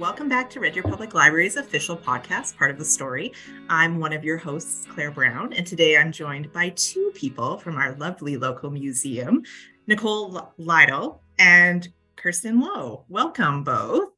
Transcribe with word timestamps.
Welcome 0.00 0.30
back 0.30 0.48
to 0.50 0.60
Red 0.60 0.72
Deer 0.72 0.82
Public 0.82 1.12
Library's 1.12 1.56
official 1.56 1.94
podcast, 1.94 2.56
Part 2.56 2.70
of 2.70 2.78
the 2.78 2.84
Story. 2.86 3.34
I'm 3.68 4.00
one 4.00 4.14
of 4.14 4.24
your 4.24 4.38
hosts, 4.38 4.86
Claire 4.88 5.10
Brown, 5.10 5.52
and 5.52 5.66
today 5.66 5.98
I'm 5.98 6.10
joined 6.10 6.50
by 6.54 6.70
two 6.70 7.12
people 7.14 7.58
from 7.58 7.76
our 7.76 7.94
lovely 7.96 8.38
local 8.38 8.70
museum, 8.70 9.42
Nicole 9.86 10.54
Lytle 10.56 11.20
and 11.38 11.86
Kirsten 12.16 12.62
Lowe. 12.62 13.04
Welcome 13.10 13.62
both. 13.62 14.08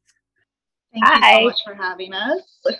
Thank 0.92 1.04
Hi. 1.04 1.40
you 1.40 1.40
so 1.40 1.45
much 1.46 1.58
for 1.67 1.74
having 1.74 2.14
us. 2.14 2.42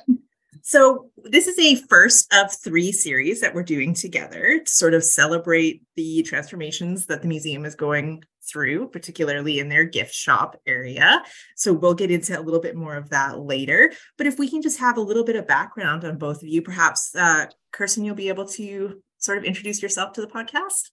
So, 0.65 1.11
this 1.17 1.49
is 1.49 1.59
a 1.59 1.75
first 1.89 2.33
of 2.33 2.53
three 2.53 2.93
series 2.93 3.41
that 3.41 3.53
we're 3.53 3.65
doing 3.65 3.95
together 3.95 4.61
to 4.61 4.71
sort 4.71 4.95
of 4.95 5.03
celebrate 5.03 5.83
the 5.97 6.23
transformations 6.23 7.07
that 7.07 7.21
the 7.21 7.27
museum 7.27 7.65
is 7.65 7.75
going 7.75 8.23
through, 8.51 8.89
particularly 8.89 9.59
in 9.59 9.69
their 9.69 9.85
gift 9.85 10.15
shop 10.15 10.57
area. 10.67 11.23
So, 11.57 11.73
we'll 11.73 11.95
get 11.95 12.11
into 12.11 12.39
a 12.39 12.43
little 12.43 12.61
bit 12.61 12.77
more 12.77 12.97
of 12.97 13.11
that 13.11 13.41
later. 13.41 13.93
But 14.19 14.27
if 14.27 14.39
we 14.39 14.49
can 14.49 14.63
just 14.63 14.79
have 14.79 14.97
a 14.97 15.03
little 15.03 15.25
bit 15.25 15.37
of 15.37 15.47
background 15.47 16.05
on 16.05 16.19
both 16.19 16.43
of 16.43 16.49
you, 16.49 16.63
perhaps, 16.63 17.15
uh, 17.15 17.47
Kirsten, 17.73 18.05
you'll 18.05 18.15
be 18.15 18.29
able 18.29 18.47
to 18.49 19.03
sort 19.19 19.39
of 19.39 19.45
introduce 19.45 19.83
yourself 19.83 20.13
to 20.15 20.21
the 20.21 20.27
podcast. 20.27 20.91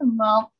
Well, 0.00 0.52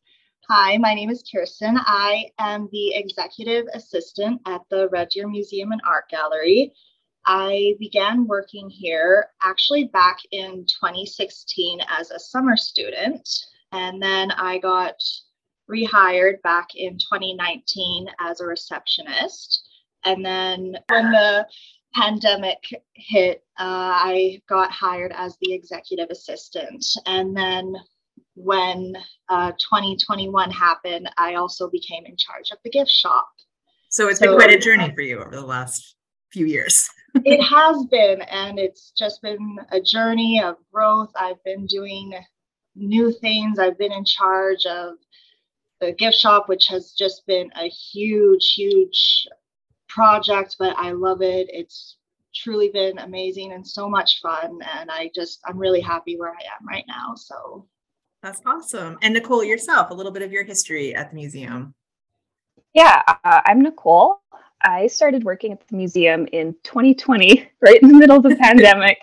Hi, 0.49 0.77
my 0.77 0.93
name 0.93 1.09
is 1.09 1.23
Kirsten. 1.23 1.79
I 1.79 2.27
am 2.39 2.69
the 2.73 2.95
executive 2.97 3.65
assistant 3.75 4.41
at 4.45 4.61
the 4.71 4.89
Red 4.89 5.09
Deer 5.11 5.29
Museum 5.29 5.71
and 5.71 5.81
Art 5.87 6.09
Gallery. 6.11 6.73
I 7.25 7.77
began 7.79 8.27
working 8.27 8.69
here 8.69 9.29
actually 9.43 9.85
back 9.85 10.19
in 10.33 10.67
2016 10.67 11.79
as 11.89 12.11
a 12.11 12.19
summer 12.19 12.57
student. 12.57 13.29
And 13.71 14.03
then 14.03 14.33
I 14.33 14.59
got 14.59 14.97
rehired 15.73 16.43
back 16.43 16.69
in 16.75 16.99
2019 16.99 18.07
as 18.21 18.41
a 18.41 18.47
receptionist. 18.47 19.69
And 20.05 20.25
then 20.25 20.77
when 20.89 21.11
the 21.11 21.47
pandemic 21.95 22.59
hit, 22.95 23.45
uh, 23.59 23.95
I 23.95 24.43
got 24.49 24.71
hired 24.71 25.13
as 25.15 25.37
the 25.41 25.53
executive 25.53 26.09
assistant. 26.11 26.85
And 27.07 27.37
then 27.37 27.75
when 28.35 28.95
uh, 29.29 29.53
2021 29.53 30.51
happened, 30.51 31.09
I 31.19 31.35
also 31.35 31.69
became 31.71 32.05
in 32.07 32.17
charge 32.17 32.51
of 32.51 32.59
the 32.65 32.71
gift 32.71 32.91
shop. 32.91 33.29
So 33.91 34.09
it's 34.09 34.19
so, 34.19 34.27
been 34.27 34.37
quite 34.37 34.51
a 34.51 34.59
journey 34.59 34.93
for 34.95 35.03
you 35.03 35.21
over 35.21 35.31
the 35.31 35.47
last 35.47 35.97
few 36.33 36.47
years. 36.47 36.89
it 37.25 37.43
has 37.43 37.85
been, 37.91 38.23
and 38.23 38.59
it's 38.59 38.93
just 38.97 39.21
been 39.23 39.59
a 39.71 39.81
journey 39.81 40.43
of 40.43 40.57
growth. 40.73 41.11
I've 41.15 41.43
been 41.45 41.67
doing 41.67 42.15
new 42.75 43.13
things. 43.13 43.59
I've 43.59 43.79
been 43.79 43.93
in 43.93 44.05
charge 44.05 44.65
of 44.67 44.95
the 45.83 45.93
gift 45.93 46.17
shop, 46.17 46.49
which 46.49 46.69
has 46.69 46.93
just 46.93 47.27
been 47.27 47.51
a 47.57 47.69
huge, 47.69 48.55
huge 48.57 49.27
project, 49.89 50.55
but 50.59 50.77
I 50.79 50.93
love 50.93 51.23
it. 51.23 51.49
It's 51.51 51.97
truly 52.35 52.71
been 52.71 52.99
amazing 53.01 53.53
and 53.53 53.67
so 53.67 53.89
much 53.89 54.21
fun. 54.23 54.61
And 54.79 54.91
I 54.91 55.11
just, 55.13 55.41
I'm 55.45 55.59
really 55.59 55.81
happy 55.81 56.17
where 56.17 56.31
I 56.31 56.43
am 56.59 56.67
right 56.67 56.85
now. 56.87 57.15
So 57.17 57.67
that's 58.23 58.41
awesome. 58.47 58.97
And 59.03 59.13
Nicole, 59.13 59.43
yourself, 59.43 59.91
a 59.91 59.95
little 59.95 60.13
bit 60.13 60.23
of 60.23 60.31
your 60.31 60.45
history 60.45 60.95
at 60.95 61.11
the 61.11 61.17
museum. 61.17 61.75
Yeah, 62.73 63.03
uh, 63.07 63.41
I'm 63.45 63.61
Nicole. 63.61 64.21
I 64.63 64.87
started 64.87 65.25
working 65.25 65.51
at 65.51 65.67
the 65.67 65.77
museum 65.77 66.29
in 66.33 66.55
2020, 66.63 67.51
right 67.61 67.83
in 67.83 67.89
the 67.89 67.99
middle 67.99 68.19
of 68.19 68.23
the 68.23 68.37
pandemic, 68.41 68.99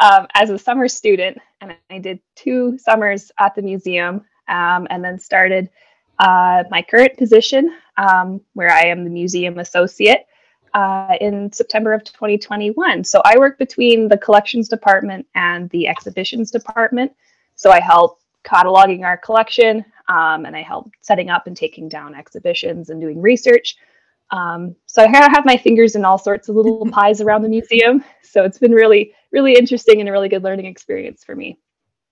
um, 0.00 0.26
as 0.32 0.48
a 0.48 0.58
summer 0.58 0.88
student. 0.88 1.36
And 1.60 1.76
I 1.90 1.98
did 1.98 2.20
two 2.36 2.78
summers 2.78 3.30
at 3.38 3.54
the 3.54 3.60
museum 3.60 4.24
um, 4.48 4.86
and 4.88 5.04
then 5.04 5.18
started 5.18 5.68
uh, 6.22 6.62
my 6.70 6.82
current 6.82 7.18
position, 7.18 7.76
um, 7.98 8.40
where 8.54 8.70
I 8.70 8.82
am 8.86 9.02
the 9.02 9.10
museum 9.10 9.58
associate, 9.58 10.26
uh, 10.72 11.16
in 11.20 11.52
September 11.52 11.92
of 11.92 12.04
2021. 12.04 13.02
So 13.02 13.20
I 13.24 13.36
work 13.38 13.58
between 13.58 14.08
the 14.08 14.16
collections 14.16 14.68
department 14.68 15.26
and 15.34 15.68
the 15.70 15.88
exhibitions 15.88 16.52
department. 16.52 17.12
So 17.56 17.70
I 17.70 17.80
help 17.80 18.20
cataloging 18.44 19.04
our 19.04 19.16
collection 19.16 19.84
um, 20.08 20.46
and 20.46 20.56
I 20.56 20.62
help 20.62 20.90
setting 21.00 21.28
up 21.28 21.48
and 21.48 21.56
taking 21.56 21.88
down 21.88 22.14
exhibitions 22.14 22.90
and 22.90 23.00
doing 23.00 23.20
research. 23.20 23.76
Um, 24.30 24.76
so 24.86 25.02
I 25.02 25.08
have 25.08 25.44
my 25.44 25.56
fingers 25.56 25.96
in 25.96 26.04
all 26.04 26.18
sorts 26.18 26.48
of 26.48 26.54
little 26.54 26.88
pies 26.92 27.20
around 27.20 27.42
the 27.42 27.48
museum. 27.48 28.04
So 28.22 28.44
it's 28.44 28.58
been 28.58 28.72
really, 28.72 29.12
really 29.32 29.54
interesting 29.54 29.98
and 29.98 30.08
a 30.08 30.12
really 30.12 30.28
good 30.28 30.44
learning 30.44 30.66
experience 30.66 31.24
for 31.24 31.34
me. 31.34 31.58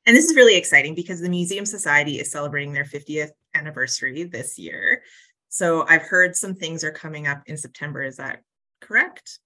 And 0.07 0.17
this 0.17 0.25
is 0.27 0.37
really 0.37 0.57
exciting 0.57 0.95
because 0.95 1.21
the 1.21 1.29
Museum 1.29 1.67
Society 1.67 2.19
is 2.19 2.31
celebrating 2.31 2.73
their 2.73 2.85
50th 2.85 3.31
anniversary 3.55 4.25
this 4.25 4.59
year. 4.59 5.03
So 5.49 5.85
I've 5.89 6.03
heard 6.03 6.37
some 6.37 6.55
things 6.55 6.85
are 6.85 6.93
coming 6.93 7.27
up 7.27 7.43
in 7.47 7.57
September. 7.57 8.03
Is 8.03 8.17
that 8.17 8.43
correct? 8.81 9.41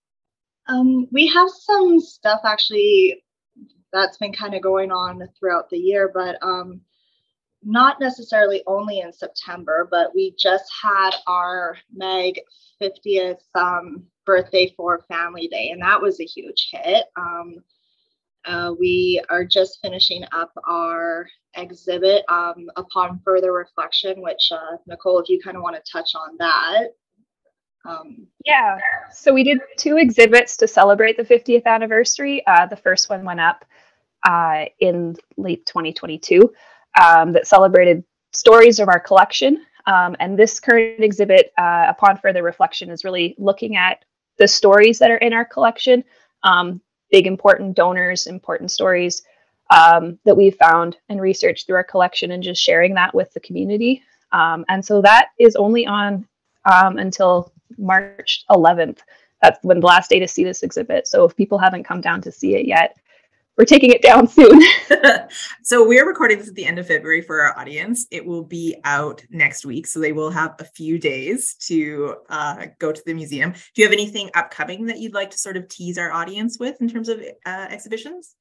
Um, 0.68 1.08
we 1.10 1.26
have 1.28 1.50
some 1.50 2.00
stuff 2.00 2.40
actually 2.44 3.22
that's 3.92 4.18
been 4.18 4.32
kind 4.32 4.54
of 4.54 4.62
going 4.62 4.90
on 4.90 5.22
throughout 5.38 5.70
the 5.70 5.78
year, 5.78 6.10
but 6.12 6.36
um, 6.42 6.80
not 7.62 8.00
necessarily 8.00 8.62
only 8.66 9.00
in 9.00 9.12
September, 9.12 9.88
but 9.90 10.14
we 10.14 10.34
just 10.38 10.64
had 10.82 11.12
our 11.26 11.76
MAG 11.94 12.40
50th 12.82 13.38
um, 13.54 14.04
birthday 14.26 14.72
for 14.76 15.04
Family 15.08 15.48
Day, 15.48 15.70
and 15.70 15.80
that 15.82 16.00
was 16.00 16.20
a 16.20 16.24
huge 16.24 16.68
hit. 16.72 17.06
Um, 17.16 17.56
uh, 18.44 18.72
we 18.78 19.22
are 19.30 19.44
just 19.44 19.78
finishing 19.82 20.24
up 20.32 20.52
our 20.68 21.26
exhibit 21.56 22.24
um, 22.28 22.70
upon 22.76 23.20
further 23.24 23.52
reflection, 23.52 24.20
which 24.20 24.50
uh, 24.52 24.76
Nicole, 24.86 25.20
if 25.20 25.28
you 25.28 25.40
kind 25.42 25.56
of 25.56 25.62
want 25.62 25.76
to 25.76 25.82
touch 25.90 26.14
on 26.14 26.36
that. 26.38 26.88
Um, 27.86 28.26
yeah, 28.44 28.78
so 29.12 29.32
we 29.32 29.44
did 29.44 29.58
two 29.76 29.98
exhibits 29.98 30.56
to 30.58 30.66
celebrate 30.66 31.16
the 31.16 31.24
50th 31.24 31.66
anniversary. 31.66 32.42
Uh, 32.46 32.66
the 32.66 32.76
first 32.76 33.10
one 33.10 33.24
went 33.24 33.40
up 33.40 33.64
uh, 34.26 34.64
in 34.80 35.16
late 35.36 35.66
2022 35.66 36.52
um, 37.02 37.32
that 37.32 37.46
celebrated 37.46 38.02
stories 38.32 38.80
of 38.80 38.88
our 38.88 39.00
collection. 39.00 39.64
Um, 39.86 40.16
and 40.18 40.38
this 40.38 40.60
current 40.60 41.04
exhibit, 41.04 41.52
uh, 41.58 41.86
upon 41.88 42.16
further 42.18 42.42
reflection, 42.42 42.90
is 42.90 43.04
really 43.04 43.34
looking 43.38 43.76
at 43.76 44.04
the 44.38 44.48
stories 44.48 44.98
that 44.98 45.10
are 45.10 45.18
in 45.18 45.32
our 45.32 45.44
collection, 45.44 46.02
um, 46.42 46.80
big 47.14 47.28
important 47.28 47.76
donors, 47.76 48.26
important 48.26 48.72
stories 48.72 49.22
um, 49.70 50.18
that 50.24 50.36
we've 50.36 50.56
found 50.56 50.96
and 51.08 51.20
researched 51.20 51.64
through 51.64 51.76
our 51.76 51.84
collection, 51.84 52.32
and 52.32 52.42
just 52.42 52.60
sharing 52.60 52.92
that 52.92 53.14
with 53.14 53.32
the 53.34 53.38
community. 53.38 54.02
Um, 54.32 54.64
and 54.68 54.84
so 54.84 55.00
that 55.02 55.28
is 55.38 55.54
only 55.54 55.86
on 55.86 56.26
um, 56.64 56.98
until 56.98 57.52
March 57.78 58.44
11th. 58.50 58.98
That's 59.40 59.60
when 59.62 59.78
the 59.78 59.86
last 59.86 60.10
day 60.10 60.18
to 60.18 60.26
see 60.26 60.42
this 60.42 60.64
exhibit. 60.64 61.06
So 61.06 61.24
if 61.24 61.36
people 61.36 61.56
haven't 61.56 61.84
come 61.84 62.00
down 62.00 62.20
to 62.22 62.32
see 62.32 62.56
it 62.56 62.66
yet, 62.66 62.96
we're 63.56 63.64
taking 63.64 63.90
it 63.90 64.02
down 64.02 64.26
soon. 64.26 64.60
so 65.62 65.86
we're 65.86 66.06
recording 66.06 66.38
this 66.38 66.48
at 66.48 66.54
the 66.54 66.64
end 66.64 66.78
of 66.78 66.86
February 66.86 67.22
for 67.22 67.40
our 67.40 67.58
audience. 67.58 68.06
It 68.10 68.24
will 68.24 68.42
be 68.42 68.76
out 68.84 69.22
next 69.30 69.64
week, 69.64 69.86
so 69.86 70.00
they 70.00 70.12
will 70.12 70.30
have 70.30 70.54
a 70.58 70.64
few 70.64 70.98
days 70.98 71.54
to 71.66 72.16
uh, 72.28 72.66
go 72.78 72.92
to 72.92 73.02
the 73.06 73.14
museum. 73.14 73.52
Do 73.52 73.82
you 73.82 73.84
have 73.84 73.92
anything 73.92 74.30
upcoming 74.34 74.86
that 74.86 74.98
you'd 74.98 75.14
like 75.14 75.30
to 75.30 75.38
sort 75.38 75.56
of 75.56 75.68
tease 75.68 75.98
our 75.98 76.12
audience 76.12 76.58
with 76.58 76.80
in 76.80 76.88
terms 76.88 77.08
of 77.08 77.20
uh, 77.46 77.66
exhibitions? 77.70 78.34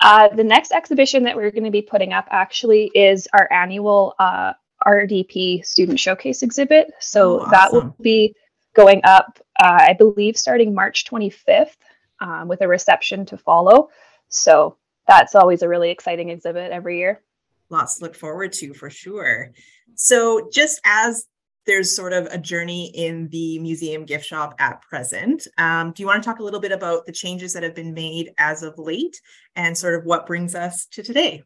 Uh, 0.00 0.28
the 0.28 0.44
next 0.44 0.72
exhibition 0.72 1.24
that 1.24 1.36
we're 1.36 1.50
going 1.50 1.64
to 1.64 1.70
be 1.70 1.82
putting 1.82 2.12
up 2.12 2.26
actually 2.30 2.90
is 2.94 3.28
our 3.34 3.46
annual 3.52 4.14
uh, 4.18 4.54
RDP 4.86 5.64
student 5.64 6.00
showcase 6.00 6.42
exhibit. 6.42 6.90
So 7.00 7.34
oh, 7.34 7.40
awesome. 7.40 7.50
that 7.50 7.72
will 7.72 7.96
be 8.00 8.34
going 8.74 9.02
up, 9.04 9.38
uh, 9.62 9.86
I 9.88 9.92
believe, 9.92 10.36
starting 10.36 10.74
March 10.74 11.04
25th 11.04 11.76
um, 12.20 12.48
with 12.48 12.62
a 12.62 12.68
reception 12.68 13.26
to 13.26 13.36
follow. 13.36 13.90
So 14.30 14.76
that's 15.06 15.34
always 15.34 15.62
a 15.62 15.68
really 15.68 15.90
exciting 15.90 16.30
exhibit 16.30 16.72
every 16.72 16.98
year. 16.98 17.22
Lots 17.68 17.98
to 17.98 18.04
look 18.04 18.14
forward 18.14 18.52
to 18.54 18.72
for 18.72 18.90
sure. 18.90 19.52
So, 19.94 20.48
just 20.52 20.80
as 20.84 21.26
there's 21.66 21.94
sort 21.94 22.12
of 22.12 22.26
a 22.26 22.38
journey 22.38 22.90
in 22.94 23.28
the 23.28 23.58
museum 23.58 24.04
gift 24.04 24.24
shop 24.24 24.54
at 24.58 24.80
present, 24.82 25.46
um, 25.58 25.92
do 25.92 26.02
you 26.02 26.06
want 26.06 26.22
to 26.22 26.26
talk 26.26 26.38
a 26.38 26.42
little 26.42 26.58
bit 26.58 26.72
about 26.72 27.06
the 27.06 27.12
changes 27.12 27.52
that 27.52 27.62
have 27.62 27.74
been 27.74 27.92
made 27.92 28.32
as 28.38 28.62
of 28.62 28.78
late 28.78 29.20
and 29.56 29.76
sort 29.76 29.94
of 29.94 30.04
what 30.04 30.26
brings 30.26 30.54
us 30.54 30.86
to 30.86 31.02
today? 31.02 31.42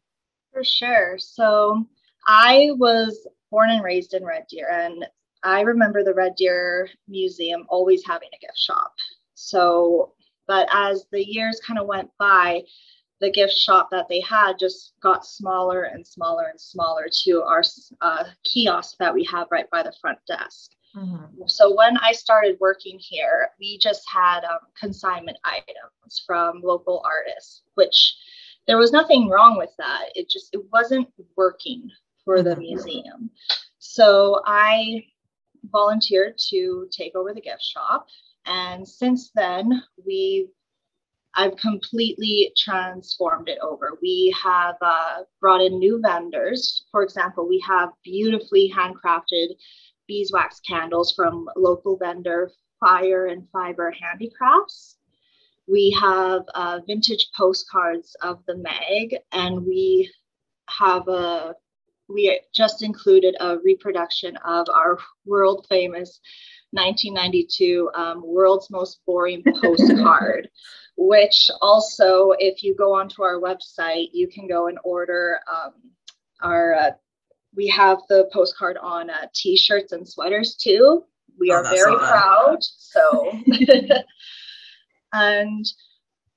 For 0.52 0.64
sure. 0.64 1.18
So, 1.18 1.84
I 2.26 2.68
was 2.76 3.26
born 3.50 3.70
and 3.70 3.82
raised 3.82 4.14
in 4.14 4.24
Red 4.24 4.44
Deer, 4.48 4.68
and 4.70 5.04
I 5.42 5.60
remember 5.60 6.02
the 6.02 6.14
Red 6.14 6.36
Deer 6.36 6.88
Museum 7.06 7.66
always 7.68 8.02
having 8.06 8.30
a 8.32 8.38
gift 8.38 8.56
shop. 8.58 8.92
So 9.34 10.13
but 10.46 10.68
as 10.72 11.06
the 11.10 11.24
years 11.24 11.60
kind 11.66 11.78
of 11.78 11.86
went 11.86 12.10
by, 12.18 12.62
the 13.20 13.30
gift 13.30 13.54
shop 13.54 13.88
that 13.90 14.06
they 14.08 14.20
had 14.20 14.58
just 14.58 14.92
got 15.02 15.24
smaller 15.24 15.84
and 15.84 16.06
smaller 16.06 16.48
and 16.50 16.60
smaller 16.60 17.06
to 17.24 17.42
our 17.42 17.62
uh, 18.00 18.24
kiosk 18.44 18.96
that 18.98 19.14
we 19.14 19.24
have 19.24 19.46
right 19.50 19.70
by 19.70 19.82
the 19.82 19.94
front 20.00 20.18
desk. 20.26 20.72
Mm-hmm. 20.96 21.42
So 21.46 21.74
when 21.74 21.96
I 21.98 22.12
started 22.12 22.58
working 22.60 22.98
here, 23.00 23.48
we 23.58 23.78
just 23.78 24.02
had 24.12 24.44
um, 24.44 24.58
consignment 24.78 25.38
items 25.44 26.22
from 26.26 26.60
local 26.62 27.02
artists, 27.04 27.62
which 27.74 28.14
there 28.66 28.78
was 28.78 28.92
nothing 28.92 29.28
wrong 29.28 29.56
with 29.56 29.70
that. 29.78 30.06
It 30.14 30.28
just 30.28 30.50
it 30.52 30.60
wasn't 30.72 31.08
working 31.36 31.90
for 32.24 32.42
the 32.42 32.50
mm-hmm. 32.50 32.60
museum. 32.60 33.30
So 33.78 34.40
I 34.46 35.04
volunteered 35.72 36.36
to 36.50 36.88
take 36.90 37.14
over 37.16 37.32
the 37.32 37.40
gift 37.40 37.62
shop 37.62 38.06
And 38.46 38.86
since 38.86 39.30
then, 39.34 39.82
we've 40.04 40.48
I've 41.36 41.56
completely 41.56 42.52
transformed 42.56 43.48
it 43.48 43.58
over. 43.60 43.98
We 44.00 44.32
have 44.40 44.76
uh, 44.80 45.22
brought 45.40 45.62
in 45.62 45.80
new 45.80 46.00
vendors. 46.00 46.84
For 46.92 47.02
example, 47.02 47.48
we 47.48 47.58
have 47.66 47.90
beautifully 48.04 48.72
handcrafted 48.72 49.48
beeswax 50.06 50.60
candles 50.60 51.12
from 51.12 51.48
local 51.56 51.96
vendor 51.96 52.52
Fire 52.78 53.26
and 53.26 53.48
Fiber 53.50 53.90
Handicrafts. 53.90 54.98
We 55.66 55.96
have 56.00 56.42
uh, 56.54 56.80
vintage 56.86 57.30
postcards 57.36 58.14
of 58.22 58.44
the 58.46 58.56
MAG, 58.56 59.16
and 59.32 59.64
we 59.66 60.12
have 60.68 61.08
a 61.08 61.54
we 62.06 62.38
just 62.54 62.82
included 62.82 63.34
a 63.40 63.56
reproduction 63.64 64.36
of 64.44 64.66
our 64.68 64.98
world 65.24 65.66
famous 65.70 66.20
1992 66.74 67.90
um, 67.94 68.22
world's 68.24 68.70
most 68.70 69.00
boring 69.06 69.42
postcard 69.62 70.48
which 70.96 71.50
also 71.60 72.32
if 72.38 72.62
you 72.62 72.74
go 72.76 72.94
onto 72.94 73.22
our 73.22 73.40
website 73.40 74.08
you 74.12 74.28
can 74.28 74.46
go 74.46 74.68
and 74.68 74.78
order 74.84 75.38
um, 75.52 75.72
our 76.42 76.74
uh, 76.74 76.90
we 77.56 77.68
have 77.68 77.98
the 78.08 78.28
postcard 78.32 78.76
on 78.82 79.10
uh, 79.10 79.26
t-shirts 79.32 79.92
and 79.92 80.08
sweaters 80.08 80.56
too. 80.56 81.04
We 81.38 81.52
oh, 81.52 81.56
are 81.56 81.62
very 81.62 81.96
proud 81.96 82.58
so. 82.60 83.40
And 85.14 85.64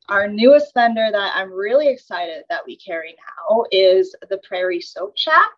our 0.08 0.28
newest 0.28 0.74
vendor 0.76 1.10
that 1.12 1.34
I'm 1.36 1.52
really 1.52 1.90
excited 1.90 2.44
that 2.50 2.62
we 2.66 2.78
carry 2.78 3.16
now 3.18 3.64
is 3.72 4.16
the 4.30 4.40
Prairie 4.48 4.82
Soap 4.82 5.14
Shack. 5.18 5.52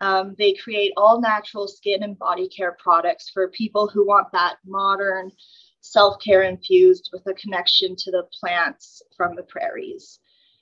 Um, 0.00 0.34
they 0.38 0.54
create 0.54 0.92
all 0.96 1.20
natural 1.20 1.66
skin 1.66 2.02
and 2.02 2.18
body 2.18 2.48
care 2.48 2.76
products 2.78 3.30
for 3.30 3.48
people 3.48 3.88
who 3.88 4.06
want 4.06 4.28
that 4.32 4.56
modern 4.64 5.32
self 5.80 6.22
care 6.22 6.42
infused 6.42 7.10
with 7.12 7.26
a 7.26 7.34
connection 7.34 7.96
to 7.96 8.10
the 8.10 8.24
plants 8.40 9.02
from 9.16 9.34
the 9.34 9.42
prairies. 9.44 10.20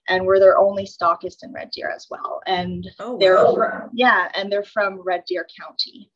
And 0.09 0.25
we're 0.25 0.38
their 0.38 0.59
only 0.59 0.85
stockist 0.85 1.43
in 1.43 1.53
Red 1.53 1.71
Deer 1.73 1.91
as 1.91 2.06
well. 2.09 2.41
And 2.47 2.87
oh, 3.00 3.19
they're 3.19 3.44
wow. 3.44 3.55
from, 3.55 3.91
yeah, 3.93 4.29
and 4.35 4.50
they're 4.50 4.62
from 4.62 5.00
Red 5.00 5.25
Deer 5.27 5.47
County. 5.61 6.11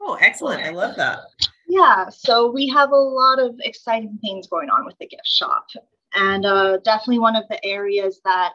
Oh, 0.00 0.18
excellent. 0.20 0.62
I 0.64 0.70
love 0.70 0.96
that. 0.96 1.20
Yeah, 1.68 2.08
so 2.08 2.50
we 2.50 2.66
have 2.68 2.90
a 2.90 2.96
lot 2.96 3.38
of 3.38 3.54
exciting 3.60 4.18
things 4.20 4.48
going 4.48 4.70
on 4.70 4.84
with 4.84 4.96
the 4.98 5.06
gift 5.06 5.26
shop. 5.26 5.66
And 6.14 6.46
uh, 6.46 6.78
definitely 6.78 7.18
one 7.18 7.36
of 7.36 7.44
the 7.48 7.64
areas 7.64 8.20
that 8.24 8.54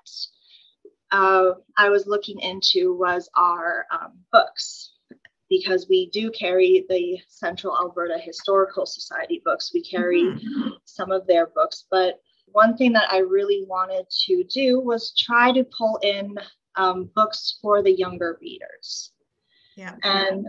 uh, 1.14 1.54
I 1.78 1.90
was 1.90 2.08
looking 2.08 2.40
into 2.40 2.96
was 2.96 3.30
our 3.38 3.86
um, 3.92 4.14
books 4.32 4.94
because 5.48 5.88
we 5.88 6.10
do 6.10 6.32
carry 6.32 6.86
the 6.90 7.20
Central 7.28 7.78
Alberta 7.78 8.18
Historical 8.18 8.88
Society 8.88 9.42
books. 9.46 9.72
We 9.74 9.84
carry 9.84 10.24
mm-hmm. 10.24 10.70
some 10.86 11.12
of 11.12 11.28
their 11.28 11.48
books, 11.48 11.86
but 11.92 12.20
one 12.48 12.76
thing 12.76 12.94
that 12.94 13.12
I 13.12 13.20
really 13.20 13.64
wanted 13.68 14.06
to 14.26 14.44
do 14.46 14.80
was 14.80 15.14
try 15.16 15.52
to 15.52 15.64
pull 15.78 16.00
in 16.02 16.36
um, 16.76 17.10
books 17.16 17.60
for 17.62 17.84
the 17.84 17.92
younger 17.92 18.38
readers. 18.42 19.12
Yeah. 19.78 19.96
And 20.04 20.48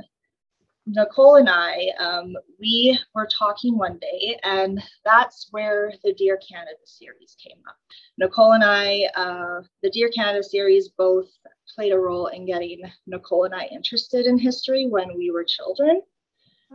Nicole 0.87 1.37
and 1.37 1.49
I, 1.49 1.89
um, 1.99 2.35
we 2.61 2.99
were 3.15 3.27
talking 3.27 3.79
one 3.79 3.99
day, 3.99 4.39
and 4.43 4.83
that's 5.05 5.49
where 5.51 5.93
the 6.03 6.13
Dear 6.13 6.39
Canada 6.47 6.77
series 6.85 7.37
came 7.43 7.59
up. 7.69 7.77
Nicole 8.19 8.53
and 8.53 8.65
I, 8.65 9.09
uh, 9.17 9.63
the 9.83 9.91
Dear 9.91 10.11
Canada 10.11 10.43
series, 10.43 10.89
both 10.89 11.29
played 11.75 11.93
a 11.93 11.99
role 11.99 12.27
in 12.27 12.47
getting 12.47 12.83
Nicole 13.07 13.45
and 13.45 13.55
I 13.55 13.65
interested 13.67 14.27
in 14.27 14.39
history 14.39 14.87
when 14.87 15.17
we 15.17 15.31
were 15.31 15.45
children. 15.45 16.03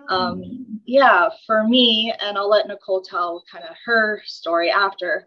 Oh. 0.09 0.15
Um, 0.15 0.81
yeah, 0.85 1.29
for 1.45 1.67
me, 1.67 2.13
and 2.19 2.37
I'll 2.37 2.49
let 2.49 2.67
Nicole 2.67 3.01
tell 3.01 3.43
kind 3.51 3.63
of 3.63 3.75
her 3.85 4.21
story 4.25 4.71
after. 4.71 5.25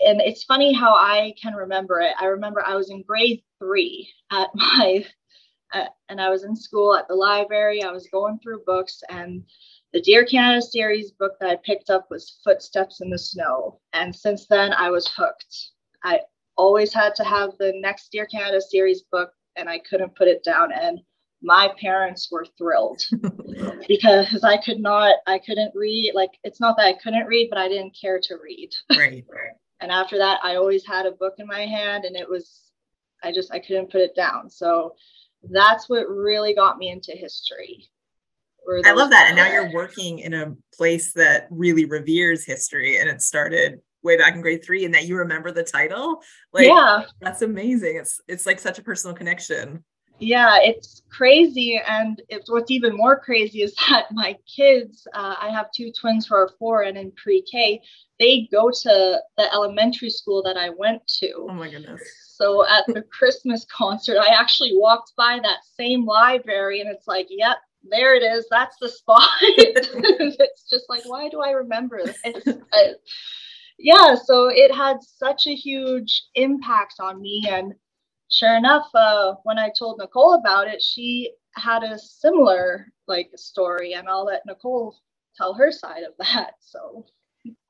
And 0.00 0.20
it's 0.20 0.44
funny 0.44 0.72
how 0.72 0.92
I 0.92 1.34
can 1.40 1.54
remember 1.54 2.00
it. 2.00 2.14
I 2.20 2.26
remember 2.26 2.62
I 2.64 2.76
was 2.76 2.90
in 2.90 3.02
grade 3.02 3.42
three 3.58 4.08
at 4.30 4.48
my 4.54 5.04
uh, 5.72 5.86
and 6.08 6.20
I 6.20 6.30
was 6.30 6.44
in 6.44 6.56
school 6.56 6.96
at 6.96 7.08
the 7.08 7.14
library. 7.14 7.82
I 7.82 7.92
was 7.92 8.08
going 8.10 8.38
through 8.38 8.64
books, 8.66 9.02
and 9.08 9.44
the 9.92 10.00
Dear 10.00 10.24
Canada 10.24 10.60
series 10.60 11.12
book 11.12 11.32
that 11.40 11.50
I 11.50 11.56
picked 11.56 11.90
up 11.90 12.08
was 12.10 12.40
Footsteps 12.44 13.00
in 13.00 13.10
the 13.10 13.18
Snow. 13.18 13.80
And 13.92 14.14
since 14.14 14.46
then, 14.46 14.72
I 14.74 14.90
was 14.90 15.10
hooked. 15.16 15.70
I 16.04 16.20
always 16.56 16.92
had 16.92 17.14
to 17.16 17.24
have 17.24 17.52
the 17.58 17.72
next 17.76 18.12
Dear 18.12 18.26
Canada 18.26 18.60
series 18.60 19.02
book, 19.10 19.32
and 19.56 19.68
I 19.68 19.78
couldn't 19.78 20.16
put 20.16 20.28
it 20.28 20.44
down. 20.44 20.72
And 20.72 21.00
my 21.42 21.72
parents 21.80 22.28
were 22.30 22.46
thrilled 22.58 23.02
because 23.88 24.44
I 24.44 24.58
could 24.58 24.80
not, 24.80 25.16
I 25.26 25.38
couldn't 25.38 25.72
read. 25.74 26.12
Like, 26.14 26.32
it's 26.44 26.60
not 26.60 26.76
that 26.76 26.86
I 26.86 26.94
couldn't 27.02 27.26
read, 27.26 27.48
but 27.48 27.58
I 27.58 27.68
didn't 27.68 27.96
care 27.98 28.20
to 28.24 28.36
read. 28.42 28.70
Right. 28.90 29.24
and 29.80 29.90
after 29.90 30.18
that, 30.18 30.40
I 30.42 30.56
always 30.56 30.84
had 30.86 31.06
a 31.06 31.12
book 31.12 31.34
in 31.38 31.46
my 31.46 31.64
hand, 31.64 32.04
and 32.04 32.16
it 32.16 32.28
was, 32.28 32.72
I 33.22 33.32
just, 33.32 33.52
I 33.52 33.58
couldn't 33.58 33.90
put 33.90 34.00
it 34.00 34.14
down. 34.14 34.50
So, 34.50 34.96
that's 35.42 35.88
what 35.88 36.08
really 36.08 36.54
got 36.54 36.78
me 36.78 36.90
into 36.90 37.12
history. 37.12 37.88
I 38.84 38.92
love 38.92 39.10
that. 39.10 39.26
And 39.28 39.36
now 39.36 39.50
you're 39.50 39.72
working 39.72 40.18
in 40.18 40.34
a 40.34 40.54
place 40.74 41.12
that 41.14 41.46
really 41.50 41.86
reveres 41.86 42.44
history 42.44 42.98
and 43.00 43.08
it 43.08 43.22
started 43.22 43.80
way 44.02 44.16
back 44.16 44.34
in 44.34 44.42
grade 44.42 44.64
three 44.64 44.84
and 44.84 44.94
that 44.94 45.06
you 45.06 45.16
remember 45.16 45.50
the 45.50 45.62
title. 45.62 46.20
Like 46.52 46.66
yeah. 46.66 47.04
that's 47.20 47.42
amazing. 47.42 47.96
It's 47.96 48.20
it's 48.28 48.46
like 48.46 48.60
such 48.60 48.78
a 48.78 48.82
personal 48.82 49.16
connection. 49.16 49.84
Yeah, 50.20 50.58
it's 50.60 51.02
crazy. 51.10 51.80
And 51.86 52.20
it's 52.28 52.50
what's 52.50 52.70
even 52.70 52.96
more 52.96 53.18
crazy 53.18 53.62
is 53.62 53.74
that 53.88 54.06
my 54.12 54.36
kids, 54.56 55.06
uh, 55.14 55.36
I 55.40 55.50
have 55.50 55.70
two 55.72 55.92
twins 55.92 56.26
who 56.26 56.34
are 56.34 56.50
four 56.58 56.82
and 56.82 56.96
in 56.96 57.12
pre-K, 57.12 57.80
they 58.18 58.48
go 58.50 58.70
to 58.70 59.20
the 59.36 59.52
elementary 59.54 60.10
school 60.10 60.42
that 60.42 60.56
I 60.56 60.70
went 60.70 61.06
to. 61.18 61.46
Oh 61.48 61.54
my 61.54 61.70
goodness 61.70 62.02
so 62.38 62.66
at 62.66 62.84
the 62.86 63.02
Christmas 63.18 63.66
concert, 63.66 64.16
I 64.16 64.28
actually 64.28 64.72
walked 64.74 65.12
by 65.16 65.40
that 65.42 65.58
same 65.76 66.06
library 66.06 66.80
and 66.80 66.88
it's 66.88 67.08
like, 67.08 67.26
yep, 67.30 67.56
there 67.82 68.14
it 68.14 68.22
is. 68.22 68.46
That's 68.50 68.76
the 68.80 68.88
spot. 68.88 69.28
it's 69.40 70.70
just 70.70 70.86
like, 70.88 71.02
why 71.04 71.28
do 71.28 71.40
I 71.40 71.50
remember 71.50 72.00
this? 72.04 72.16
yeah, 73.78 74.14
so 74.14 74.48
it 74.48 74.74
had 74.74 74.98
such 75.02 75.46
a 75.46 75.54
huge 75.54 76.24
impact 76.34 76.94
on 77.00 77.20
me. 77.20 77.46
And 77.50 77.74
sure 78.30 78.56
enough, 78.56 78.86
uh, 78.94 79.34
when 79.44 79.58
I 79.58 79.70
told 79.78 79.98
Nicole 79.98 80.34
about 80.34 80.68
it, 80.68 80.82
she 80.82 81.32
had 81.54 81.82
a 81.82 81.98
similar 81.98 82.92
like 83.06 83.30
story, 83.36 83.94
and 83.94 84.08
I'll 84.08 84.24
let 84.24 84.46
Nicole 84.46 84.96
tell 85.36 85.54
her 85.54 85.70
side 85.72 86.02
of 86.02 86.12
that. 86.18 86.54
So 86.60 87.06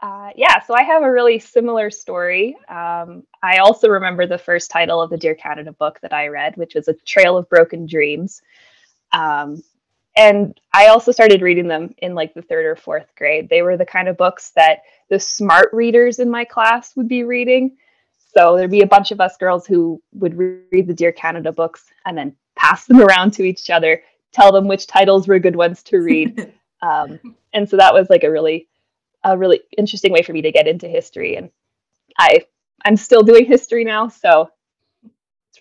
uh, 0.00 0.31
yeah, 0.37 0.60
so 0.60 0.74
I 0.74 0.82
have 0.82 1.03
a 1.03 1.10
really 1.10 1.38
similar 1.38 1.91
story. 1.91 2.56
Um, 2.69 3.24
I 3.43 3.58
also 3.58 3.88
remember 3.88 4.27
the 4.27 4.38
first 4.38 4.70
title 4.70 5.00
of 5.00 5.10
the 5.10 5.17
Dear 5.17 5.34
Canada 5.34 5.72
book 5.72 5.98
that 6.03 6.12
I 6.12 6.29
read, 6.29 6.56
which 6.56 6.74
was 6.74 6.88
A 6.88 6.94
Trail 6.94 7.36
of 7.36 7.48
Broken 7.48 7.86
Dreams. 7.86 8.43
Um, 9.12 9.62
and 10.17 10.58
I 10.74 10.88
also 10.88 11.12
started 11.12 11.43
reading 11.43 11.69
them 11.69 11.94
in 11.98 12.15
like 12.15 12.34
the 12.34 12.43
third 12.43 12.67
or 12.67 12.77
fourth 12.77 13.15
grade. 13.17 13.48
They 13.48 13.62
were 13.62 13.77
the 13.77 13.86
kind 13.86 14.08
of 14.08 14.17
books 14.17 14.50
that 14.56 14.81
the 15.10 15.20
smart 15.20 15.70
readers 15.72 16.19
in 16.19 16.31
my 16.31 16.44
class 16.44 16.96
would 16.96 17.08
be 17.08 17.22
reading. 17.22 17.77
So 18.39 18.57
there'd 18.57 18.71
be 18.71 18.83
a 18.83 18.87
bunch 18.87 19.11
of 19.11 19.21
us 19.21 19.37
girls 19.37 19.67
who 19.67 20.01
would 20.15 20.39
read 20.39 20.87
the 20.87 20.95
Dear 20.95 21.11
Canada 21.11 21.51
books 21.51 21.87
and 22.07 22.17
then 22.17 22.37
pass 22.55 22.87
them 22.87 23.01
around 23.05 23.33
to 23.33 23.43
each 23.43 23.69
other, 23.69 24.01
tell 24.33 24.53
them 24.53 24.69
which 24.69 24.87
titles 24.87 25.27
were 25.27 25.41
good 25.41 25.57
ones 25.57 25.83
to 25.85 25.99
read. 25.99 26.53
um, 26.83 27.19
and 27.53 27.69
so 27.69 27.77
that 27.77 27.93
was 27.93 28.09
like 28.09 28.23
a 28.23 28.31
really 28.31 28.69
a 29.25 29.37
really 29.37 29.63
interesting 29.77 30.13
way 30.13 30.23
for 30.23 30.33
me 30.33 30.43
to 30.43 30.53
get 30.53 30.69
into 30.69 30.87
history. 30.87 31.35
And 31.35 31.51
I 32.17 32.45
I'm 32.85 32.97
still 32.97 33.25
doing 33.25 33.45
history 33.45 33.83
now, 33.83 34.07
so 34.07 34.51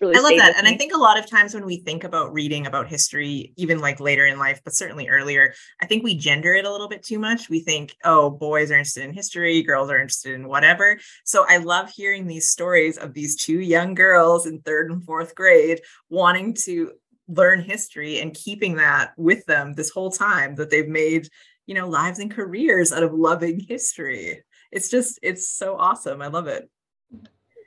really 0.00 0.16
I 0.16 0.20
love 0.20 0.36
that. 0.38 0.56
And 0.56 0.66
me. 0.66 0.74
I 0.74 0.76
think 0.76 0.94
a 0.94 0.98
lot 0.98 1.18
of 1.18 1.28
times 1.28 1.54
when 1.54 1.66
we 1.66 1.78
think 1.78 2.04
about 2.04 2.32
reading 2.32 2.66
about 2.66 2.88
history, 2.88 3.52
even 3.56 3.80
like 3.80 4.00
later 4.00 4.26
in 4.26 4.38
life, 4.38 4.60
but 4.64 4.74
certainly 4.74 5.08
earlier, 5.08 5.54
I 5.82 5.86
think 5.86 6.04
we 6.04 6.16
gender 6.16 6.54
it 6.54 6.64
a 6.64 6.70
little 6.70 6.88
bit 6.88 7.02
too 7.02 7.18
much. 7.18 7.48
We 7.48 7.60
think, 7.60 7.96
oh, 8.04 8.30
boys 8.30 8.70
are 8.70 8.74
interested 8.74 9.04
in 9.04 9.12
history, 9.12 9.62
girls 9.62 9.90
are 9.90 9.98
interested 9.98 10.34
in 10.34 10.48
whatever. 10.48 10.98
So 11.24 11.44
I 11.48 11.58
love 11.58 11.90
hearing 11.90 12.26
these 12.26 12.50
stories 12.50 12.96
of 12.96 13.14
these 13.14 13.36
two 13.36 13.60
young 13.60 13.94
girls 13.94 14.46
in 14.46 14.60
third 14.60 14.90
and 14.90 15.04
fourth 15.04 15.34
grade 15.34 15.80
wanting 16.08 16.54
to 16.64 16.92
learn 17.28 17.60
history 17.60 18.20
and 18.20 18.34
keeping 18.34 18.76
that 18.76 19.12
with 19.16 19.44
them 19.46 19.74
this 19.74 19.90
whole 19.90 20.10
time 20.10 20.54
that 20.54 20.70
they've 20.70 20.88
made 20.88 21.28
you 21.66 21.74
know 21.74 21.86
lives 21.86 22.18
and 22.18 22.30
careers 22.30 22.90
out 22.90 23.02
of 23.02 23.12
loving 23.12 23.60
history 23.60 24.42
it's 24.72 24.88
just 24.88 25.18
it's 25.22 25.48
so 25.48 25.76
awesome 25.76 26.22
i 26.22 26.26
love 26.26 26.46
it 26.46 26.70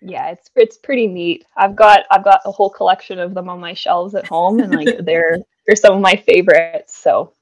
yeah 0.01 0.29
it's 0.29 0.49
it's 0.55 0.77
pretty 0.77 1.07
neat 1.07 1.45
i've 1.57 1.75
got 1.75 2.01
i've 2.11 2.23
got 2.23 2.41
a 2.45 2.51
whole 2.51 2.69
collection 2.69 3.19
of 3.19 3.33
them 3.33 3.49
on 3.49 3.59
my 3.59 3.73
shelves 3.73 4.15
at 4.15 4.27
home 4.27 4.59
and 4.59 4.73
like 4.73 4.97
they're 5.05 5.37
they're 5.65 5.75
some 5.75 5.95
of 5.95 6.01
my 6.01 6.15
favorites 6.15 6.95
so 6.97 7.33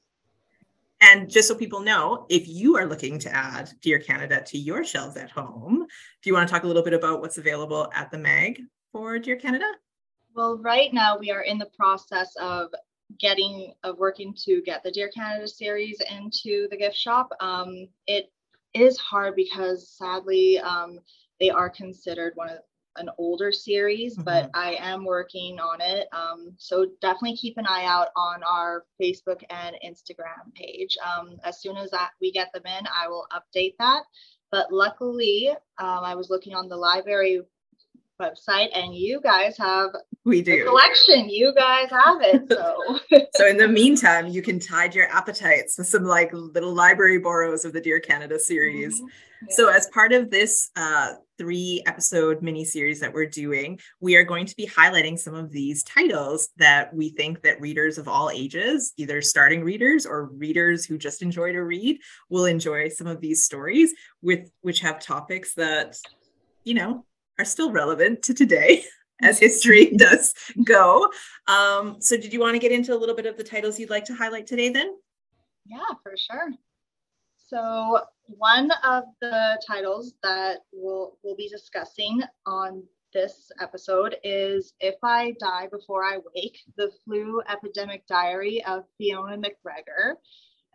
and 1.02 1.30
just 1.30 1.48
so 1.48 1.54
people 1.54 1.80
know, 1.80 2.26
if 2.28 2.46
you 2.46 2.76
are 2.76 2.84
looking 2.84 3.18
to 3.20 3.34
add 3.34 3.70
Dear 3.80 3.98
Canada 3.98 4.42
to 4.46 4.58
your 4.58 4.84
shelves 4.84 5.16
at 5.16 5.30
home, 5.30 5.86
do 6.22 6.30
you 6.30 6.34
want 6.34 6.46
to 6.46 6.52
talk 6.52 6.64
a 6.64 6.66
little 6.66 6.82
bit 6.82 6.92
about 6.92 7.22
what's 7.22 7.38
available 7.38 7.90
at 7.94 8.10
the 8.10 8.18
mag 8.18 8.60
for 8.92 9.18
Dear 9.18 9.36
Canada? 9.36 9.64
Well, 10.34 10.58
right 10.58 10.92
now 10.92 11.16
we 11.18 11.30
are 11.30 11.42
in 11.42 11.58
the 11.58 11.70
process 11.74 12.34
of 12.40 12.68
getting 13.18 13.72
of 13.82 13.98
working 13.98 14.34
to 14.44 14.60
get 14.62 14.82
the 14.82 14.90
Dear 14.90 15.08
Canada 15.08 15.48
series 15.48 16.00
into 16.10 16.68
the 16.70 16.76
gift 16.76 16.96
shop. 16.96 17.30
Um, 17.40 17.88
it 18.06 18.30
is 18.74 18.98
hard 18.98 19.34
because 19.36 19.88
sadly 19.88 20.58
um, 20.58 20.98
they 21.38 21.50
are 21.50 21.70
considered 21.70 22.32
one 22.36 22.50
of 22.50 22.58
an 22.96 23.08
older 23.18 23.52
series, 23.52 24.14
mm-hmm. 24.14 24.24
but 24.24 24.50
I 24.54 24.76
am 24.80 25.04
working 25.04 25.58
on 25.58 25.80
it. 25.80 26.08
Um, 26.12 26.52
so 26.58 26.86
definitely 27.00 27.36
keep 27.36 27.56
an 27.56 27.66
eye 27.66 27.84
out 27.84 28.08
on 28.16 28.42
our 28.42 28.84
Facebook 29.00 29.42
and 29.50 29.76
Instagram 29.84 30.52
page. 30.54 30.96
Um, 31.04 31.36
as 31.44 31.60
soon 31.60 31.76
as 31.76 31.90
that, 31.90 32.10
we 32.20 32.32
get 32.32 32.52
them 32.52 32.66
in, 32.66 32.86
I 32.86 33.08
will 33.08 33.26
update 33.32 33.74
that. 33.78 34.02
But 34.50 34.72
luckily, 34.72 35.50
um, 35.78 36.04
I 36.04 36.14
was 36.14 36.30
looking 36.30 36.54
on 36.54 36.68
the 36.68 36.76
library 36.76 37.40
website 38.20 38.68
and 38.74 38.94
you 38.94 39.20
guys 39.22 39.56
have 39.56 39.90
we 40.24 40.42
do 40.42 40.64
collection 40.64 41.28
you 41.28 41.52
guys 41.54 41.88
have 41.90 42.18
it 42.20 42.42
so 42.48 42.98
so 43.34 43.46
in 43.46 43.56
the 43.56 43.66
meantime 43.66 44.26
you 44.26 44.42
can 44.42 44.60
tide 44.60 44.94
your 44.94 45.06
appetites 45.06 45.78
with 45.78 45.86
some 45.86 46.04
like 46.04 46.30
little 46.32 46.74
library 46.74 47.18
borrows 47.18 47.64
of 47.64 47.72
the 47.72 47.80
dear 47.80 47.98
canada 47.98 48.38
series 48.38 48.96
mm-hmm. 48.96 49.06
yeah. 49.48 49.56
so 49.56 49.68
as 49.68 49.86
part 49.88 50.12
of 50.12 50.30
this 50.30 50.70
uh, 50.76 51.12
three 51.38 51.82
episode 51.86 52.42
mini 52.42 52.64
series 52.64 53.00
that 53.00 53.12
we're 53.12 53.26
doing 53.26 53.78
we 54.00 54.14
are 54.14 54.24
going 54.24 54.44
to 54.44 54.54
be 54.56 54.66
highlighting 54.66 55.18
some 55.18 55.34
of 55.34 55.50
these 55.50 55.82
titles 55.84 56.50
that 56.58 56.92
we 56.94 57.08
think 57.08 57.40
that 57.42 57.58
readers 57.60 57.96
of 57.96 58.06
all 58.06 58.30
ages 58.30 58.92
either 58.98 59.22
starting 59.22 59.64
readers 59.64 60.04
or 60.04 60.26
readers 60.26 60.84
who 60.84 60.98
just 60.98 61.22
enjoy 61.22 61.50
to 61.50 61.62
read 61.62 61.98
will 62.28 62.44
enjoy 62.44 62.88
some 62.88 63.06
of 63.06 63.20
these 63.22 63.42
stories 63.44 63.94
with 64.20 64.50
which 64.60 64.80
have 64.80 65.00
topics 65.00 65.54
that 65.54 65.96
you 66.62 66.74
know 66.74 67.06
are 67.40 67.44
still 67.44 67.70
relevant 67.70 68.22
to 68.22 68.34
today 68.34 68.84
as 69.22 69.38
history 69.38 69.92
does 69.96 70.34
go. 70.64 71.10
Um, 71.46 71.96
so, 72.00 72.16
did 72.16 72.32
you 72.32 72.40
want 72.40 72.54
to 72.54 72.58
get 72.58 72.72
into 72.72 72.94
a 72.94 72.98
little 72.98 73.16
bit 73.16 73.26
of 73.26 73.36
the 73.36 73.44
titles 73.44 73.78
you'd 73.78 73.90
like 73.90 74.04
to 74.06 74.14
highlight 74.14 74.46
today 74.46 74.68
then? 74.68 74.94
Yeah, 75.66 75.94
for 76.02 76.14
sure. 76.16 76.50
So, 77.48 78.00
one 78.26 78.70
of 78.84 79.04
the 79.20 79.60
titles 79.66 80.14
that 80.22 80.58
we'll, 80.72 81.16
we'll 81.22 81.36
be 81.36 81.48
discussing 81.48 82.22
on 82.46 82.82
this 83.12 83.50
episode 83.60 84.16
is 84.22 84.74
If 84.78 84.96
I 85.02 85.34
Die 85.40 85.68
Before 85.72 86.04
I 86.04 86.18
Wake 86.34 86.58
The 86.76 86.92
Flu 87.04 87.42
Epidemic 87.48 88.06
Diary 88.06 88.62
of 88.66 88.84
Fiona 88.98 89.36
McGregor. 89.36 90.14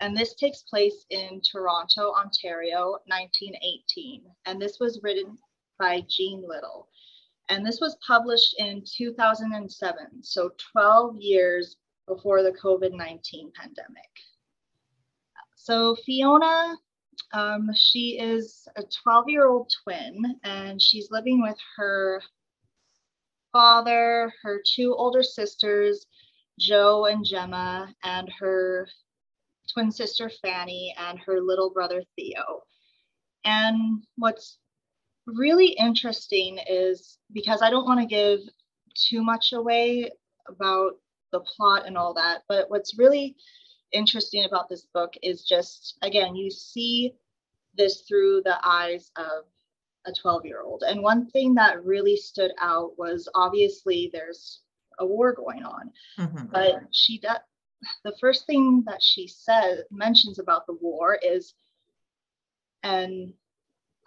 And 0.01 0.17
this 0.17 0.35
takes 0.35 0.63
place 0.63 1.05
in 1.09 1.39
Toronto, 1.39 2.11
Ontario, 2.11 2.97
1918. 3.07 4.23
And 4.45 4.61
this 4.61 4.77
was 4.81 4.99
written 5.01 5.37
by 5.77 6.03
Jean 6.07 6.43
Little. 6.47 6.87
And 7.49 7.65
this 7.65 7.79
was 7.79 7.97
published 8.05 8.55
in 8.57 8.83
2007, 8.85 10.23
so 10.23 10.51
12 10.71 11.17
years 11.17 11.77
before 12.07 12.43
the 12.43 12.51
COVID 12.51 12.91
19 12.93 13.51
pandemic. 13.55 14.09
So, 15.55 15.95
Fiona, 15.95 16.75
um, 17.33 17.69
she 17.75 18.19
is 18.19 18.67
a 18.75 18.83
12 19.03 19.29
year 19.29 19.47
old 19.47 19.71
twin, 19.83 20.39
and 20.43 20.81
she's 20.81 21.11
living 21.11 21.41
with 21.41 21.57
her 21.77 22.21
father, 23.51 24.33
her 24.43 24.61
two 24.75 24.95
older 24.95 25.23
sisters, 25.23 26.05
Joe 26.59 27.05
and 27.05 27.25
Gemma, 27.25 27.93
and 28.03 28.29
her 28.39 28.87
twin 29.73 29.91
sister 29.91 30.29
Fanny, 30.41 30.95
and 30.97 31.19
her 31.19 31.41
little 31.41 31.69
brother 31.69 32.03
Theo. 32.15 32.63
And 33.43 34.03
what's 34.17 34.57
really 35.25 35.69
interesting 35.79 36.59
is 36.69 37.17
because 37.33 37.61
I 37.61 37.69
don't 37.69 37.85
want 37.85 37.99
to 37.99 38.05
give 38.05 38.39
too 38.95 39.23
much 39.23 39.53
away 39.53 40.11
about 40.47 40.93
the 41.31 41.41
plot 41.41 41.85
and 41.85 41.97
all 41.97 42.13
that, 42.13 42.43
but 42.47 42.69
what's 42.69 42.97
really 42.97 43.35
interesting 43.91 44.45
about 44.45 44.69
this 44.69 44.87
book 44.93 45.13
is 45.21 45.45
just 45.45 45.97
again, 46.01 46.35
you 46.35 46.49
see 46.49 47.13
this 47.77 48.01
through 48.01 48.41
the 48.43 48.57
eyes 48.63 49.11
of 49.17 49.45
a 50.05 50.13
12 50.13 50.45
year 50.45 50.61
old. 50.61 50.83
And 50.87 51.01
one 51.01 51.29
thing 51.31 51.55
that 51.55 51.83
really 51.83 52.15
stood 52.15 52.51
out 52.61 52.97
was 52.97 53.27
obviously 53.35 54.09
there's 54.13 54.61
a 54.99 55.05
war 55.05 55.33
going 55.33 55.63
on, 55.63 55.91
mm-hmm. 56.17 56.45
but 56.51 56.83
she 56.91 57.19
does. 57.19 57.39
The 58.03 58.15
first 58.19 58.47
thing 58.47 58.83
that 58.87 59.01
she 59.01 59.27
says 59.27 59.81
mentions 59.91 60.39
about 60.39 60.65
the 60.65 60.77
war 60.81 61.19
is, 61.21 61.53
and 62.83 63.33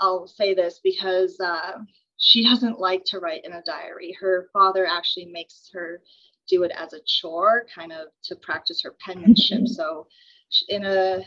I'll 0.00 0.26
say 0.26 0.54
this 0.54 0.80
because 0.82 1.38
uh, 1.40 1.78
she 2.18 2.42
doesn't 2.42 2.80
like 2.80 3.04
to 3.06 3.18
write 3.18 3.44
in 3.44 3.52
a 3.52 3.62
diary. 3.62 4.16
Her 4.20 4.48
father 4.52 4.86
actually 4.86 5.26
makes 5.26 5.70
her 5.72 6.02
do 6.48 6.62
it 6.62 6.72
as 6.76 6.92
a 6.92 7.00
chore, 7.06 7.66
kind 7.74 7.92
of 7.92 8.08
to 8.24 8.36
practice 8.36 8.82
her 8.82 8.96
penmanship. 9.04 9.66
so, 9.66 10.06
in 10.68 10.84
a 10.84 11.20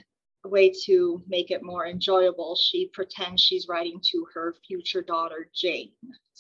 way 0.46 0.72
to 0.86 1.22
make 1.28 1.52
it 1.52 1.64
more 1.64 1.86
enjoyable, 1.86 2.56
she 2.56 2.90
pretends 2.94 3.42
she's 3.42 3.68
writing 3.68 4.00
to 4.12 4.26
her 4.34 4.56
future 4.68 5.02
daughter, 5.02 5.48
Jane. 5.54 5.92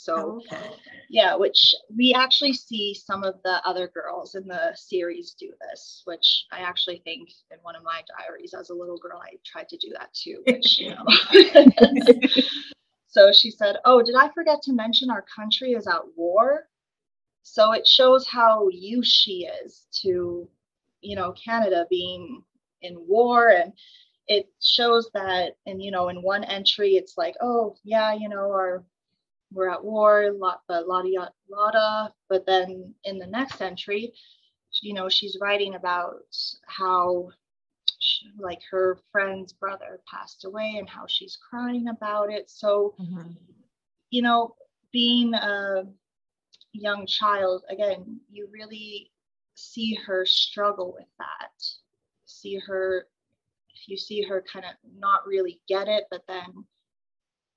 So, 0.01 0.15
oh, 0.15 0.41
okay. 0.51 0.72
yeah, 1.12 1.36
which 1.36 1.75
we 1.96 2.12
actually 2.15 2.53
see 2.53 2.96
some 2.96 3.24
of 3.24 3.36
the 3.43 3.62
other 3.67 3.88
girls 3.88 4.34
in 4.34 4.48
the 4.48 4.72
series 4.74 5.36
do 5.39 5.51
this, 5.62 6.01
which 6.05 6.46
I 6.51 6.62
actually 6.62 7.03
think 7.03 7.29
in 7.51 7.60
one 7.62 7.75
of 7.75 7.84
my 7.84 8.01
diaries 8.17 8.55
as 8.55 8.72
a 8.72 8.74
little 8.74 8.98
girl, 8.98 9.22
I 9.24 9.38
tried 9.46 9.70
to 9.70 9.77
do 9.77 9.93
that 10.00 10.12
too, 10.15 10.41
which, 10.48 10.79
you 10.79 10.89
know. 10.89 11.05
so 13.08 13.31
she 13.31 13.51
said, 13.51 13.75
Oh, 13.86 14.01
did 14.01 14.15
I 14.15 14.31
forget 14.31 14.63
to 14.63 14.74
mention 14.74 15.12
our 15.12 15.24
country 15.36 15.74
is 15.74 15.86
at 15.86 16.01
war? 16.15 16.67
So 17.43 17.72
it 17.74 17.88
shows 17.88 18.27
how 18.27 18.70
used 18.72 19.12
she 19.12 19.48
is 19.63 19.86
to, 20.01 20.50
you 21.01 21.15
know, 21.15 21.31
Canada 21.34 21.86
being 21.91 22.41
in 22.81 22.96
war 23.08 23.50
and 23.50 23.72
it 24.27 24.48
shows 24.63 25.12
that 25.13 25.58
and 25.65 25.81
you 25.84 25.91
know 25.91 26.10
in 26.10 26.22
one 26.22 26.43
entry 26.43 26.91
it's 26.91 27.17
like 27.17 27.36
oh 27.41 27.75
yeah 27.84 28.13
you 28.13 28.29
know 28.29 28.51
our 28.51 28.84
we're 29.51 29.70
at 29.70 29.84
war 29.84 30.31
lot 30.34 30.62
but 30.67 30.88
lada 30.88 31.31
lada 31.50 32.13
but 32.29 32.46
then 32.46 32.93
in 33.03 33.17
the 33.17 33.27
next 33.27 33.62
entry 33.62 34.13
you 34.81 34.93
know 34.93 35.10
she's 35.10 35.38
writing 35.41 35.75
about 35.75 36.24
how 36.65 37.29
she, 38.01 38.31
like 38.39 38.62
her 38.70 38.98
friend's 39.12 39.53
brother 39.53 40.01
passed 40.12 40.46
away 40.46 40.75
and 40.77 40.89
how 40.89 41.05
she's 41.08 41.38
crying 41.50 41.88
about 41.88 42.31
it. 42.31 42.50
So 42.50 42.96
mm-hmm. 43.00 43.31
you 44.10 44.22
know 44.22 44.55
being 44.91 45.34
a 45.34 45.84
young 46.74 47.05
child 47.05 47.63
again 47.70 48.20
you 48.29 48.48
really 48.51 49.12
see 49.55 49.96
her 50.05 50.25
struggle 50.25 50.93
with 50.93 51.08
that. 51.20 51.51
See 52.25 52.60
her 52.65 53.08
if 53.75 53.88
you 53.88 53.98
see 53.98 54.24
her 54.24 54.43
kind 54.51 54.65
of 54.65 54.72
not 54.98 55.25
really 55.27 55.60
get 55.67 55.88
it 55.88 56.05
but 56.10 56.24
then 56.27 56.65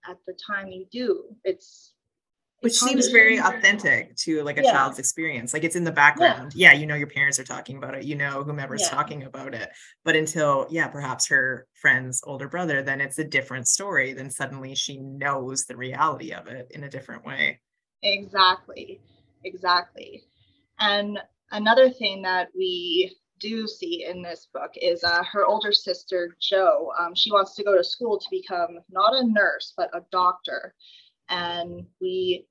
at 0.08 0.18
the 0.26 0.34
time 0.46 0.68
you 0.68 0.86
do 0.90 1.24
it's 1.44 1.94
which 2.60 2.78
seems 2.78 3.08
very 3.08 3.38
authentic 3.38 4.16
to 4.16 4.42
like 4.42 4.58
a 4.58 4.62
yeah. 4.62 4.72
child's 4.72 4.98
experience 4.98 5.52
like 5.52 5.64
it's 5.64 5.76
in 5.76 5.84
the 5.84 5.92
background 5.92 6.52
yeah. 6.54 6.72
yeah. 6.72 6.78
you 6.78 6.86
know 6.86 6.94
your 6.94 7.06
parents 7.06 7.38
are 7.38 7.44
talking 7.44 7.76
about 7.76 7.94
it 7.94 8.04
you 8.04 8.14
know 8.14 8.42
whomever's 8.42 8.82
yeah. 8.82 8.88
talking 8.88 9.24
about 9.24 9.54
it 9.54 9.68
but 10.02 10.16
until 10.16 10.66
yeah 10.70 10.88
perhaps 10.88 11.26
her 11.26 11.66
friend's 11.74 12.22
older 12.24 12.48
brother 12.48 12.82
then 12.82 13.00
it's 13.00 13.18
a 13.18 13.24
different 13.24 13.68
story 13.68 14.12
then 14.14 14.30
suddenly 14.30 14.74
she 14.74 14.98
knows 14.98 15.66
the 15.66 15.76
reality 15.76 16.32
of 16.32 16.48
it 16.48 16.66
in 16.70 16.84
a 16.84 16.90
different 16.90 17.24
way 17.24 17.60
exactly 18.02 19.00
exactly 19.44 20.22
and 20.80 21.18
another 21.52 21.90
thing 21.90 22.22
that 22.22 22.48
we 22.56 23.14
do 23.44 23.66
see 23.66 24.06
in 24.08 24.22
this 24.22 24.48
book 24.54 24.72
is 24.80 25.04
uh, 25.04 25.22
her 25.30 25.44
older 25.44 25.72
sister, 25.72 26.34
Joe. 26.40 26.92
Um, 26.98 27.14
she 27.14 27.30
wants 27.30 27.54
to 27.56 27.64
go 27.64 27.76
to 27.76 27.84
school 27.84 28.18
to 28.18 28.26
become 28.30 28.78
not 28.90 29.14
a 29.14 29.26
nurse, 29.26 29.74
but 29.76 29.90
a 29.94 30.00
doctor. 30.10 30.74
And 31.28 31.86
we 32.00 32.46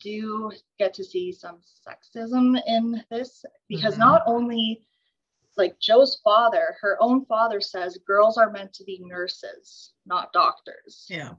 do 0.00 0.50
get 0.78 0.94
to 0.94 1.04
see 1.04 1.32
some 1.32 1.58
sexism 1.86 2.58
in 2.66 3.02
this 3.10 3.44
because 3.68 3.94
mm-hmm. 3.94 4.02
not 4.02 4.22
only 4.26 4.86
like 5.56 5.78
Joe's 5.80 6.20
father, 6.24 6.76
her 6.80 6.96
own 7.00 7.26
father 7.26 7.60
says 7.60 7.98
girls 8.06 8.38
are 8.38 8.50
meant 8.50 8.72
to 8.74 8.84
be 8.84 9.02
nurses, 9.04 9.92
not 10.06 10.32
doctors. 10.32 11.06
Yeah. 11.10 11.32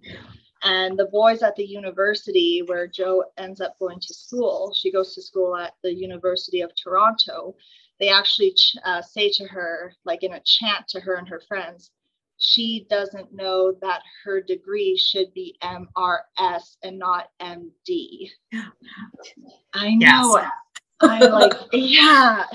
And 0.62 1.00
the 1.00 1.06
boys 1.06 1.42
at 1.42 1.56
the 1.56 1.66
university 1.66 2.62
where 2.66 2.86
Joe 2.86 3.24
ends 3.38 3.62
up 3.62 3.80
going 3.80 4.02
to 4.02 4.14
school, 4.14 4.76
she 4.78 4.92
goes 4.92 5.16
to 5.16 5.22
school 5.22 5.56
at 5.56 5.74
the 5.84 5.94
University 5.94 6.62
of 6.62 6.72
Toronto 6.76 7.56
they 8.00 8.10
actually 8.10 8.54
uh, 8.86 9.02
say 9.02 9.30
to 9.32 9.46
her, 9.46 9.94
like 10.06 10.24
in 10.24 10.34
a 10.34 10.42
chant 10.46 10.88
to 10.90 11.00
her 11.00 11.16
and 11.16 11.28
her 11.28 11.42
friends, 11.48 11.92
she 12.38 12.88
doesn't 12.90 13.34
know 13.34 13.74
that 13.82 14.02
her 14.24 14.42
degree 14.42 14.98
should 14.98 15.34
be 15.34 15.58
MRS 15.62 16.78
and 16.84 16.98
not 16.98 17.30
MD. 17.42 18.30
I 19.74 19.96
know. 19.96 20.38
Yes. 20.38 20.52
I 21.02 21.20
like, 21.28 21.54
yeah. 21.72 22.46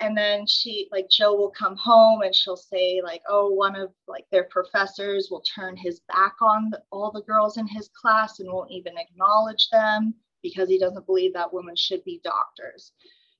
And 0.00 0.16
then 0.16 0.46
she, 0.46 0.88
like, 0.92 1.08
Joe 1.10 1.34
will 1.34 1.50
come 1.50 1.76
home 1.76 2.22
and 2.22 2.34
she'll 2.34 2.56
say, 2.56 3.00
like, 3.02 3.22
oh, 3.28 3.50
one 3.50 3.74
of 3.74 3.90
like 4.06 4.26
their 4.30 4.44
professors 4.44 5.28
will 5.30 5.42
turn 5.42 5.76
his 5.76 6.00
back 6.08 6.34
on 6.42 6.70
the, 6.70 6.82
all 6.90 7.10
the 7.10 7.22
girls 7.22 7.56
in 7.56 7.66
his 7.66 7.88
class 7.88 8.40
and 8.40 8.52
won't 8.52 8.70
even 8.70 8.98
acknowledge 8.98 9.68
them 9.70 10.14
because 10.42 10.68
he 10.68 10.78
doesn't 10.78 11.06
believe 11.06 11.32
that 11.32 11.52
women 11.52 11.74
should 11.74 12.04
be 12.04 12.20
doctors. 12.22 12.92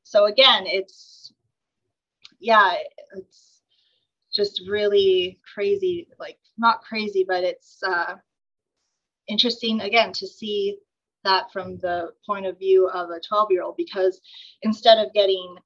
So 0.05 0.27
again, 0.27 0.65
it's 0.67 1.33
yeah, 2.41 2.75
it's 3.17 3.63
just 4.35 4.63
really 4.69 5.41
crazy. 5.55 6.09
Like 6.19 6.39
not 6.59 6.83
crazy, 6.83 7.25
but 7.27 7.43
it's 7.43 7.83
uh, 7.83 8.15
interesting 9.29 9.81
again 9.81 10.13
to 10.13 10.27
see 10.27 10.79
that 11.25 11.51
from 11.53 11.79
the 11.79 12.11
point 12.27 12.47
of 12.47 12.59
view 12.59 12.89
of 12.89 13.09
a 13.11 13.21
12 13.21 13.51
year 13.51 13.63
old 13.63 13.77
because 13.77 14.21
instead 14.63 14.99
of 14.99 15.13
getting 15.15 15.57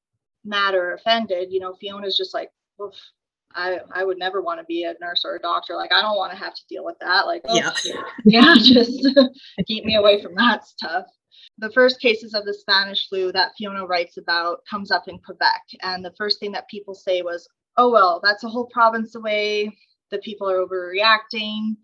mad 0.44 0.74
or 0.74 0.94
offended, 0.94 1.48
you 1.50 1.60
know, 1.60 1.74
Fiona's 1.74 2.16
just 2.16 2.32
like, 2.32 2.50
Oof, 2.80 2.94
I, 3.54 3.80
I 3.92 4.04
would 4.04 4.18
never 4.18 4.40
want 4.40 4.60
to 4.60 4.64
be 4.64 4.84
a 4.84 4.94
nurse 5.00 5.24
or 5.24 5.34
a 5.34 5.40
doctor. 5.40 5.74
Like, 5.74 5.92
I 5.92 6.00
don't 6.00 6.16
want 6.16 6.32
to 6.32 6.38
have 6.38 6.54
to 6.54 6.62
deal 6.68 6.84
with 6.84 6.96
that. 7.00 7.26
Like, 7.26 7.42
oh, 7.48 7.56
yeah, 7.56 7.72
yeah, 8.24 8.54
just 8.56 9.06
keep 9.66 9.84
me 9.84 9.96
away 9.96 10.22
from 10.22 10.34
that 10.36 10.64
stuff. 10.64 11.06
The 11.58 11.70
first 11.72 12.00
cases 12.00 12.34
of 12.34 12.44
the 12.44 12.54
Spanish 12.54 13.08
flu 13.08 13.32
that 13.32 13.52
Fiona 13.56 13.84
writes 13.84 14.16
about 14.16 14.60
comes 14.70 14.90
up 14.90 15.08
in 15.08 15.18
Quebec. 15.18 15.62
And 15.82 16.04
the 16.04 16.14
first 16.16 16.38
thing 16.38 16.52
that 16.52 16.68
people 16.68 16.94
say 16.94 17.22
was, 17.22 17.48
oh, 17.76 17.90
well, 17.90 18.20
that's 18.22 18.44
a 18.44 18.48
whole 18.48 18.66
province 18.66 19.14
away. 19.14 19.76
The 20.10 20.18
people 20.18 20.48
are 20.48 20.64
overreacting 20.64 21.76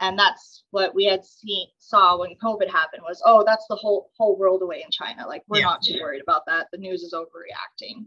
and 0.00 0.18
that's 0.18 0.64
what 0.70 0.94
we 0.94 1.04
had 1.04 1.24
seen 1.24 1.68
saw 1.78 2.18
when 2.18 2.36
covid 2.42 2.70
happened 2.70 3.02
was 3.06 3.22
oh 3.24 3.44
that's 3.46 3.66
the 3.68 3.76
whole 3.76 4.10
whole 4.18 4.36
world 4.38 4.62
away 4.62 4.82
in 4.84 4.90
china 4.90 5.26
like 5.26 5.42
we're 5.48 5.58
yeah. 5.58 5.64
not 5.64 5.82
too 5.82 5.98
worried 6.00 6.22
about 6.22 6.42
that 6.46 6.66
the 6.72 6.78
news 6.78 7.02
is 7.02 7.14
overreacting 7.14 8.06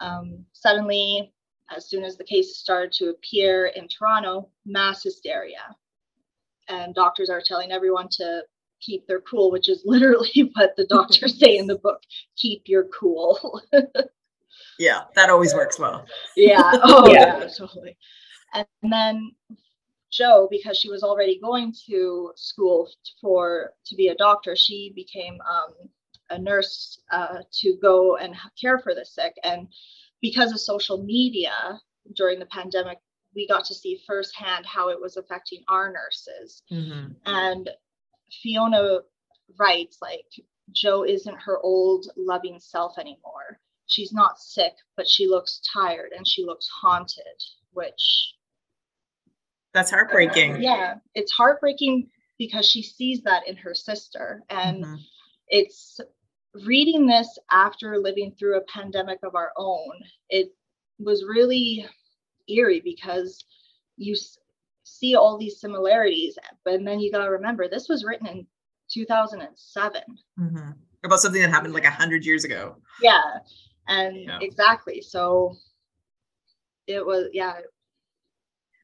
um, 0.00 0.44
suddenly 0.52 1.32
as 1.74 1.88
soon 1.88 2.04
as 2.04 2.16
the 2.16 2.24
cases 2.24 2.58
started 2.58 2.92
to 2.92 3.10
appear 3.10 3.66
in 3.66 3.88
toronto 3.88 4.48
mass 4.64 5.02
hysteria 5.02 5.74
and 6.68 6.94
doctors 6.94 7.30
are 7.30 7.42
telling 7.44 7.72
everyone 7.72 8.08
to 8.10 8.42
keep 8.86 9.06
their 9.06 9.20
cool 9.20 9.50
which 9.50 9.68
is 9.68 9.82
literally 9.86 10.50
what 10.54 10.74
the 10.76 10.86
doctors 10.86 11.38
say 11.38 11.56
in 11.58 11.66
the 11.66 11.78
book 11.78 12.00
keep 12.36 12.62
your 12.66 12.84
cool 12.84 13.60
yeah 14.78 15.02
that 15.14 15.28
always 15.28 15.54
works 15.54 15.78
well 15.78 16.06
yeah 16.36 16.60
oh 16.82 17.12
yeah, 17.12 17.38
yeah 17.38 17.48
totally 17.48 17.96
and 18.54 18.66
then 18.82 19.32
Joe, 20.16 20.48
because 20.50 20.78
she 20.78 20.88
was 20.88 21.02
already 21.02 21.38
going 21.40 21.74
to 21.88 22.32
school 22.36 22.88
for 23.20 23.72
to 23.84 23.94
be 23.96 24.08
a 24.08 24.14
doctor, 24.14 24.56
she 24.56 24.92
became 24.94 25.38
um, 25.42 25.74
a 26.30 26.38
nurse 26.38 27.00
uh, 27.10 27.38
to 27.60 27.76
go 27.82 28.16
and 28.16 28.34
care 28.60 28.78
for 28.78 28.94
the 28.94 29.04
sick. 29.04 29.34
And 29.44 29.68
because 30.22 30.52
of 30.52 30.60
social 30.60 31.02
media 31.02 31.78
during 32.14 32.38
the 32.38 32.46
pandemic, 32.46 32.98
we 33.34 33.46
got 33.46 33.64
to 33.66 33.74
see 33.74 34.00
firsthand 34.06 34.64
how 34.64 34.88
it 34.88 35.00
was 35.00 35.16
affecting 35.16 35.62
our 35.68 35.92
nurses. 35.92 36.62
Mm-hmm. 36.72 37.12
And 37.26 37.70
Fiona 38.42 39.00
writes 39.58 39.98
like 40.02 40.26
Joe 40.72 41.04
isn't 41.04 41.40
her 41.40 41.58
old 41.60 42.06
loving 42.16 42.58
self 42.58 42.98
anymore. 42.98 43.60
She's 43.86 44.12
not 44.12 44.38
sick, 44.38 44.72
but 44.96 45.08
she 45.08 45.28
looks 45.28 45.60
tired 45.72 46.12
and 46.16 46.26
she 46.26 46.44
looks 46.44 46.68
haunted, 46.68 47.42
which 47.72 48.34
that's 49.72 49.90
heartbreaking. 49.90 50.62
Yeah, 50.62 50.94
it's 51.14 51.32
heartbreaking 51.32 52.08
because 52.38 52.66
she 52.66 52.82
sees 52.82 53.22
that 53.22 53.46
in 53.46 53.56
her 53.56 53.74
sister. 53.74 54.42
And 54.48 54.84
mm-hmm. 54.84 54.94
it's 55.48 56.00
reading 56.64 57.06
this 57.06 57.38
after 57.50 57.98
living 57.98 58.34
through 58.38 58.56
a 58.56 58.64
pandemic 58.64 59.18
of 59.22 59.34
our 59.34 59.52
own, 59.56 59.92
it 60.30 60.52
was 60.98 61.24
really 61.28 61.86
eerie 62.48 62.80
because 62.80 63.44
you 63.96 64.16
see 64.86 65.16
all 65.16 65.36
these 65.36 65.60
similarities. 65.60 66.38
But 66.64 66.84
then 66.84 67.00
you 67.00 67.10
got 67.10 67.24
to 67.24 67.30
remember, 67.30 67.68
this 67.68 67.88
was 67.88 68.04
written 68.04 68.26
in 68.26 68.46
2007. 68.90 70.02
Mm-hmm. 70.38 70.70
About 71.04 71.20
something 71.20 71.42
that 71.42 71.50
happened 71.50 71.74
like 71.74 71.84
a 71.84 71.90
hundred 71.90 72.24
years 72.24 72.44
ago. 72.44 72.76
Yeah. 73.02 73.20
And 73.88 74.16
yeah. 74.16 74.38
exactly. 74.40 75.02
So 75.02 75.56
it 76.86 77.04
was, 77.04 77.28
yeah, 77.32 77.54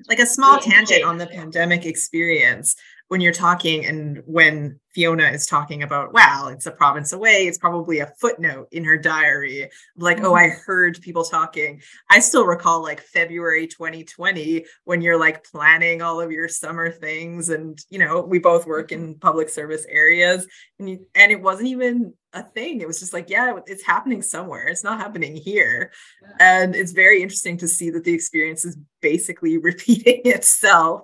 like 0.08 0.18
a 0.18 0.26
small 0.26 0.58
tangent 0.58 1.04
on 1.04 1.16
the 1.16 1.26
pandemic 1.26 1.86
experience 1.86 2.74
when 3.08 3.20
you're 3.20 3.32
talking 3.32 3.84
and 3.84 4.22
when 4.26 4.80
Fiona 4.94 5.24
is 5.24 5.46
talking 5.46 5.82
about, 5.82 6.12
wow, 6.12 6.48
it's 6.48 6.66
a 6.66 6.70
province 6.70 7.12
away, 7.12 7.46
it's 7.46 7.58
probably 7.58 8.00
a 8.00 8.12
footnote 8.20 8.68
in 8.72 8.84
her 8.84 8.98
diary. 8.98 9.70
Like, 9.96 10.18
mm-hmm. 10.18 10.26
oh, 10.26 10.34
I 10.34 10.48
heard 10.48 11.00
people 11.00 11.24
talking. 11.24 11.80
I 12.10 12.18
still 12.20 12.44
recall 12.44 12.82
like 12.82 13.00
February 13.00 13.66
2020 13.66 14.66
when 14.84 15.00
you're 15.00 15.18
like 15.18 15.44
planning 15.44 16.02
all 16.02 16.20
of 16.20 16.30
your 16.30 16.48
summer 16.48 16.90
things. 16.90 17.48
And, 17.48 17.78
you 17.88 17.98
know, 17.98 18.20
we 18.20 18.38
both 18.38 18.66
work 18.66 18.92
in 18.92 19.14
public 19.14 19.48
service 19.48 19.86
areas 19.88 20.46
and, 20.78 20.90
you, 20.90 21.06
and 21.14 21.32
it 21.32 21.40
wasn't 21.40 21.68
even 21.68 22.12
a 22.34 22.42
thing. 22.42 22.80
It 22.80 22.86
was 22.86 23.00
just 23.00 23.12
like, 23.12 23.30
yeah, 23.30 23.58
it's 23.66 23.84
happening 23.84 24.22
somewhere. 24.22 24.66
It's 24.66 24.84
not 24.84 25.00
happening 25.00 25.36
here. 25.36 25.92
Yeah. 26.22 26.62
And 26.62 26.74
it's 26.74 26.92
very 26.92 27.22
interesting 27.22 27.58
to 27.58 27.68
see 27.68 27.90
that 27.90 28.04
the 28.04 28.12
experience 28.12 28.64
is 28.64 28.76
basically 29.00 29.58
repeating 29.58 30.22
itself 30.24 31.02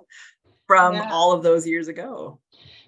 from 0.69 0.93
yeah. 0.93 1.09
all 1.11 1.31
of 1.31 1.41
those 1.41 1.65
years 1.65 1.87
ago. 1.87 2.39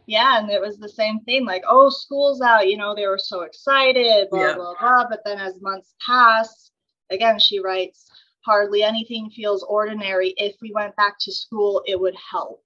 Yeah, 0.05 0.37
and 0.37 0.51
it 0.51 0.61
was 0.61 0.77
the 0.77 0.87
same 0.87 1.21
thing 1.21 1.45
like, 1.45 1.63
oh, 1.67 1.89
school's 1.89 2.39
out, 2.39 2.67
you 2.67 2.77
know, 2.77 2.93
they 2.93 3.07
were 3.07 3.17
so 3.17 3.41
excited, 3.41 4.29
blah, 4.29 4.39
yeah. 4.39 4.53
blah, 4.53 4.75
blah. 4.79 5.07
But 5.09 5.21
then 5.25 5.39
as 5.39 5.59
months 5.61 5.95
pass, 6.05 6.69
again, 7.09 7.39
she 7.39 7.59
writes, 7.59 8.05
hardly 8.41 8.83
anything 8.83 9.31
feels 9.31 9.63
ordinary. 9.63 10.35
If 10.37 10.57
we 10.61 10.71
went 10.71 10.95
back 10.95 11.15
to 11.21 11.31
school, 11.31 11.81
it 11.87 11.99
would 11.99 12.15
help. 12.31 12.63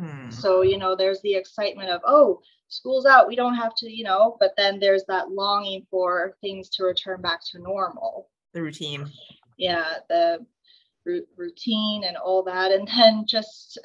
Hmm. 0.00 0.30
So, 0.30 0.62
you 0.62 0.78
know, 0.78 0.96
there's 0.96 1.20
the 1.20 1.34
excitement 1.34 1.90
of, 1.90 2.00
oh, 2.06 2.40
school's 2.68 3.04
out, 3.04 3.28
we 3.28 3.36
don't 3.36 3.56
have 3.56 3.74
to, 3.76 3.90
you 3.90 4.04
know, 4.04 4.38
but 4.40 4.54
then 4.56 4.80
there's 4.80 5.04
that 5.08 5.30
longing 5.30 5.86
for 5.90 6.38
things 6.40 6.70
to 6.70 6.84
return 6.84 7.20
back 7.20 7.40
to 7.50 7.58
normal. 7.58 8.30
The 8.54 8.62
routine. 8.62 9.10
Yeah, 9.58 9.84
the 10.08 10.46
routine 11.36 12.04
and 12.04 12.16
all 12.16 12.42
that. 12.44 12.72
And 12.72 12.88
then 12.88 13.24
just 13.26 13.78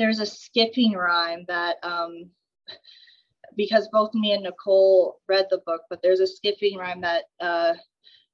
there's 0.00 0.18
a 0.18 0.26
skipping 0.26 0.94
rhyme 0.94 1.44
that 1.46 1.76
um, 1.82 2.30
because 3.54 3.86
both 3.92 4.14
me 4.14 4.32
and 4.32 4.42
Nicole 4.42 5.20
read 5.28 5.44
the 5.50 5.60
book, 5.66 5.82
but 5.90 6.00
there's 6.02 6.20
a 6.20 6.26
skipping 6.26 6.78
rhyme 6.78 7.02
that 7.02 7.24
uh, 7.38 7.74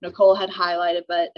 Nicole 0.01 0.37
had 0.37 0.49
highlighted, 0.49 1.03
but 1.09 1.31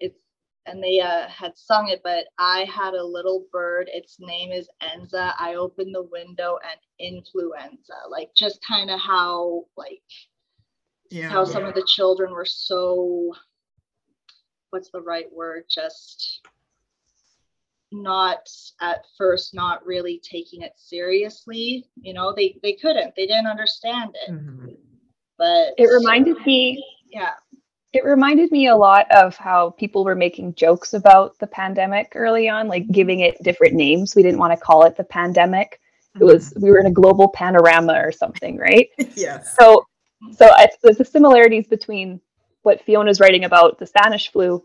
it's 0.00 0.18
and 0.66 0.82
they 0.82 0.98
uh, 0.98 1.28
had 1.28 1.52
sung 1.54 1.88
it. 1.88 2.00
But 2.02 2.24
I 2.40 2.66
had 2.68 2.94
a 2.94 3.04
little 3.04 3.46
bird. 3.52 3.88
Its 3.92 4.16
name 4.18 4.50
is 4.50 4.68
Enza. 4.82 5.34
I 5.38 5.54
opened 5.54 5.94
the 5.94 6.08
window 6.10 6.58
and 6.68 6.80
influenza. 6.98 7.94
Like 8.10 8.30
just 8.36 8.58
kind 8.66 8.90
of 8.90 8.98
how 8.98 9.66
like 9.76 10.02
yeah, 11.12 11.28
how 11.28 11.46
yeah. 11.46 11.52
some 11.52 11.64
of 11.64 11.76
the 11.76 11.86
children 11.86 12.32
were 12.32 12.44
so 12.44 13.32
what's 14.70 14.90
the 14.90 15.00
right 15.00 15.32
word? 15.32 15.62
Just 15.70 16.40
not 17.92 18.48
at 18.80 19.04
first 19.16 19.54
not 19.54 19.84
really 19.86 20.20
taking 20.28 20.62
it 20.62 20.72
seriously 20.76 21.86
you 22.00 22.12
know 22.12 22.32
they 22.34 22.58
they 22.62 22.72
couldn't 22.72 23.14
they 23.16 23.26
didn't 23.26 23.46
understand 23.46 24.14
it. 24.26 24.32
Mm-hmm. 24.32 24.66
but 25.38 25.72
it 25.78 25.86
reminded 25.86 26.36
me 26.44 26.84
yeah. 27.16 27.32
It 27.92 28.04
reminded 28.04 28.52
me 28.52 28.66
a 28.66 28.76
lot 28.76 29.10
of 29.10 29.36
how 29.36 29.70
people 29.70 30.04
were 30.04 30.14
making 30.14 30.54
jokes 30.54 30.92
about 30.92 31.38
the 31.38 31.46
pandemic 31.46 32.12
early 32.14 32.48
on 32.48 32.68
like 32.68 32.90
giving 32.90 33.20
it 33.20 33.42
different 33.42 33.74
names. 33.74 34.14
We 34.14 34.22
didn't 34.22 34.38
want 34.38 34.52
to 34.52 34.62
call 34.62 34.84
it 34.84 34.96
the 34.96 35.04
pandemic. 35.04 35.80
It 36.14 36.18
mm-hmm. 36.18 36.26
was 36.26 36.52
we 36.60 36.70
were 36.70 36.78
in 36.78 36.86
a 36.86 36.90
global 36.90 37.28
panorama 37.28 37.94
or 37.94 38.12
something 38.12 38.58
right? 38.58 38.88
Yes. 39.16 39.56
So 39.58 39.86
so 40.32 40.46
I, 40.50 40.68
the 40.82 41.04
similarities 41.04 41.68
between 41.68 42.20
what 42.62 42.82
fiona's 42.82 43.20
writing 43.20 43.44
about 43.44 43.78
the 43.78 43.86
spanish 43.86 44.30
flu 44.30 44.62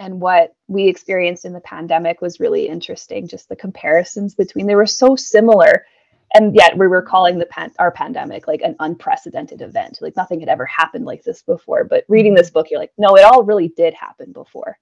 and 0.00 0.18
what 0.18 0.54
we 0.66 0.88
experienced 0.88 1.44
in 1.44 1.52
the 1.52 1.60
pandemic 1.60 2.20
was 2.20 2.40
really 2.40 2.66
interesting 2.66 3.28
just 3.28 3.48
the 3.48 3.54
comparisons 3.54 4.34
between 4.34 4.66
they 4.66 4.74
were 4.74 4.86
so 4.86 5.14
similar 5.14 5.84
and 6.32 6.54
yet 6.54 6.76
we 6.78 6.88
were 6.88 7.02
calling 7.02 7.38
the 7.38 7.46
pan- 7.46 7.74
our 7.78 7.92
pandemic 7.92 8.48
like 8.48 8.62
an 8.62 8.74
unprecedented 8.80 9.60
event 9.60 9.98
like 10.00 10.16
nothing 10.16 10.40
had 10.40 10.48
ever 10.48 10.64
happened 10.64 11.04
like 11.04 11.22
this 11.22 11.42
before 11.42 11.84
but 11.84 12.04
reading 12.08 12.34
this 12.34 12.50
book 12.50 12.68
you're 12.70 12.80
like 12.80 12.92
no 12.98 13.14
it 13.16 13.24
all 13.24 13.44
really 13.44 13.68
did 13.76 13.94
happen 13.94 14.32
before. 14.32 14.76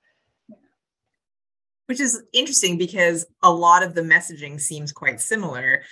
Which 1.87 2.01
is 2.01 2.23
interesting 2.35 2.77
because 2.77 3.25
a 3.43 3.51
lot 3.51 3.83
of 3.83 3.95
the 3.95 4.03
messaging 4.03 4.61
seems 4.61 4.93
quite 4.93 5.21
similar 5.21 5.83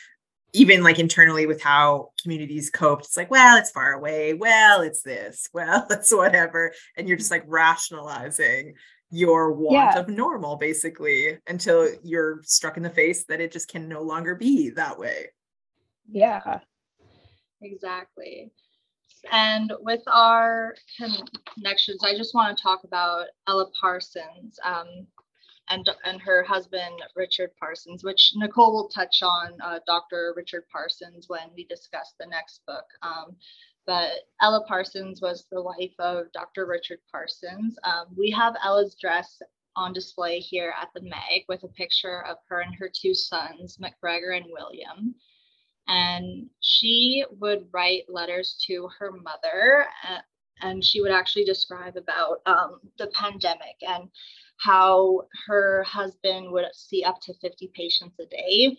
even 0.52 0.82
like 0.82 0.98
internally 0.98 1.46
with 1.46 1.60
how 1.60 2.10
communities 2.22 2.70
coped. 2.70 3.04
It's 3.06 3.16
like 3.16 3.30
well 3.30 3.56
it's 3.56 3.70
far 3.70 3.92
away. 3.92 4.34
Well 4.34 4.82
it's 4.82 5.02
this. 5.02 5.48
Well 5.54 5.86
it's 5.90 6.14
whatever. 6.14 6.72
And 6.96 7.08
you're 7.08 7.16
just 7.16 7.30
like 7.30 7.44
rationalizing 7.46 8.74
your 9.10 9.52
want 9.52 9.94
yeah. 9.94 9.98
of 9.98 10.08
normal 10.08 10.56
basically 10.56 11.38
until 11.48 11.88
you're 12.02 12.40
struck 12.44 12.76
in 12.76 12.82
the 12.82 12.90
face 12.90 13.24
that 13.24 13.40
it 13.40 13.52
just 13.52 13.68
can 13.68 13.88
no 13.88 14.02
longer 14.02 14.34
be 14.34 14.70
that 14.70 14.98
way. 14.98 15.26
Yeah. 16.10 16.60
Exactly. 17.62 18.50
And 19.32 19.72
with 19.80 20.02
our 20.06 20.74
connections 21.54 22.04
i 22.04 22.16
just 22.16 22.34
want 22.34 22.56
to 22.56 22.62
talk 22.62 22.84
about 22.84 23.26
ella 23.48 23.66
parsons 23.80 24.58
um, 24.64 25.06
and 25.68 25.88
and 26.04 26.20
her 26.20 26.44
husband 26.44 26.94
richard 27.16 27.50
parsons 27.58 28.04
which 28.04 28.32
nicole 28.36 28.72
will 28.72 28.88
touch 28.88 29.22
on 29.22 29.52
uh, 29.64 29.80
dr 29.86 30.34
richard 30.36 30.62
parsons 30.70 31.28
when 31.28 31.48
we 31.56 31.64
discuss 31.64 32.14
the 32.20 32.26
next 32.26 32.60
book. 32.66 32.84
Um, 33.02 33.36
but 33.86 34.10
Ella 34.40 34.64
Parsons 34.66 35.20
was 35.22 35.46
the 35.50 35.62
wife 35.62 35.94
of 35.98 36.32
Dr. 36.32 36.66
Richard 36.66 36.98
Parsons. 37.10 37.76
Um, 37.84 38.06
we 38.16 38.30
have 38.30 38.56
Ella's 38.62 38.96
dress 39.00 39.40
on 39.76 39.92
display 39.92 40.40
here 40.40 40.74
at 40.80 40.88
the 40.94 41.02
MAG 41.02 41.44
with 41.48 41.62
a 41.62 41.68
picture 41.68 42.24
of 42.24 42.38
her 42.48 42.60
and 42.60 42.74
her 42.74 42.90
two 42.92 43.14
sons, 43.14 43.78
McGregor 43.78 44.36
and 44.36 44.46
William. 44.48 45.14
And 45.86 46.48
she 46.60 47.24
would 47.38 47.68
write 47.72 48.04
letters 48.08 48.60
to 48.66 48.88
her 48.98 49.12
mother, 49.12 49.86
and 50.60 50.84
she 50.84 51.00
would 51.00 51.12
actually 51.12 51.44
describe 51.44 51.96
about 51.96 52.40
um, 52.46 52.80
the 52.98 53.06
pandemic 53.08 53.76
and 53.82 54.08
how 54.58 55.22
her 55.46 55.84
husband 55.84 56.50
would 56.50 56.64
see 56.72 57.04
up 57.04 57.20
to 57.22 57.34
50 57.34 57.70
patients 57.74 58.16
a 58.18 58.26
day. 58.26 58.78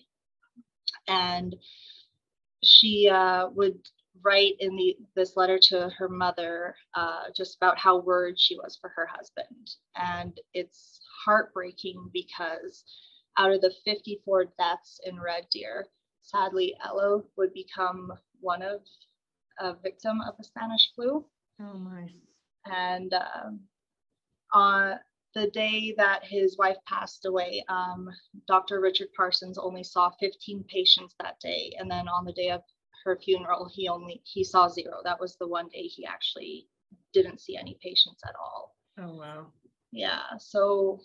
And 1.07 1.55
she 2.63 3.07
uh, 3.09 3.47
would 3.53 3.79
write 4.23 4.56
in 4.60 4.75
the 4.75 4.97
this 5.15 5.36
letter 5.36 5.60
to 5.69 5.89
her 5.97 6.10
mother 6.10 6.75
uh, 6.95 7.25
just 7.36 7.56
about 7.56 7.77
how 7.77 7.97
worried 7.97 8.39
she 8.39 8.56
was 8.56 8.77
for 8.80 8.89
her 8.95 9.06
husband. 9.06 9.71
And 9.95 10.39
it's 10.53 10.99
heartbreaking 11.25 12.10
because 12.13 12.84
out 13.38 13.51
of 13.51 13.62
the 13.62 13.73
54 13.86 14.45
deaths 14.58 14.99
in 15.06 15.19
red 15.19 15.45
deer 15.51 15.86
sadly 16.21 16.75
ella 16.86 17.21
would 17.38 17.53
become 17.53 18.12
one 18.39 18.62
of 18.62 18.82
a 19.60 19.73
victim 19.82 20.21
of 20.21 20.36
the 20.38 20.43
spanish 20.43 20.91
flu. 20.95 21.25
Oh 21.60 21.77
my. 21.77 22.08
And 22.65 23.13
um, 23.13 23.62
on 24.53 24.99
the 25.34 25.49
day 25.51 25.93
that 25.97 26.23
his 26.23 26.58
wife 26.58 26.77
passed 26.88 27.25
away 27.25 27.63
um, 27.69 28.10
dr 28.47 28.80
richard 28.80 29.08
parsons 29.15 29.58
only 29.58 29.84
saw 29.84 30.10
15 30.19 30.63
patients 30.67 31.15
that 31.19 31.39
day. 31.39 31.73
And 31.80 31.89
then 31.89 32.08
on 32.08 32.25
the 32.25 32.34
day 32.34 32.49
of 32.51 32.62
her 33.03 33.17
funeral, 33.17 33.69
he 33.73 33.88
only 33.88 34.21
he 34.25 34.43
saw 34.43 34.67
zero. 34.67 34.97
That 35.03 35.19
was 35.19 35.36
the 35.38 35.47
one 35.47 35.67
day 35.69 35.83
he 35.83 36.05
actually 36.05 36.67
didn't 37.13 37.41
see 37.41 37.57
any 37.57 37.77
patients 37.81 38.21
at 38.27 38.36
all. 38.36 38.75
Oh 38.99 39.15
wow. 39.15 39.47
Yeah. 39.91 40.21
So 40.39 40.99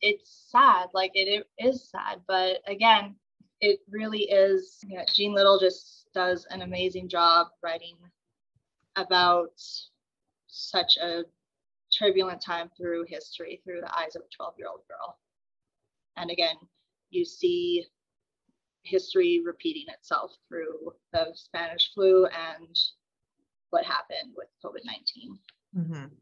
it's 0.00 0.46
sad. 0.50 0.88
Like 0.94 1.12
it, 1.14 1.28
it 1.58 1.64
is 1.64 1.90
sad, 1.90 2.20
but 2.26 2.58
again, 2.66 3.16
it 3.60 3.80
really 3.90 4.22
is. 4.22 4.78
Yeah, 4.86 5.04
Jean 5.12 5.34
Little 5.34 5.58
just 5.58 6.08
does 6.14 6.46
an 6.50 6.62
amazing 6.62 7.08
job 7.08 7.48
writing 7.62 7.96
about 8.96 9.52
such 10.46 10.96
a 10.96 11.22
turbulent 11.96 12.40
time 12.40 12.70
through 12.76 13.04
history 13.08 13.60
through 13.64 13.80
the 13.80 13.98
eyes 13.98 14.16
of 14.16 14.22
a 14.22 14.36
12 14.36 14.54
year 14.58 14.68
old 14.68 14.80
girl. 14.88 15.18
And 16.16 16.30
again, 16.30 16.56
you 17.10 17.24
see 17.24 17.86
history 18.82 19.42
repeating 19.44 19.86
itself 19.88 20.32
through 20.48 20.92
the 21.12 21.26
Spanish 21.34 21.92
flu 21.94 22.26
and 22.26 22.76
what 23.70 23.84
happened 23.84 24.34
with 24.36 24.48
COVID 24.64 24.84
19. 24.84 25.38
Mm-hmm. 25.76 26.14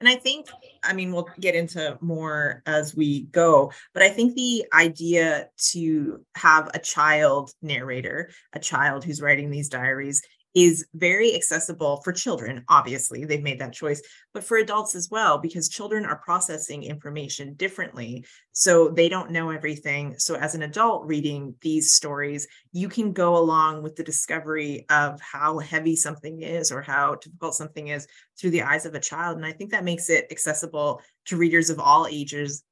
And 0.00 0.08
I 0.08 0.16
think, 0.16 0.48
I 0.84 0.92
mean, 0.92 1.10
we'll 1.10 1.28
get 1.40 1.54
into 1.54 1.96
more 2.02 2.62
as 2.66 2.94
we 2.94 3.22
go, 3.26 3.72
but 3.94 4.02
I 4.02 4.10
think 4.10 4.34
the 4.34 4.66
idea 4.74 5.48
to 5.72 6.20
have 6.34 6.70
a 6.74 6.78
child 6.78 7.50
narrator, 7.62 8.30
a 8.52 8.58
child 8.58 9.04
who's 9.04 9.22
writing 9.22 9.50
these 9.50 9.70
diaries, 9.70 10.20
is 10.56 10.86
very 10.94 11.34
accessible 11.34 12.00
for 12.02 12.14
children. 12.14 12.64
Obviously, 12.70 13.26
they've 13.26 13.42
made 13.42 13.60
that 13.60 13.74
choice, 13.74 14.00
but 14.32 14.42
for 14.42 14.56
adults 14.56 14.94
as 14.94 15.10
well, 15.10 15.36
because 15.36 15.68
children 15.68 16.06
are 16.06 16.16
processing 16.24 16.82
information 16.82 17.52
differently. 17.54 18.24
So 18.52 18.88
they 18.88 19.10
don't 19.10 19.30
know 19.32 19.50
everything. 19.50 20.14
So, 20.16 20.34
as 20.34 20.54
an 20.54 20.62
adult 20.62 21.04
reading 21.04 21.54
these 21.60 21.92
stories, 21.92 22.48
you 22.72 22.88
can 22.88 23.12
go 23.12 23.36
along 23.36 23.82
with 23.82 23.96
the 23.96 24.02
discovery 24.02 24.86
of 24.88 25.20
how 25.20 25.58
heavy 25.58 25.94
something 25.94 26.40
is 26.40 26.72
or 26.72 26.80
how 26.80 27.16
difficult 27.16 27.54
something 27.54 27.88
is 27.88 28.06
through 28.40 28.50
the 28.50 28.62
eyes 28.62 28.86
of 28.86 28.94
a 28.94 29.00
child. 29.00 29.36
And 29.36 29.44
I 29.44 29.52
think 29.52 29.72
that 29.72 29.84
makes 29.84 30.08
it 30.08 30.26
accessible 30.30 31.02
to 31.26 31.36
readers 31.36 31.68
of 31.68 31.78
all 31.78 32.06
ages, 32.06 32.64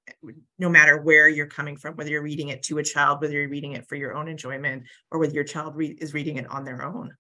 no 0.59 0.71
matter 0.71 1.03
where 1.03 1.29
you're 1.29 1.47
coming 1.47 1.77
from, 1.77 1.97
whether 1.97 2.09
you're 2.09 2.23
reading 2.23 2.49
it 2.49 2.63
to 2.63 2.79
a 2.79 2.83
child, 2.83 3.21
whether 3.21 3.35
you're 3.35 3.49
reading 3.51 3.73
it 3.73 3.87
for 3.87 3.97
your 3.97 4.15
own 4.15 4.29
enjoyment, 4.29 4.85
or 5.11 5.19
whether 5.19 5.35
your 5.35 5.45
child 5.45 5.77
re- 5.77 5.99
is 6.01 6.15
reading 6.15 6.39
it 6.39 6.49
on 6.51 6.65
their 6.65 6.83
own. 6.83 7.15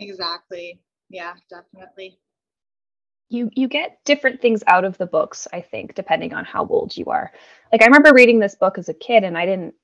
Exactly. 0.00 0.80
Yeah, 1.08 1.34
definitely. 1.48 2.18
You 3.28 3.48
you 3.54 3.68
get 3.68 3.98
different 4.04 4.40
things 4.40 4.64
out 4.66 4.84
of 4.84 4.98
the 4.98 5.06
books, 5.06 5.46
I 5.52 5.60
think, 5.60 5.94
depending 5.94 6.34
on 6.34 6.44
how 6.44 6.66
old 6.66 6.96
you 6.96 7.06
are. 7.06 7.30
Like 7.70 7.82
I 7.82 7.86
remember 7.86 8.12
reading 8.12 8.40
this 8.40 8.56
book 8.56 8.76
as 8.78 8.88
a 8.88 8.94
kid 8.94 9.22
and 9.22 9.38
I 9.38 9.46
didn't 9.46 9.74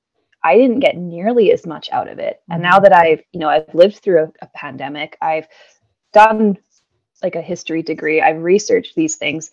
I 0.43 0.57
didn't 0.57 0.79
get 0.79 0.97
nearly 0.97 1.51
as 1.51 1.65
much 1.65 1.89
out 1.91 2.09
of 2.09 2.19
it. 2.19 2.41
And 2.49 2.61
now 2.61 2.75
mm-hmm. 2.75 2.83
that 2.83 2.93
I've, 2.93 3.21
you 3.31 3.39
know, 3.39 3.49
I've 3.49 3.73
lived 3.73 3.97
through 3.97 4.23
a, 4.23 4.45
a 4.45 4.49
pandemic, 4.53 5.17
I've 5.21 5.47
done 6.13 6.57
like 7.23 7.35
a 7.35 7.41
history 7.41 7.81
degree, 7.81 8.21
I've 8.21 8.41
researched 8.41 8.95
these 8.95 9.15
things. 9.15 9.51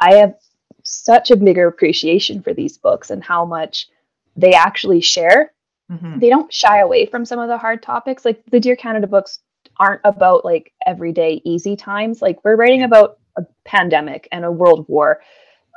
I 0.00 0.14
have 0.16 0.34
such 0.82 1.30
a 1.30 1.36
bigger 1.36 1.66
appreciation 1.66 2.42
for 2.42 2.54
these 2.54 2.78
books 2.78 3.10
and 3.10 3.22
how 3.22 3.44
much 3.44 3.88
they 4.36 4.52
actually 4.52 5.00
share. 5.00 5.52
Mm-hmm. 5.90 6.18
They 6.18 6.28
don't 6.28 6.52
shy 6.52 6.78
away 6.80 7.06
from 7.06 7.24
some 7.24 7.38
of 7.38 7.48
the 7.48 7.58
hard 7.58 7.82
topics. 7.82 8.24
Like 8.24 8.42
the 8.50 8.60
Dear 8.60 8.76
Canada 8.76 9.06
books 9.06 9.40
aren't 9.78 10.00
about 10.04 10.44
like 10.44 10.72
everyday 10.86 11.40
easy 11.44 11.76
times. 11.76 12.22
Like 12.22 12.44
we're 12.44 12.56
writing 12.56 12.82
about 12.82 13.18
a 13.36 13.42
pandemic 13.64 14.28
and 14.32 14.44
a 14.44 14.50
world 14.50 14.86
war 14.88 15.20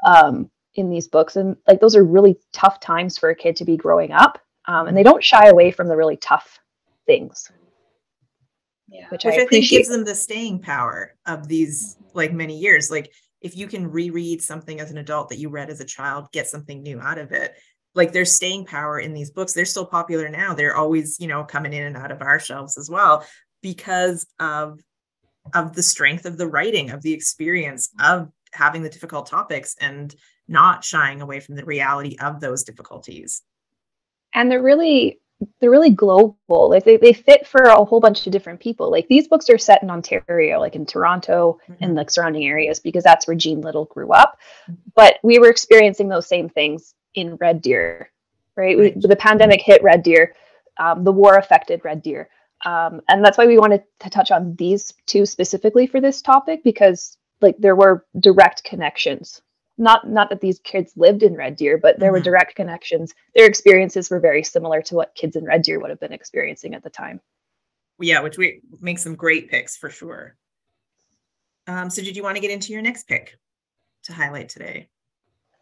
um, 0.05 0.49
in 0.75 0.89
these 0.89 1.07
books, 1.07 1.35
and 1.35 1.57
like 1.67 1.79
those 1.79 1.95
are 1.95 2.03
really 2.03 2.37
tough 2.53 2.79
times 2.79 3.17
for 3.17 3.29
a 3.29 3.35
kid 3.35 3.55
to 3.57 3.65
be 3.65 3.77
growing 3.77 4.11
up, 4.11 4.39
um, 4.65 4.87
and 4.87 4.95
they 4.95 5.03
don't 5.03 5.23
shy 5.23 5.47
away 5.47 5.71
from 5.71 5.87
the 5.87 5.95
really 5.95 6.17
tough 6.17 6.59
things. 7.05 7.51
Yeah. 8.87 9.07
Which, 9.09 9.23
which 9.23 9.35
I, 9.35 9.43
I 9.43 9.45
think 9.45 9.69
gives 9.69 9.89
them 9.89 10.03
the 10.03 10.15
staying 10.15 10.61
power 10.61 11.15
of 11.27 11.47
these 11.47 11.97
like 12.13 12.33
many 12.33 12.57
years. 12.57 12.89
Like 12.89 13.11
if 13.41 13.55
you 13.55 13.67
can 13.67 13.89
reread 13.89 14.41
something 14.41 14.79
as 14.79 14.89
an 14.89 14.97
adult 14.97 15.29
that 15.29 15.37
you 15.37 15.49
read 15.49 15.69
as 15.69 15.79
a 15.79 15.85
child, 15.85 16.31
get 16.31 16.47
something 16.47 16.81
new 16.81 16.99
out 16.99 17.19
of 17.19 17.31
it. 17.31 17.55
Like 17.93 18.11
there's 18.13 18.31
staying 18.31 18.65
power 18.65 18.99
in 18.99 19.13
these 19.13 19.29
books. 19.29 19.53
They're 19.53 19.65
still 19.65 19.85
popular 19.85 20.27
now. 20.29 20.53
They're 20.55 20.75
always, 20.75 21.19
you 21.19 21.27
know, 21.27 21.43
coming 21.43 21.73
in 21.73 21.83
and 21.83 21.97
out 21.97 22.11
of 22.11 22.21
our 22.21 22.39
shelves 22.39 22.77
as 22.77 22.89
well 22.89 23.25
because 23.61 24.25
of 24.39 24.79
of 25.53 25.73
the 25.73 25.83
strength 25.83 26.25
of 26.25 26.37
the 26.37 26.47
writing 26.47 26.91
of 26.91 27.01
the 27.01 27.13
experience 27.13 27.89
of 27.99 28.31
having 28.53 28.83
the 28.83 28.89
difficult 28.89 29.27
topics 29.27 29.75
and 29.79 30.15
not 30.47 30.83
shying 30.83 31.21
away 31.21 31.39
from 31.39 31.55
the 31.55 31.65
reality 31.65 32.17
of 32.19 32.39
those 32.39 32.63
difficulties 32.63 33.43
and 34.33 34.51
they're 34.51 34.61
really 34.61 35.19
they're 35.59 35.71
really 35.71 35.89
global 35.89 36.35
like 36.69 36.83
they, 36.83 36.97
they 36.97 37.13
fit 37.13 37.47
for 37.47 37.63
a 37.63 37.85
whole 37.85 37.99
bunch 37.99 38.25
of 38.25 38.33
different 38.33 38.59
people 38.59 38.91
like 38.91 39.07
these 39.07 39.27
books 39.27 39.49
are 39.49 39.57
set 39.57 39.81
in 39.81 39.89
ontario 39.89 40.59
like 40.59 40.75
in 40.75 40.85
toronto 40.85 41.57
mm-hmm. 41.63 41.83
and 41.83 41.95
like 41.95 42.09
surrounding 42.09 42.45
areas 42.45 42.79
because 42.79 43.03
that's 43.03 43.27
where 43.27 43.37
jean 43.37 43.61
little 43.61 43.85
grew 43.85 44.11
up 44.11 44.37
mm-hmm. 44.63 44.73
but 44.95 45.17
we 45.23 45.39
were 45.39 45.49
experiencing 45.49 46.09
those 46.09 46.27
same 46.27 46.49
things 46.49 46.93
in 47.15 47.35
red 47.35 47.61
deer 47.61 48.11
right, 48.55 48.77
right. 48.77 48.95
We, 48.95 49.01
the 49.07 49.15
pandemic 49.15 49.61
hit 49.61 49.81
red 49.81 50.03
deer 50.03 50.35
um, 50.77 51.03
the 51.03 51.11
war 51.11 51.37
affected 51.37 51.85
red 51.85 52.01
deer 52.01 52.29
um, 52.65 53.01
and 53.07 53.23
that's 53.23 53.37
why 53.37 53.45
we 53.45 53.57
wanted 53.57 53.83
to 53.99 54.09
touch 54.09 54.31
on 54.31 54.55
these 54.55 54.93
two 55.05 55.25
specifically 55.25 55.87
for 55.87 56.01
this 56.01 56.21
topic 56.21 56.63
because 56.63 57.17
like 57.41 57.55
there 57.57 57.75
were 57.75 58.05
direct 58.19 58.63
connections. 58.63 59.41
Not 59.77 60.09
not 60.09 60.29
that 60.29 60.41
these 60.41 60.59
kids 60.59 60.91
lived 60.97 61.23
in 61.23 61.35
red 61.35 61.55
deer 61.55 61.77
but 61.77 61.99
there 61.99 62.09
mm-hmm. 62.09 62.17
were 62.17 62.23
direct 62.23 62.55
connections. 62.55 63.13
Their 63.35 63.45
experiences 63.45 64.09
were 64.09 64.19
very 64.19 64.43
similar 64.43 64.81
to 64.83 64.95
what 64.95 65.15
kids 65.15 65.35
in 65.35 65.45
red 65.45 65.61
deer 65.61 65.79
would 65.79 65.89
have 65.89 66.01
been 66.01 66.13
experiencing 66.13 66.73
at 66.73 66.83
the 66.83 66.89
time. 66.89 67.21
Yeah 67.99 68.21
which 68.21 68.37
we 68.37 68.61
make 68.81 68.99
some 68.99 69.15
great 69.15 69.49
picks 69.49 69.77
for 69.77 69.89
sure. 69.89 70.35
Um, 71.67 71.89
so 71.89 72.01
did 72.01 72.17
you 72.17 72.23
want 72.23 72.35
to 72.35 72.41
get 72.41 72.51
into 72.51 72.73
your 72.73 72.81
next 72.81 73.07
pick 73.07 73.37
to 74.03 74.13
highlight 74.13 74.49
today? 74.49 74.89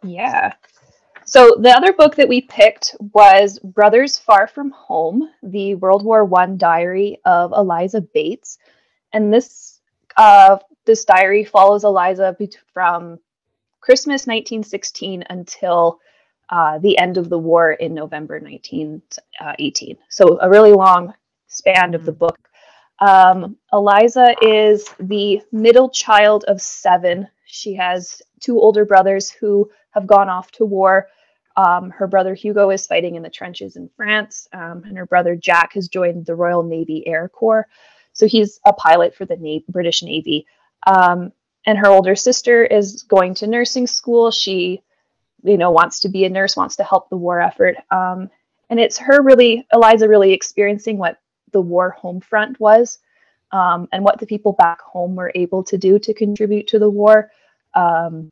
Yeah 0.04 0.54
so 1.28 1.58
the 1.60 1.76
other 1.76 1.94
book 1.94 2.16
that 2.16 2.30
we 2.30 2.42
picked 2.42 2.96
was 3.14 3.60
Brothers 3.60 4.18
Far 4.18 4.48
From 4.48 4.72
Home, 4.72 5.30
the 5.44 5.76
World 5.76 6.04
War 6.04 6.26
One 6.26 6.58
diary 6.58 7.20
of 7.26 7.52
Eliza 7.52 8.02
Bates, 8.02 8.58
and 9.14 9.34
this 9.34 9.82
uh, 10.16 10.58
this 10.86 11.06
diary 11.06 11.44
follows 11.44 11.84
Eliza 11.84 12.36
from 12.74 13.20
Christmas 13.82 14.26
1916 14.26 15.26
until 15.30 16.00
uh, 16.50 16.80
the 16.80 16.98
end 16.98 17.18
of 17.18 17.30
the 17.30 17.38
war 17.38 17.74
in 17.74 17.94
November 17.94 18.40
1918. 18.40 19.98
So 20.10 20.40
a 20.42 20.50
really 20.50 20.72
long 20.72 21.14
span 21.48 21.94
of 21.94 22.06
the 22.06 22.12
book. 22.12 22.40
Um, 23.00 23.58
Eliza 23.72 24.34
is 24.42 24.88
the 25.00 25.42
middle 25.52 25.90
child 25.90 26.46
of 26.48 26.62
seven. 26.62 27.28
She 27.48 27.76
has 27.76 28.22
two 28.40 28.60
older 28.60 28.86
brothers 28.86 29.32
who 29.32 29.72
have 29.92 30.06
gone 30.06 30.30
off 30.30 30.52
to 30.52 30.66
war. 30.66 31.08
Um, 31.56 31.90
her 31.90 32.06
brother 32.06 32.36
Hugo 32.36 32.70
is 32.70 32.86
fighting 32.86 33.16
in 33.16 33.24
the 33.24 33.30
trenches 33.30 33.78
in 33.78 33.90
France, 33.96 34.48
um, 34.54 34.84
and 34.86 34.98
her 34.98 35.08
brother 35.08 35.36
Jack 35.36 35.74
has 35.74 35.88
joined 35.88 36.26
the 36.26 36.36
Royal 36.36 36.62
Navy 36.62 37.08
Air 37.08 37.30
Corps. 37.30 37.68
So 38.14 38.28
he's 38.28 38.60
a 38.66 38.74
pilot 38.74 39.16
for 39.16 39.26
the 39.26 39.38
Na- 39.38 39.64
British 39.70 40.04
Navy. 40.04 40.46
Um, 40.86 41.32
and 41.66 41.78
her 41.78 41.88
older 41.88 42.16
sister 42.16 42.64
is 42.64 43.04
going 43.04 43.34
to 43.36 43.48
nursing 43.48 43.88
school. 43.88 44.30
She, 44.30 44.84
you 45.44 45.58
know, 45.58 45.72
wants 45.72 46.02
to 46.02 46.10
be 46.10 46.26
a 46.26 46.30
nurse, 46.30 46.56
wants 46.56 46.76
to 46.78 46.84
help 46.84 47.10
the 47.10 47.18
war 47.18 47.42
effort. 47.42 47.78
Um, 47.92 48.30
and 48.70 48.80
it's 48.80 48.98
her 49.00 49.22
really, 49.22 49.66
Eliza 49.74 50.08
really 50.08 50.34
experiencing 50.34 50.98
what 50.98 51.20
the 51.52 51.62
war 51.62 51.92
home 51.92 52.22
front 52.22 52.60
was 52.60 53.00
um, 53.52 53.88
and 53.92 54.04
what 54.04 54.20
the 54.20 54.26
people 54.26 54.54
back 54.54 54.82
home 54.82 55.16
were 55.16 55.32
able 55.36 55.64
to 55.66 55.78
do 55.78 56.00
to 56.00 56.14
contribute 56.14 56.68
to 56.68 56.80
the 56.80 56.90
war. 56.90 57.32
Um, 57.74 58.30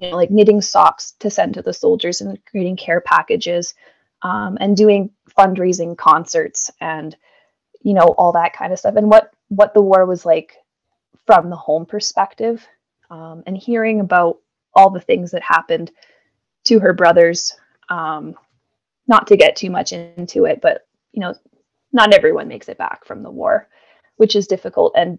you 0.00 0.10
know, 0.10 0.16
like 0.16 0.30
knitting 0.30 0.60
socks 0.60 1.12
to 1.18 1.30
send 1.30 1.54
to 1.54 1.62
the 1.62 1.72
soldiers 1.72 2.20
and 2.20 2.38
creating 2.46 2.76
care 2.76 3.00
packages 3.00 3.74
um, 4.22 4.58
and 4.60 4.76
doing 4.76 5.10
fundraising 5.36 5.96
concerts 5.96 6.70
and 6.80 7.16
you 7.82 7.94
know 7.94 8.14
all 8.18 8.32
that 8.32 8.52
kind 8.52 8.72
of 8.72 8.78
stuff 8.78 8.96
and 8.96 9.08
what 9.08 9.32
what 9.48 9.74
the 9.74 9.80
war 9.80 10.06
was 10.06 10.26
like 10.26 10.56
from 11.26 11.50
the 11.50 11.56
home 11.56 11.86
perspective 11.86 12.66
um, 13.10 13.42
and 13.46 13.56
hearing 13.56 14.00
about 14.00 14.38
all 14.74 14.90
the 14.90 15.00
things 15.00 15.30
that 15.30 15.42
happened 15.42 15.90
to 16.64 16.78
her 16.78 16.92
brothers 16.92 17.56
um, 17.88 18.34
not 19.08 19.26
to 19.26 19.36
get 19.36 19.56
too 19.56 19.70
much 19.70 19.92
into 19.92 20.44
it 20.44 20.60
but 20.60 20.86
you 21.12 21.20
know 21.20 21.34
not 21.92 22.12
everyone 22.14 22.48
makes 22.48 22.68
it 22.68 22.78
back 22.78 23.04
from 23.04 23.22
the 23.22 23.30
war 23.30 23.68
which 24.20 24.36
is 24.36 24.46
difficult. 24.46 24.92
And 24.94 25.18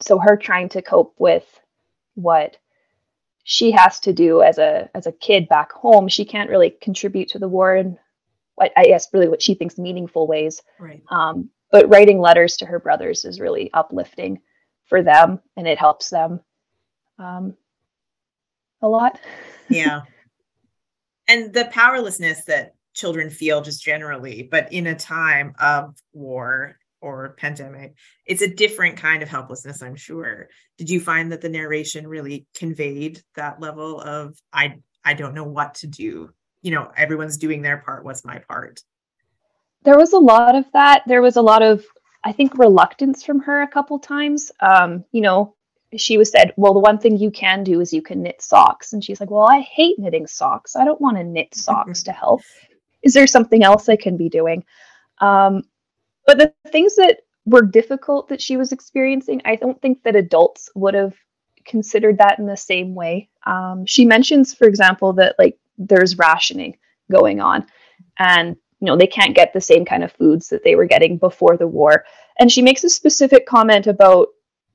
so 0.00 0.18
her 0.18 0.36
trying 0.36 0.68
to 0.70 0.82
cope 0.82 1.14
with 1.18 1.46
what 2.14 2.56
she 3.44 3.70
has 3.70 4.00
to 4.00 4.12
do 4.12 4.42
as 4.42 4.58
a 4.58 4.90
as 4.92 5.06
a 5.06 5.12
kid 5.12 5.48
back 5.48 5.70
home 5.70 6.08
she 6.08 6.24
can't 6.24 6.50
really 6.50 6.70
contribute 6.70 7.28
to 7.28 7.38
the 7.38 7.48
war 7.48 7.74
in 7.74 7.98
what 8.56 8.72
i 8.76 8.84
guess 8.84 9.08
really 9.12 9.28
what 9.28 9.40
she 9.42 9.54
thinks 9.54 9.78
meaningful 9.78 10.26
ways. 10.26 10.62
Right. 10.80 11.02
Um, 11.10 11.50
but 11.70 11.88
writing 11.88 12.18
letters 12.18 12.56
to 12.58 12.66
her 12.66 12.80
brothers 12.80 13.24
is 13.24 13.38
really 13.38 13.70
uplifting 13.72 14.40
for 14.86 15.02
them 15.02 15.40
and 15.56 15.68
it 15.68 15.78
helps 15.78 16.10
them 16.10 16.40
um, 17.18 17.54
a 18.80 18.88
lot. 18.88 19.20
Yeah. 19.68 20.02
And 21.28 21.54
the 21.54 21.64
powerlessness 21.66 22.44
that 22.44 22.74
children 22.92 23.30
feel 23.30 23.62
just 23.62 23.82
generally 23.82 24.42
but 24.42 24.70
in 24.70 24.88
a 24.88 24.94
time 24.94 25.54
of 25.58 25.94
war 26.12 26.76
or 27.02 27.34
pandemic 27.38 27.94
it's 28.26 28.42
a 28.42 28.54
different 28.54 28.96
kind 28.96 29.22
of 29.22 29.28
helplessness 29.28 29.82
i'm 29.82 29.96
sure. 29.96 30.48
Did 30.78 30.88
you 30.88 31.00
find 31.00 31.30
that 31.32 31.40
the 31.40 31.48
narration 31.48 32.06
really 32.06 32.46
conveyed 32.54 33.20
that 33.36 33.60
level 33.60 34.00
of 34.00 34.38
i 34.52 34.76
i 35.04 35.14
don't 35.14 35.34
know 35.34 35.44
what 35.44 35.74
to 35.76 35.86
do. 35.86 36.30
You 36.62 36.70
know 36.70 36.90
everyone's 36.96 37.36
doing 37.36 37.62
their 37.62 37.78
part 37.78 38.04
what's 38.04 38.24
my 38.24 38.38
part? 38.38 38.80
There 39.84 39.98
was 39.98 40.12
a 40.12 40.18
lot 40.18 40.54
of 40.54 40.64
that. 40.72 41.02
There 41.06 41.22
was 41.22 41.36
a 41.36 41.42
lot 41.42 41.62
of 41.62 41.84
i 42.24 42.32
think 42.32 42.56
reluctance 42.56 43.22
from 43.24 43.40
her 43.40 43.62
a 43.62 43.68
couple 43.68 43.98
times. 43.98 44.52
Um 44.60 45.04
you 45.12 45.20
know 45.20 45.54
she 45.96 46.16
was 46.16 46.30
said 46.30 46.54
well 46.56 46.72
the 46.72 46.80
one 46.80 46.98
thing 46.98 47.18
you 47.18 47.30
can 47.30 47.64
do 47.64 47.80
is 47.80 47.92
you 47.92 48.02
can 48.02 48.22
knit 48.22 48.40
socks. 48.40 48.92
And 48.92 49.04
she's 49.04 49.20
like 49.20 49.30
well 49.30 49.48
i 49.48 49.60
hate 49.60 49.98
knitting 49.98 50.26
socks. 50.26 50.76
I 50.76 50.84
don't 50.84 51.00
want 51.00 51.16
to 51.16 51.24
knit 51.24 51.54
socks 51.54 52.04
to 52.04 52.12
help. 52.12 52.40
Is 53.02 53.14
there 53.14 53.26
something 53.26 53.62
else 53.62 53.88
i 53.88 53.96
can 53.96 54.16
be 54.16 54.28
doing? 54.28 54.64
Um 55.20 55.62
but 56.26 56.38
the 56.38 56.52
things 56.70 56.96
that 56.96 57.18
were 57.44 57.62
difficult 57.62 58.28
that 58.28 58.40
she 58.40 58.56
was 58.56 58.72
experiencing, 58.72 59.42
I 59.44 59.56
don't 59.56 59.80
think 59.80 60.02
that 60.02 60.16
adults 60.16 60.70
would 60.74 60.94
have 60.94 61.14
considered 61.64 62.18
that 62.18 62.38
in 62.38 62.46
the 62.46 62.56
same 62.56 62.94
way. 62.94 63.28
Um, 63.46 63.84
she 63.86 64.04
mentions, 64.04 64.54
for 64.54 64.66
example, 64.66 65.12
that 65.14 65.36
like 65.38 65.58
there's 65.78 66.18
rationing 66.18 66.76
going 67.10 67.40
on, 67.40 67.66
and 68.18 68.56
you 68.80 68.86
know 68.86 68.96
they 68.96 69.06
can't 69.06 69.34
get 69.34 69.52
the 69.52 69.60
same 69.60 69.84
kind 69.84 70.04
of 70.04 70.12
foods 70.12 70.48
that 70.48 70.64
they 70.64 70.74
were 70.74 70.86
getting 70.86 71.18
before 71.18 71.56
the 71.56 71.66
war. 71.66 72.04
And 72.38 72.50
she 72.50 72.62
makes 72.62 72.84
a 72.84 72.90
specific 72.90 73.46
comment 73.46 73.86
about 73.86 74.28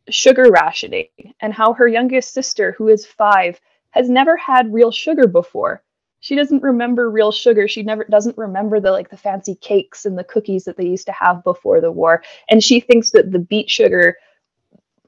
sugar 0.09 0.49
rationing 0.51 1.07
and 1.41 1.53
how 1.53 1.73
her 1.73 1.87
youngest 1.87 2.33
sister, 2.33 2.73
who 2.77 2.87
is 2.87 3.05
five, 3.05 3.59
has 3.91 4.09
never 4.09 4.37
had 4.37 4.73
real 4.73 4.91
sugar 4.91 5.27
before 5.27 5.83
she 6.19 6.35
doesn't 6.35 6.63
remember 6.63 7.09
real 7.09 7.31
sugar. 7.31 7.67
She 7.67 7.83
never 7.83 8.03
doesn't 8.05 8.37
remember 8.37 8.79
the 8.79 8.91
like 8.91 9.09
the 9.09 9.17
fancy 9.17 9.55
cakes 9.55 10.05
and 10.05 10.17
the 10.17 10.23
cookies 10.23 10.65
that 10.65 10.77
they 10.77 10.87
used 10.87 11.05
to 11.07 11.11
have 11.11 11.43
before 11.43 11.79
the 11.79 11.91
war. 11.91 12.23
And 12.49 12.63
she 12.63 12.79
thinks 12.79 13.11
that 13.11 13.31
the 13.31 13.39
beet 13.39 13.69
sugar 13.69 14.17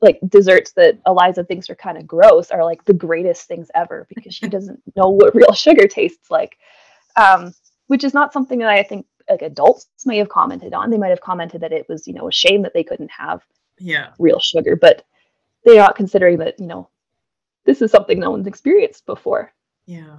like 0.01 0.19
desserts 0.29 0.71
that 0.73 0.97
eliza 1.05 1.43
thinks 1.43 1.69
are 1.69 1.75
kind 1.75 1.97
of 1.97 2.07
gross 2.07 2.51
are 2.51 2.63
like 2.63 2.85
the 2.85 2.93
greatest 2.93 3.47
things 3.47 3.69
ever 3.75 4.07
because 4.07 4.33
she 4.33 4.47
doesn't 4.49 4.81
know 4.95 5.09
what 5.09 5.35
real 5.35 5.53
sugar 5.53 5.87
tastes 5.87 6.29
like. 6.29 6.57
Um, 7.15 7.53
which 7.87 8.03
is 8.03 8.13
not 8.13 8.31
something 8.31 8.59
that 8.59 8.69
i 8.69 8.83
think 8.83 9.07
like 9.29 9.41
adults 9.41 9.87
may 10.05 10.17
have 10.17 10.29
commented 10.29 10.73
on. 10.73 10.89
They 10.89 10.97
might 10.97 11.09
have 11.09 11.21
commented 11.21 11.61
that 11.61 11.71
it 11.71 11.87
was 11.89 12.07
you 12.07 12.13
know 12.13 12.27
a 12.27 12.31
shame 12.31 12.61
that 12.61 12.73
they 12.73 12.83
couldn't 12.83 13.11
have 13.11 13.41
yeah. 13.79 14.09
real 14.19 14.39
sugar 14.39 14.75
but 14.75 15.05
they're 15.65 15.75
not 15.75 15.95
considering 15.95 16.37
that 16.37 16.59
you 16.59 16.67
know 16.67 16.87
this 17.65 17.81
is 17.81 17.91
something 17.91 18.19
no 18.19 18.31
one's 18.31 18.47
experienced 18.47 19.05
before. 19.05 19.51
Yeah 19.85 20.17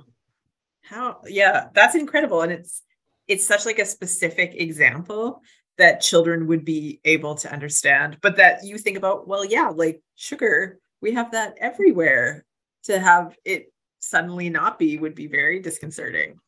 how 0.90 1.20
yeah 1.26 1.68
that's 1.72 1.94
incredible. 1.94 2.42
And 2.42 2.53
it's 2.53 2.83
it's 3.29 3.46
such 3.46 3.64
like 3.64 3.79
a 3.79 3.87
specific 3.87 4.55
example 4.57 5.40
that 5.79 6.00
children 6.00 6.46
would 6.46 6.64
be 6.64 7.00
able 7.05 7.35
to 7.37 7.50
understand 7.50 8.18
but 8.20 8.37
that 8.37 8.64
you 8.64 8.76
think 8.76 8.98
about 8.98 9.26
well 9.26 9.44
yeah 9.44 9.68
like 9.68 10.03
sugar 10.16 10.79
we 11.00 11.12
have 11.12 11.33
that 11.33 11.55
everywhere. 11.59 12.44
To 12.85 12.98
have 12.98 13.37
it 13.44 13.72
suddenly 13.98 14.48
not 14.48 14.79
be 14.79 14.96
would 14.96 15.14
be 15.14 15.26
very 15.26 15.61
disconcerting. 15.61 16.38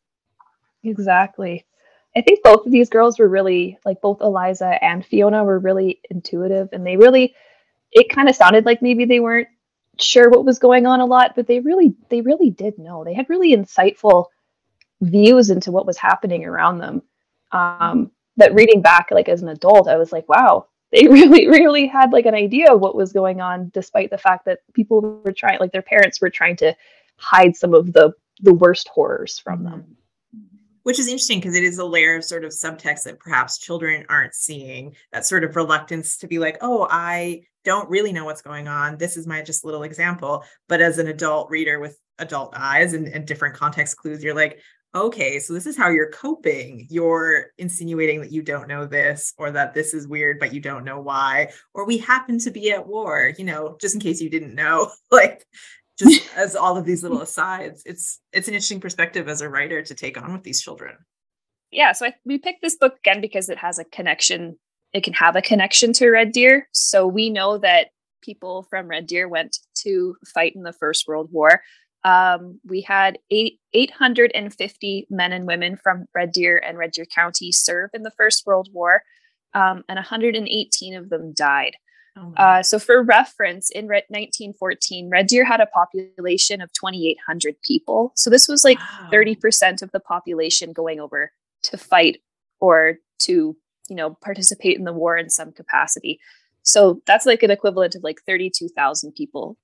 Exactly. 0.83 1.65
I 2.15 2.21
think 2.21 2.43
both 2.43 2.65
of 2.65 2.71
these 2.71 2.89
girls 2.89 3.19
were 3.19 3.29
really 3.29 3.77
like 3.85 4.01
both 4.01 4.21
eliza 4.21 4.83
and 4.83 5.05
fiona 5.05 5.43
were 5.43 5.59
really 5.59 6.01
intuitive 6.09 6.69
and 6.71 6.85
they 6.85 6.97
really 6.97 7.35
it 7.91 8.09
kind 8.09 8.29
of 8.29 8.35
sounded 8.35 8.65
like 8.65 8.81
maybe 8.81 9.05
they 9.05 9.19
weren't 9.19 9.47
sure 9.99 10.29
what 10.29 10.45
was 10.45 10.59
going 10.59 10.85
on 10.85 10.99
a 10.99 11.05
lot 11.05 11.33
but 11.35 11.45
they 11.47 11.59
really 11.59 11.95
they 12.09 12.21
really 12.21 12.49
did 12.49 12.77
know. 12.77 13.03
They 13.03 13.13
had 13.13 13.29
really 13.29 13.55
insightful 13.55 14.25
views 15.01 15.49
into 15.49 15.71
what 15.71 15.85
was 15.85 15.97
happening 15.97 16.45
around 16.45 16.79
them. 16.79 17.01
Um, 17.51 18.11
that 18.37 18.53
reading 18.53 18.81
back 18.81 19.09
like 19.11 19.29
as 19.29 19.41
an 19.41 19.49
adult 19.49 19.87
i 19.87 19.97
was 19.97 20.11
like 20.11 20.27
wow 20.27 20.67
they 20.91 21.07
really 21.07 21.47
really 21.47 21.87
had 21.87 22.11
like 22.11 22.25
an 22.25 22.35
idea 22.35 22.71
of 22.71 22.79
what 22.79 22.95
was 22.95 23.13
going 23.13 23.41
on 23.41 23.69
despite 23.73 24.09
the 24.09 24.17
fact 24.17 24.45
that 24.45 24.59
people 24.73 25.21
were 25.23 25.31
trying 25.31 25.59
like 25.59 25.71
their 25.71 25.81
parents 25.81 26.21
were 26.21 26.29
trying 26.29 26.55
to 26.55 26.75
hide 27.17 27.55
some 27.55 27.73
of 27.73 27.93
the 27.93 28.11
the 28.41 28.53
worst 28.53 28.87
horrors 28.87 29.39
from 29.39 29.63
them 29.63 29.95
which 30.83 30.99
is 30.99 31.07
interesting 31.07 31.39
because 31.39 31.55
it 31.55 31.63
is 31.63 31.77
a 31.77 31.85
layer 31.85 32.15
of 32.15 32.23
sort 32.23 32.45
of 32.45 32.51
subtext 32.51 33.03
that 33.03 33.19
perhaps 33.19 33.57
children 33.57 34.05
aren't 34.09 34.35
seeing 34.35 34.95
that 35.11 35.25
sort 35.25 35.43
of 35.43 35.55
reluctance 35.55 36.17
to 36.17 36.27
be 36.27 36.39
like 36.39 36.57
oh 36.61 36.87
i 36.89 37.41
don't 37.65 37.89
really 37.89 38.11
know 38.11 38.25
what's 38.25 38.41
going 38.41 38.67
on 38.67 38.97
this 38.97 39.17
is 39.17 39.25
my 39.27 39.41
just 39.41 39.65
little 39.65 39.83
example 39.83 40.43
but 40.67 40.81
as 40.81 40.97
an 40.97 41.07
adult 41.07 41.49
reader 41.49 41.79
with 41.79 41.97
adult 42.19 42.53
eyes 42.55 42.93
and, 42.93 43.07
and 43.07 43.25
different 43.25 43.55
context 43.55 43.97
clues 43.97 44.23
you're 44.23 44.35
like 44.35 44.59
okay, 44.95 45.39
so 45.39 45.53
this 45.53 45.65
is 45.65 45.75
how 45.75 45.89
you're 45.89 46.11
coping. 46.11 46.85
You're 46.89 47.47
insinuating 47.57 48.21
that 48.21 48.31
you 48.31 48.41
don't 48.41 48.67
know 48.67 48.85
this 48.85 49.33
or 49.37 49.51
that 49.51 49.73
this 49.73 49.93
is 49.93 50.07
weird, 50.07 50.39
but 50.39 50.53
you 50.53 50.59
don't 50.59 50.83
know 50.83 50.99
why. 50.99 51.49
Or 51.73 51.85
we 51.85 51.97
happen 51.97 52.37
to 52.39 52.51
be 52.51 52.71
at 52.71 52.87
war, 52.87 53.31
you 53.37 53.43
know, 53.43 53.77
just 53.81 53.95
in 53.95 54.01
case 54.01 54.21
you 54.21 54.29
didn't 54.29 54.55
know. 54.55 54.91
like 55.11 55.45
just 55.97 56.29
as 56.35 56.55
all 56.55 56.77
of 56.77 56.85
these 56.85 57.03
little 57.03 57.21
asides, 57.21 57.83
it's 57.85 58.19
it's 58.31 58.47
an 58.47 58.53
interesting 58.53 58.81
perspective 58.81 59.27
as 59.27 59.41
a 59.41 59.49
writer 59.49 59.81
to 59.81 59.95
take 59.95 60.21
on 60.21 60.33
with 60.33 60.43
these 60.43 60.61
children. 60.61 60.95
Yeah, 61.71 61.91
so 61.91 62.07
I, 62.07 62.13
we 62.25 62.37
picked 62.37 62.61
this 62.61 62.75
book 62.75 62.97
again 62.97 63.19
because 63.19 63.49
it 63.49 63.57
has 63.57 63.79
a 63.79 63.85
connection. 63.85 64.57
It 64.93 65.03
can 65.03 65.13
have 65.13 65.35
a 65.35 65.41
connection 65.41 65.91
to 65.93 66.09
Red 66.09 66.31
Deer. 66.31 66.67
So 66.71 67.07
we 67.07 67.31
know 67.31 67.57
that 67.57 67.87
people 68.21 68.63
from 68.69 68.87
Red 68.87 69.07
Deer 69.07 69.27
went 69.27 69.57
to 69.79 70.15
fight 70.33 70.53
in 70.55 70.63
the 70.63 70.73
First 70.73 71.07
World 71.07 71.29
War 71.31 71.61
um, 72.03 72.59
we 72.65 72.81
had 72.81 73.17
eight, 73.31 73.59
850 73.73 75.07
men 75.09 75.31
and 75.31 75.47
women 75.47 75.77
from 75.77 76.05
Red 76.13 76.31
Deer 76.31 76.61
and 76.65 76.77
Red 76.77 76.91
Deer 76.91 77.05
County 77.05 77.51
serve 77.51 77.91
in 77.93 78.03
the 78.03 78.11
First 78.11 78.45
World 78.45 78.69
War, 78.73 79.03
um, 79.53 79.83
and 79.87 79.95
118 79.95 80.95
of 80.95 81.09
them 81.09 81.33
died. 81.33 81.75
Oh 82.15 82.33
uh, 82.37 82.61
so, 82.61 82.77
for 82.77 83.01
reference, 83.01 83.71
in 83.71 83.85
1914, 83.85 85.09
Red 85.09 85.27
Deer 85.27 85.43
had 85.43 85.61
a 85.61 85.65
population 85.65 86.61
of 86.61 86.71
2,800 86.73 87.55
people. 87.63 88.11
So, 88.15 88.29
this 88.29 88.47
was 88.47 88.63
like 88.63 88.79
wow. 88.79 89.09
30% 89.11 89.81
of 89.81 89.91
the 89.91 89.99
population 89.99 90.73
going 90.73 90.99
over 90.99 91.31
to 91.63 91.77
fight 91.77 92.21
or 92.59 92.97
to, 93.19 93.57
you 93.89 93.95
know, 93.95 94.11
participate 94.21 94.77
in 94.77 94.83
the 94.83 94.93
war 94.93 95.17
in 95.17 95.29
some 95.29 95.51
capacity. 95.51 96.19
So, 96.61 97.01
that's 97.07 97.25
like 97.25 97.41
an 97.41 97.51
equivalent 97.51 97.95
of 97.95 98.03
like 98.03 98.21
32,000 98.27 99.13
people 99.13 99.57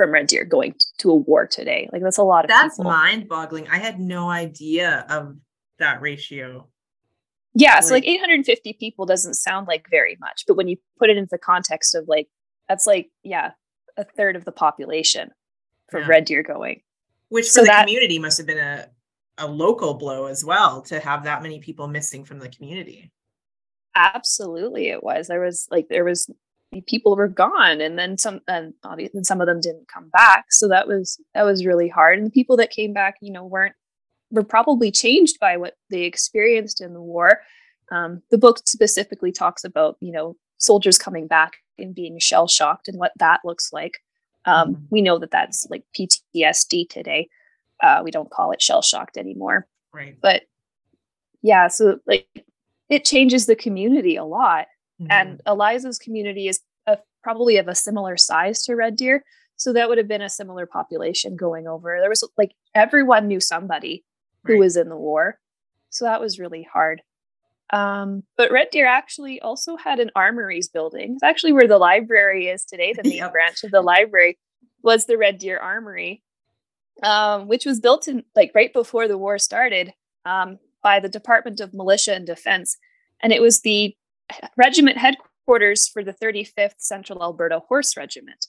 from 0.00 0.12
Red 0.12 0.28
Deer 0.28 0.44
going 0.44 0.74
to 0.98 1.10
a 1.10 1.14
war 1.14 1.46
today. 1.46 1.88
Like 1.92 2.02
that's 2.02 2.16
a 2.16 2.22
lot 2.22 2.44
of 2.44 2.48
that's 2.48 2.76
people. 2.76 2.90
mind-boggling. 2.90 3.68
I 3.68 3.78
had 3.78 4.00
no 4.00 4.30
idea 4.30 5.04
of 5.10 5.36
that 5.78 6.00
ratio. 6.00 6.68
Yeah, 7.54 7.74
like, 7.74 7.82
so 7.82 7.94
like 7.94 8.06
850 8.06 8.74
people 8.74 9.06
doesn't 9.06 9.34
sound 9.34 9.66
like 9.66 9.86
very 9.90 10.16
much, 10.20 10.44
but 10.46 10.56
when 10.56 10.68
you 10.68 10.76
put 10.98 11.10
it 11.10 11.16
into 11.16 11.30
the 11.30 11.38
context 11.38 11.94
of 11.94 12.06
like 12.06 12.28
that's 12.68 12.86
like 12.86 13.10
yeah, 13.24 13.52
a 13.96 14.04
third 14.04 14.36
of 14.36 14.44
the 14.44 14.52
population 14.52 15.30
for 15.90 16.00
yeah. 16.00 16.06
Red 16.06 16.24
Deer 16.24 16.42
going. 16.42 16.82
Which 17.28 17.46
for 17.46 17.52
so 17.52 17.60
the 17.62 17.66
that, 17.66 17.86
community 17.86 18.18
must 18.18 18.38
have 18.38 18.46
been 18.46 18.58
a 18.58 18.88
a 19.38 19.46
local 19.46 19.94
blow 19.94 20.26
as 20.26 20.44
well 20.44 20.82
to 20.82 21.00
have 21.00 21.24
that 21.24 21.42
many 21.42 21.60
people 21.60 21.88
missing 21.88 22.24
from 22.24 22.38
the 22.38 22.48
community. 22.48 23.10
Absolutely, 23.96 24.88
it 24.88 25.02
was. 25.02 25.26
There 25.26 25.40
was 25.40 25.66
like 25.70 25.88
there 25.88 26.04
was 26.04 26.30
people 26.86 27.16
were 27.16 27.28
gone 27.28 27.80
and 27.80 27.98
then 27.98 28.16
some 28.16 28.40
and 28.46 28.74
obviously 28.84 29.24
some 29.24 29.40
of 29.40 29.48
them 29.48 29.60
didn't 29.60 29.88
come 29.88 30.08
back 30.10 30.44
so 30.50 30.68
that 30.68 30.86
was 30.86 31.20
that 31.34 31.42
was 31.44 31.66
really 31.66 31.88
hard 31.88 32.16
and 32.16 32.28
the 32.28 32.30
people 32.30 32.56
that 32.56 32.70
came 32.70 32.92
back 32.92 33.16
you 33.20 33.32
know 33.32 33.44
weren't 33.44 33.74
were 34.30 34.44
probably 34.44 34.90
changed 34.90 35.38
by 35.40 35.56
what 35.56 35.74
they 35.90 36.02
experienced 36.02 36.80
in 36.80 36.94
the 36.94 37.00
war 37.00 37.40
um, 37.90 38.22
the 38.30 38.38
book 38.38 38.60
specifically 38.66 39.32
talks 39.32 39.64
about 39.64 39.96
you 40.00 40.12
know 40.12 40.36
soldiers 40.58 40.98
coming 40.98 41.26
back 41.26 41.56
and 41.78 41.94
being 41.94 42.18
shell 42.18 42.46
shocked 42.46 42.88
and 42.88 42.98
what 42.98 43.12
that 43.16 43.40
looks 43.44 43.72
like. 43.72 43.98
Um, 44.44 44.74
mm-hmm. 44.74 44.84
We 44.90 45.02
know 45.02 45.18
that 45.18 45.30
that's 45.30 45.66
like 45.70 45.84
PTSD 45.98 46.88
today. 46.88 47.28
Uh, 47.82 48.02
we 48.04 48.10
don't 48.10 48.30
call 48.30 48.52
it 48.52 48.62
shell 48.62 48.82
shocked 48.82 49.16
anymore. 49.16 49.66
Right. 49.92 50.16
But 50.20 50.42
yeah, 51.42 51.68
so 51.68 51.98
like 52.06 52.28
it 52.88 53.04
changes 53.04 53.46
the 53.46 53.56
community 53.56 54.16
a 54.16 54.24
lot. 54.24 54.66
Mm-hmm. 55.00 55.10
And 55.10 55.40
Eliza's 55.46 55.98
community 55.98 56.48
is 56.48 56.60
a, 56.86 56.98
probably 57.22 57.56
of 57.56 57.68
a 57.68 57.74
similar 57.74 58.16
size 58.16 58.62
to 58.64 58.76
Red 58.76 58.96
Deer. 58.96 59.24
So 59.56 59.72
that 59.72 59.88
would 59.88 59.98
have 59.98 60.08
been 60.08 60.22
a 60.22 60.30
similar 60.30 60.66
population 60.66 61.36
going 61.36 61.66
over. 61.66 61.98
There 62.00 62.08
was 62.08 62.26
like 62.36 62.52
everyone 62.74 63.26
knew 63.26 63.40
somebody 63.40 64.04
who 64.44 64.54
right. 64.54 64.60
was 64.60 64.76
in 64.76 64.88
the 64.88 64.96
war. 64.96 65.38
So 65.90 66.04
that 66.04 66.20
was 66.20 66.38
really 66.38 66.66
hard. 66.72 67.02
Um, 67.72 68.24
but 68.36 68.50
Red 68.50 68.68
Deer 68.70 68.86
actually 68.86 69.40
also 69.40 69.76
had 69.76 70.00
an 70.00 70.10
armories 70.16 70.68
building. 70.68 71.14
It's 71.14 71.22
actually 71.22 71.52
where 71.52 71.68
the 71.68 71.78
library 71.78 72.48
is 72.48 72.64
today. 72.64 72.92
The 72.92 73.02
main 73.08 73.30
branch 73.30 73.62
of 73.64 73.70
the 73.70 73.82
library 73.82 74.38
was 74.82 75.06
the 75.06 75.18
Red 75.18 75.38
Deer 75.38 75.58
Armory, 75.58 76.22
um, 77.02 77.48
which 77.48 77.64
was 77.64 77.80
built 77.80 78.08
in 78.08 78.24
like 78.34 78.52
right 78.54 78.72
before 78.72 79.06
the 79.06 79.18
war 79.18 79.38
started 79.38 79.92
um, 80.24 80.58
by 80.82 81.00
the 81.00 81.08
Department 81.08 81.60
of 81.60 81.74
Militia 81.74 82.14
and 82.14 82.26
Defense, 82.26 82.76
and 83.22 83.32
it 83.32 83.42
was 83.42 83.60
the 83.60 83.94
regiment 84.56 84.98
headquarters 84.98 85.88
for 85.88 86.02
the 86.02 86.14
35th 86.14 86.74
Central 86.78 87.22
Alberta 87.22 87.60
Horse 87.68 87.96
Regiment. 87.96 88.46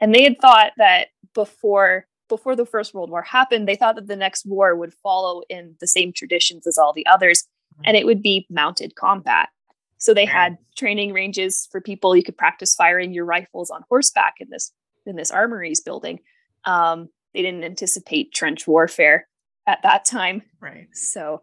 And 0.00 0.14
they 0.14 0.24
had 0.24 0.40
thought 0.40 0.72
that 0.78 1.08
before 1.34 2.06
before 2.36 2.56
the 2.56 2.66
First 2.66 2.94
World 2.94 3.10
War 3.10 3.22
happened, 3.22 3.68
they 3.68 3.76
thought 3.76 3.94
that 3.94 4.08
the 4.08 4.16
next 4.16 4.44
war 4.44 4.74
would 4.74 4.92
follow 4.92 5.42
in 5.48 5.76
the 5.80 5.86
same 5.86 6.12
traditions 6.12 6.66
as 6.66 6.78
all 6.78 6.92
the 6.92 7.06
others, 7.06 7.44
and 7.84 7.96
it 7.96 8.06
would 8.06 8.22
be 8.22 8.46
mounted 8.50 8.96
combat. 8.96 9.50
So 9.98 10.12
they 10.12 10.24
had 10.26 10.58
training 10.76 11.12
ranges 11.12 11.68
for 11.70 11.80
people. 11.80 12.16
You 12.16 12.24
could 12.24 12.36
practice 12.36 12.74
firing 12.74 13.14
your 13.14 13.24
rifles 13.24 13.70
on 13.70 13.84
horseback 13.88 14.34
in 14.40 14.50
this 14.50 14.72
in 15.06 15.16
this 15.16 15.30
armories 15.30 15.80
building. 15.80 16.20
Um, 16.64 17.08
they 17.32 17.42
didn't 17.42 17.64
anticipate 17.64 18.32
trench 18.32 18.66
warfare 18.66 19.28
at 19.66 19.82
that 19.82 20.04
time, 20.04 20.42
right? 20.60 20.88
So, 20.92 21.42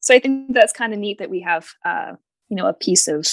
so 0.00 0.14
I 0.14 0.20
think 0.20 0.54
that's 0.54 0.72
kind 0.72 0.92
of 0.92 0.98
neat 0.98 1.18
that 1.18 1.30
we 1.30 1.40
have, 1.40 1.68
uh, 1.84 2.14
you 2.48 2.56
know, 2.56 2.66
a 2.66 2.74
piece 2.74 3.08
of 3.08 3.26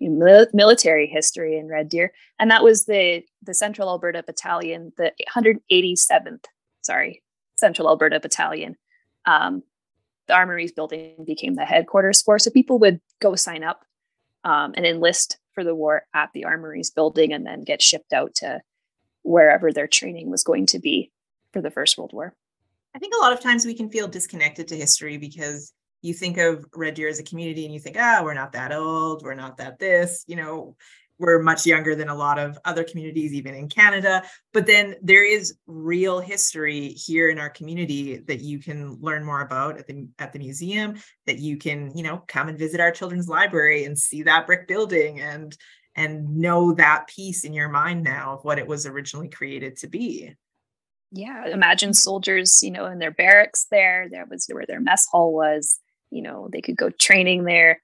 military 0.00 1.06
history 1.06 1.58
in 1.58 1.68
Red 1.68 1.88
Deer, 1.88 2.12
and 2.38 2.50
that 2.50 2.64
was 2.64 2.86
the 2.86 3.22
the 3.42 3.54
Central 3.54 3.88
Alberta 3.88 4.22
Battalion, 4.26 4.92
the 4.96 5.12
187th, 5.34 6.44
sorry, 6.82 7.22
Central 7.56 7.88
Alberta 7.88 8.20
Battalion. 8.20 8.76
Um, 9.26 9.62
the 10.26 10.34
Armories 10.34 10.72
building 10.72 11.24
became 11.26 11.54
the 11.54 11.64
headquarters 11.64 12.22
for, 12.22 12.38
so 12.38 12.50
people 12.50 12.78
would 12.78 13.00
go 13.20 13.34
sign 13.34 13.62
up 13.62 13.84
um, 14.42 14.72
and 14.76 14.86
enlist 14.86 15.38
for 15.52 15.64
the 15.64 15.74
war 15.74 16.04
at 16.14 16.30
the 16.34 16.44
Armories 16.44 16.90
building, 16.90 17.32
and 17.32 17.46
then 17.46 17.62
get 17.62 17.82
shipped 17.82 18.12
out 18.12 18.34
to 18.36 18.60
wherever 19.22 19.72
their 19.72 19.86
training 19.86 20.30
was 20.30 20.44
going 20.44 20.66
to 20.66 20.78
be 20.78 21.10
for 21.52 21.60
the 21.60 21.70
First 21.70 21.96
World 21.96 22.12
War. 22.12 22.34
I 22.94 22.98
think 22.98 23.14
a 23.14 23.18
lot 23.18 23.32
of 23.32 23.40
times 23.40 23.66
we 23.66 23.74
can 23.74 23.90
feel 23.90 24.06
disconnected 24.06 24.68
to 24.68 24.76
history 24.76 25.16
because 25.16 25.72
you 26.04 26.12
think 26.12 26.36
of 26.36 26.66
Red 26.74 26.94
Deer 26.94 27.08
as 27.08 27.18
a 27.18 27.24
community 27.24 27.64
and 27.64 27.72
you 27.72 27.80
think, 27.80 27.96
ah, 27.98 28.20
we're 28.22 28.34
not 28.34 28.52
that 28.52 28.72
old, 28.72 29.22
we're 29.22 29.34
not 29.34 29.56
that 29.56 29.78
this, 29.78 30.24
you 30.26 30.36
know, 30.36 30.76
we're 31.18 31.40
much 31.40 31.64
younger 31.64 31.94
than 31.94 32.08
a 32.08 32.14
lot 32.14 32.38
of 32.38 32.58
other 32.64 32.84
communities, 32.84 33.32
even 33.32 33.54
in 33.54 33.68
Canada. 33.68 34.22
But 34.52 34.66
then 34.66 34.96
there 35.00 35.24
is 35.24 35.56
real 35.66 36.20
history 36.20 36.88
here 36.88 37.30
in 37.30 37.38
our 37.38 37.48
community 37.48 38.18
that 38.18 38.40
you 38.40 38.58
can 38.58 38.98
learn 39.00 39.24
more 39.24 39.40
about 39.40 39.78
at 39.78 39.86
the 39.86 40.08
at 40.18 40.32
the 40.32 40.40
museum. 40.40 40.96
That 41.26 41.38
you 41.38 41.56
can, 41.56 41.96
you 41.96 42.02
know, 42.02 42.24
come 42.26 42.48
and 42.48 42.58
visit 42.58 42.80
our 42.80 42.90
children's 42.90 43.28
library 43.28 43.84
and 43.84 43.98
see 43.98 44.24
that 44.24 44.46
brick 44.46 44.66
building 44.66 45.20
and 45.20 45.56
and 45.94 46.36
know 46.36 46.74
that 46.74 47.06
piece 47.06 47.44
in 47.44 47.54
your 47.54 47.68
mind 47.68 48.02
now 48.02 48.34
of 48.34 48.44
what 48.44 48.58
it 48.58 48.66
was 48.66 48.84
originally 48.84 49.28
created 49.28 49.76
to 49.78 49.86
be. 49.86 50.34
Yeah, 51.12 51.46
imagine 51.46 51.94
soldiers, 51.94 52.60
you 52.60 52.72
know, 52.72 52.86
in 52.86 52.98
their 52.98 53.12
barracks 53.12 53.66
there. 53.70 54.08
There 54.10 54.26
was 54.28 54.48
where 54.50 54.66
their 54.66 54.80
mess 54.80 55.06
hall 55.06 55.32
was 55.32 55.78
you 56.14 56.22
know 56.22 56.48
they 56.52 56.60
could 56.60 56.76
go 56.76 56.90
training 56.90 57.44
there. 57.44 57.82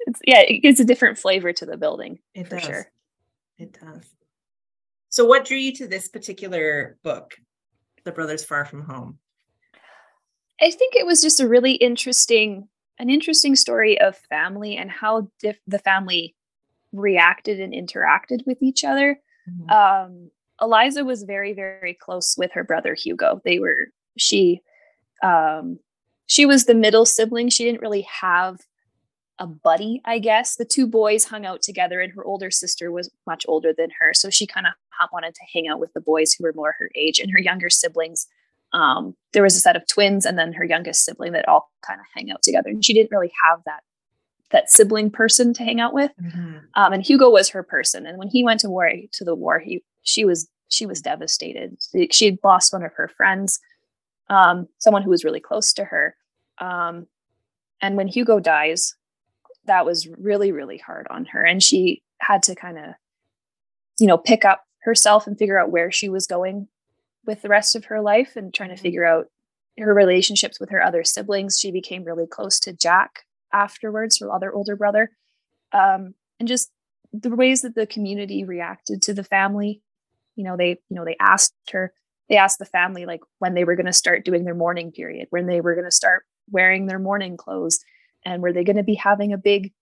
It's, 0.00 0.20
yeah 0.24 0.40
it 0.40 0.60
gives 0.60 0.80
a 0.80 0.84
different 0.84 1.18
flavor 1.18 1.52
to 1.52 1.66
the 1.66 1.76
building 1.76 2.20
it 2.34 2.48
for 2.48 2.56
does. 2.56 2.64
sure 2.64 2.90
it 3.58 3.78
does. 3.78 4.04
So 5.08 5.24
what 5.24 5.44
drew 5.44 5.56
you 5.56 5.74
to 5.74 5.86
this 5.86 6.08
particular 6.08 6.96
book 7.02 7.34
the 8.04 8.12
brothers 8.12 8.44
far 8.44 8.64
from 8.64 8.82
home? 8.82 9.18
I 10.60 10.70
think 10.70 10.94
it 10.94 11.06
was 11.06 11.20
just 11.20 11.40
a 11.40 11.48
really 11.48 11.72
interesting 11.72 12.68
an 12.98 13.08
interesting 13.08 13.56
story 13.56 13.98
of 14.00 14.16
family 14.28 14.76
and 14.76 14.90
how 14.90 15.28
diff- 15.40 15.60
the 15.66 15.78
family 15.78 16.34
reacted 16.92 17.60
and 17.60 17.72
interacted 17.72 18.46
with 18.46 18.62
each 18.62 18.84
other. 18.84 19.18
Mm-hmm. 19.48 19.70
um, 19.70 20.30
eliza 20.60 21.02
was 21.02 21.22
very 21.22 21.54
very 21.54 21.94
close 21.94 22.36
with 22.36 22.52
her 22.52 22.64
brother 22.64 22.94
hugo. 22.94 23.40
They 23.44 23.58
were 23.58 23.88
she 24.18 24.60
um, 25.22 25.78
she 26.30 26.46
was 26.46 26.66
the 26.66 26.76
middle 26.76 27.04
sibling. 27.04 27.48
She 27.48 27.64
didn't 27.64 27.80
really 27.80 28.06
have 28.20 28.60
a 29.40 29.48
buddy, 29.48 30.00
I 30.04 30.20
guess. 30.20 30.54
The 30.54 30.64
two 30.64 30.86
boys 30.86 31.24
hung 31.24 31.44
out 31.44 31.60
together, 31.60 32.00
and 32.00 32.12
her 32.12 32.24
older 32.24 32.52
sister 32.52 32.92
was 32.92 33.10
much 33.26 33.44
older 33.48 33.72
than 33.76 33.90
her. 33.98 34.14
So 34.14 34.30
she 34.30 34.46
kind 34.46 34.68
of 34.68 34.72
wanted 35.12 35.34
to 35.34 35.40
hang 35.52 35.66
out 35.66 35.80
with 35.80 35.92
the 35.92 36.00
boys 36.00 36.32
who 36.32 36.44
were 36.44 36.52
more 36.54 36.76
her 36.78 36.88
age. 36.94 37.18
And 37.18 37.32
her 37.32 37.40
younger 37.40 37.68
siblings, 37.68 38.28
um, 38.72 39.16
there 39.32 39.42
was 39.42 39.56
a 39.56 39.58
set 39.58 39.74
of 39.74 39.88
twins, 39.88 40.24
and 40.24 40.38
then 40.38 40.52
her 40.52 40.64
youngest 40.64 41.04
sibling 41.04 41.32
that 41.32 41.48
all 41.48 41.72
kind 41.84 41.98
of 41.98 42.06
hang 42.14 42.30
out 42.30 42.44
together. 42.44 42.68
And 42.68 42.84
she 42.84 42.94
didn't 42.94 43.10
really 43.10 43.32
have 43.44 43.58
that 43.66 43.80
that 44.52 44.70
sibling 44.70 45.10
person 45.10 45.52
to 45.54 45.64
hang 45.64 45.80
out 45.80 45.94
with. 45.94 46.12
Mm-hmm. 46.22 46.58
Um, 46.74 46.92
and 46.92 47.04
Hugo 47.04 47.28
was 47.28 47.48
her 47.48 47.64
person. 47.64 48.06
And 48.06 48.18
when 48.18 48.28
he 48.28 48.44
went 48.44 48.60
to 48.60 48.70
war 48.70 48.88
to 49.12 49.24
the 49.24 49.34
war, 49.34 49.58
he 49.58 49.82
she 50.02 50.24
was 50.24 50.48
she 50.68 50.86
was 50.86 51.02
devastated. 51.02 51.76
She 52.12 52.26
had 52.26 52.38
lost 52.44 52.72
one 52.72 52.84
of 52.84 52.92
her 52.94 53.08
friends, 53.08 53.58
um, 54.28 54.68
someone 54.78 55.02
who 55.02 55.10
was 55.10 55.24
really 55.24 55.40
close 55.40 55.72
to 55.72 55.86
her. 55.86 56.14
Um, 56.60 57.06
and 57.80 57.96
when 57.96 58.08
Hugo 58.08 58.38
dies, 58.38 58.94
that 59.64 59.86
was 59.86 60.06
really, 60.06 60.52
really 60.52 60.78
hard 60.78 61.06
on 61.10 61.24
her. 61.26 61.44
And 61.44 61.62
she 61.62 62.02
had 62.18 62.42
to 62.44 62.54
kind 62.54 62.78
of, 62.78 62.94
you 63.98 64.06
know, 64.06 64.18
pick 64.18 64.44
up 64.44 64.64
herself 64.82 65.26
and 65.26 65.38
figure 65.38 65.58
out 65.58 65.70
where 65.70 65.90
she 65.90 66.08
was 66.08 66.26
going 66.26 66.68
with 67.26 67.42
the 67.42 67.48
rest 67.48 67.76
of 67.76 67.86
her 67.86 68.00
life 68.00 68.36
and 68.36 68.52
trying 68.52 68.70
to 68.70 68.74
mm-hmm. 68.74 68.82
figure 68.82 69.04
out 69.04 69.26
her 69.78 69.94
relationships 69.94 70.60
with 70.60 70.70
her 70.70 70.82
other 70.82 71.04
siblings. 71.04 71.58
She 71.58 71.70
became 71.70 72.04
really 72.04 72.26
close 72.26 72.60
to 72.60 72.72
Jack 72.72 73.24
afterwards, 73.52 74.18
her 74.18 74.32
other 74.32 74.52
older 74.52 74.76
brother. 74.76 75.10
Um, 75.72 76.14
and 76.38 76.48
just 76.48 76.70
the 77.12 77.34
ways 77.34 77.62
that 77.62 77.74
the 77.74 77.86
community 77.86 78.44
reacted 78.44 79.02
to 79.02 79.14
the 79.14 79.24
family. 79.24 79.82
You 80.36 80.44
know, 80.44 80.56
they, 80.56 80.80
you 80.88 80.96
know, 80.96 81.04
they 81.04 81.16
asked 81.20 81.54
her, 81.72 81.92
they 82.28 82.36
asked 82.36 82.58
the 82.58 82.64
family 82.64 83.04
like 83.04 83.20
when 83.38 83.54
they 83.54 83.64
were 83.64 83.76
going 83.76 83.86
to 83.86 83.92
start 83.92 84.24
doing 84.24 84.44
their 84.44 84.54
mourning 84.54 84.92
period, 84.92 85.26
when 85.30 85.46
they 85.46 85.60
were 85.60 85.74
going 85.74 85.86
to 85.86 85.90
start 85.90 86.24
wearing 86.50 86.86
their 86.86 86.98
mourning 86.98 87.36
clothes 87.36 87.80
and 88.24 88.42
were 88.42 88.52
they 88.52 88.64
going 88.64 88.76
to 88.76 88.82
be 88.82 88.94
having 88.94 89.32
a 89.32 89.38
big 89.38 89.72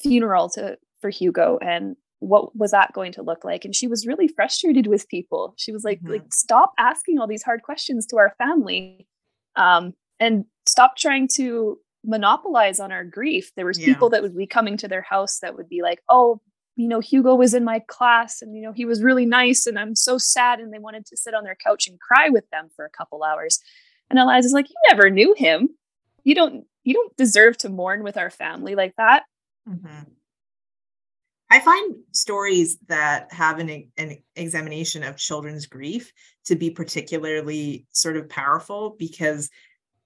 funeral 0.00 0.48
to 0.50 0.78
for 1.00 1.10
Hugo 1.10 1.58
and 1.60 1.96
what 2.20 2.56
was 2.56 2.70
that 2.70 2.92
going 2.92 3.12
to 3.12 3.22
look 3.22 3.44
like? 3.44 3.64
And 3.64 3.74
she 3.74 3.86
was 3.86 4.06
really 4.06 4.28
frustrated 4.28 4.86
with 4.86 5.08
people. 5.08 5.54
She 5.56 5.72
was 5.72 5.84
like 5.84 5.98
mm-hmm. 6.00 6.12
like 6.12 6.32
stop 6.32 6.72
asking 6.78 7.18
all 7.18 7.26
these 7.26 7.42
hard 7.42 7.62
questions 7.62 8.06
to 8.06 8.16
our 8.16 8.34
family. 8.38 9.06
Um, 9.54 9.94
and 10.18 10.46
stop 10.66 10.96
trying 10.96 11.28
to 11.34 11.78
monopolize 12.04 12.80
on 12.80 12.92
our 12.92 13.04
grief. 13.04 13.52
There 13.54 13.66
was 13.66 13.78
yeah. 13.78 13.86
people 13.86 14.10
that 14.10 14.22
would 14.22 14.36
be 14.36 14.46
coming 14.46 14.76
to 14.78 14.88
their 14.88 15.02
house 15.02 15.40
that 15.40 15.56
would 15.56 15.68
be 15.68 15.82
like 15.82 16.00
oh 16.08 16.40
you 16.76 16.86
know 16.88 17.00
hugo 17.00 17.34
was 17.34 17.54
in 17.54 17.64
my 17.64 17.80
class 17.88 18.42
and 18.42 18.54
you 18.54 18.62
know 18.62 18.72
he 18.72 18.84
was 18.84 19.02
really 19.02 19.24
nice 19.24 19.66
and 19.66 19.78
i'm 19.78 19.96
so 19.96 20.18
sad 20.18 20.60
and 20.60 20.72
they 20.72 20.78
wanted 20.78 21.06
to 21.06 21.16
sit 21.16 21.34
on 21.34 21.42
their 21.42 21.56
couch 21.56 21.88
and 21.88 21.98
cry 22.00 22.28
with 22.28 22.48
them 22.50 22.68
for 22.76 22.84
a 22.84 22.90
couple 22.90 23.24
hours. 23.24 23.60
And 24.08 24.18
eliza's 24.18 24.52
like 24.52 24.68
you 24.68 24.76
never 24.90 25.10
knew 25.10 25.34
him 25.36 25.70
you 26.26 26.34
don't 26.34 26.64
you 26.82 26.92
don't 26.92 27.16
deserve 27.16 27.56
to 27.56 27.68
mourn 27.70 28.02
with 28.02 28.18
our 28.18 28.30
family 28.30 28.74
like 28.74 28.94
that 28.96 29.22
mm-hmm. 29.66 30.02
i 31.50 31.60
find 31.60 31.94
stories 32.12 32.76
that 32.88 33.32
have 33.32 33.60
an, 33.60 33.90
an 33.96 34.18
examination 34.34 35.04
of 35.04 35.16
children's 35.16 35.66
grief 35.66 36.12
to 36.44 36.56
be 36.56 36.68
particularly 36.70 37.86
sort 37.92 38.16
of 38.16 38.28
powerful 38.28 38.96
because 38.98 39.48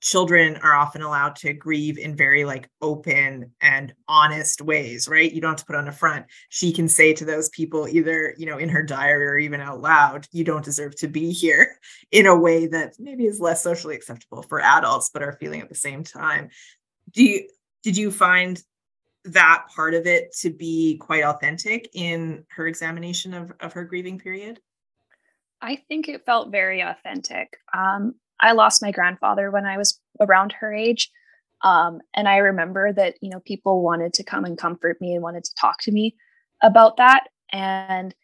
children 0.01 0.57
are 0.63 0.75
often 0.75 1.03
allowed 1.03 1.37
to 1.37 1.53
grieve 1.53 1.99
in 1.99 2.17
very 2.17 2.45
like 2.45 2.69
open 2.81 3.53
and 3.61 3.95
honest 4.09 4.61
ways 4.61 5.09
right? 5.09 5.33
You 5.33 5.41
don't 5.41 5.51
have 5.51 5.59
to 5.59 5.65
put 5.65 5.77
on 5.77 5.89
a 5.89 5.93
front. 5.93 6.27
She 6.49 6.73
can 6.73 6.89
say 6.89 7.13
to 7.15 7.25
those 7.25 7.49
people 7.51 7.89
either 7.89 8.35
you 8.39 8.47
know 8.47 8.59
in 8.59 8.69
her 8.69 8.83
diary 8.83 9.27
or 9.27 9.39
even 9.39 9.61
out 9.61 9.81
loud 9.81 10.27
you 10.33 10.45
don't 10.45 10.65
deserve 10.65 10.97
to 10.97 11.09
be 11.09 11.33
here 11.33 11.79
in 12.11 12.27
a 12.27 12.39
way 12.39 12.67
that 12.67 12.95
maybe 12.99 13.27
is 13.27 13.41
less 13.41 13.63
socially 13.63 13.95
acceptable 13.95 14.43
for 14.43 14.61
adults 14.61 15.11
but 15.13 15.23
are 15.23 15.33
feeling 15.33 15.61
at 15.61 15.69
the 15.69 15.75
same 15.75 16.05
time. 16.05 16.49
Do 17.13 17.23
you 17.23 17.49
did 17.83 17.97
you 17.97 18.11
find 18.11 18.63
that 19.25 19.67
part 19.75 19.95
of 19.95 20.07
it 20.07 20.35
to 20.41 20.51
be 20.51 20.97
quite 20.99 21.25
authentic 21.25 21.91
in 21.93 22.45
her 22.49 22.67
examination 22.67 23.35
of, 23.35 23.53
of 23.61 23.73
her 23.73 23.85
grieving 23.85 24.19
period? 24.19 24.61
I 25.61 25.77
think 25.89 26.09
it 26.09 26.25
felt 26.25 26.51
very 26.51 26.81
authentic. 26.81 27.59
Um, 27.75 28.15
I 28.41 28.53
lost 28.53 28.83
my 28.83 28.91
grandfather 28.91 29.51
when 29.51 29.67
I 29.67 29.77
was 29.77 30.01
around 30.21 30.53
her 30.61 30.73
age. 30.73 31.11
Um, 31.63 32.01
and 32.15 32.29
I 32.29 32.39
remember 32.39 32.93
that, 32.93 33.17
you 33.21 33.29
know, 33.29 33.41
people 33.41 33.83
wanted 33.83 34.15
to 34.15 34.25
come 34.25 34.45
and 34.45 34.57
comfort 34.57 34.99
me 35.01 35.15
and 35.15 35.23
wanted 35.23 35.45
to 35.45 35.55
talk 35.61 35.81
to 35.83 35.93
me. 35.93 36.17
about 36.63 36.97
that. 36.97 37.29
And 37.53 38.15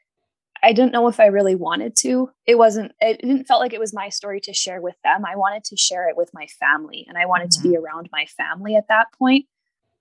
I 0.62 0.72
didn't 0.72 0.92
know 0.92 1.08
if 1.08 1.20
I 1.20 1.26
really 1.26 1.54
wanted 1.54 1.96
to. 1.96 2.30
It 2.46 2.56
wasn't, 2.56 2.92
it 3.00 3.20
didn't 3.20 3.44
felt 3.44 3.60
like 3.60 3.72
it 3.72 3.80
was 3.80 3.94
my 3.94 4.08
story 4.08 4.40
to 4.42 4.54
share 4.54 4.80
with 4.80 4.96
them. 5.04 5.24
I 5.24 5.36
wanted 5.36 5.64
to 5.64 5.76
share 5.76 6.08
it 6.08 6.16
with 6.16 6.30
my 6.32 6.46
family 6.58 7.04
and 7.08 7.18
I 7.18 7.26
wanted 7.26 7.50
mm-hmm. 7.50 7.62
to 7.62 7.68
be 7.68 7.74
mm-hmm. 7.76 7.84
around 7.84 8.08
my 8.12 8.26
family 8.26 8.76
at 8.76 8.88
that 8.88 9.06
point. 9.18 9.46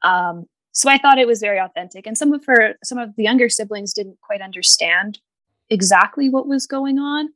Um, 0.02 0.46
so 0.72 0.90
I 0.90 0.98
thought 0.98 1.20
it 1.20 1.28
was 1.28 1.40
very 1.40 1.60
authentic. 1.60 2.06
And 2.06 2.18
some 2.18 2.34
of 2.34 2.46
her, 2.46 2.76
some 2.84 2.98
of 2.98 3.16
the 3.16 3.24
younger 3.24 3.50
siblings 3.50 3.94
didn't 3.94 4.20
quite 4.22 4.42
understand 4.42 5.20
exactly 5.70 6.30
what 6.30 6.48
was 6.48 6.68
going 6.68 7.00
on. 7.00 7.30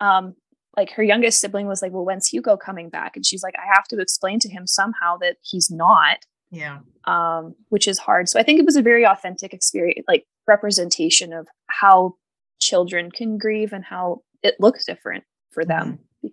Um, 0.00 0.34
like 0.76 0.90
her 0.92 1.02
youngest 1.02 1.40
sibling 1.40 1.66
was 1.66 1.82
like, 1.82 1.92
Well, 1.92 2.04
when's 2.04 2.28
Hugo 2.28 2.56
coming 2.56 2.88
back? 2.88 3.16
And 3.16 3.24
she's 3.24 3.42
like, 3.42 3.54
I 3.56 3.66
have 3.74 3.84
to 3.88 4.00
explain 4.00 4.38
to 4.40 4.48
him 4.48 4.66
somehow 4.66 5.16
that 5.18 5.36
he's 5.42 5.70
not. 5.70 6.18
Yeah. 6.50 6.78
Um, 7.06 7.54
which 7.70 7.88
is 7.88 7.98
hard. 7.98 8.28
So 8.28 8.38
I 8.38 8.42
think 8.42 8.60
it 8.60 8.66
was 8.66 8.76
a 8.76 8.82
very 8.82 9.04
authentic 9.04 9.52
experience, 9.52 10.04
like 10.06 10.26
representation 10.46 11.32
of 11.32 11.48
how 11.66 12.14
children 12.60 13.10
can 13.10 13.38
grieve 13.38 13.72
and 13.72 13.84
how 13.84 14.22
it 14.42 14.54
looks 14.60 14.84
different 14.84 15.24
for 15.50 15.64
them. 15.64 15.98
Mm-hmm. 16.24 16.28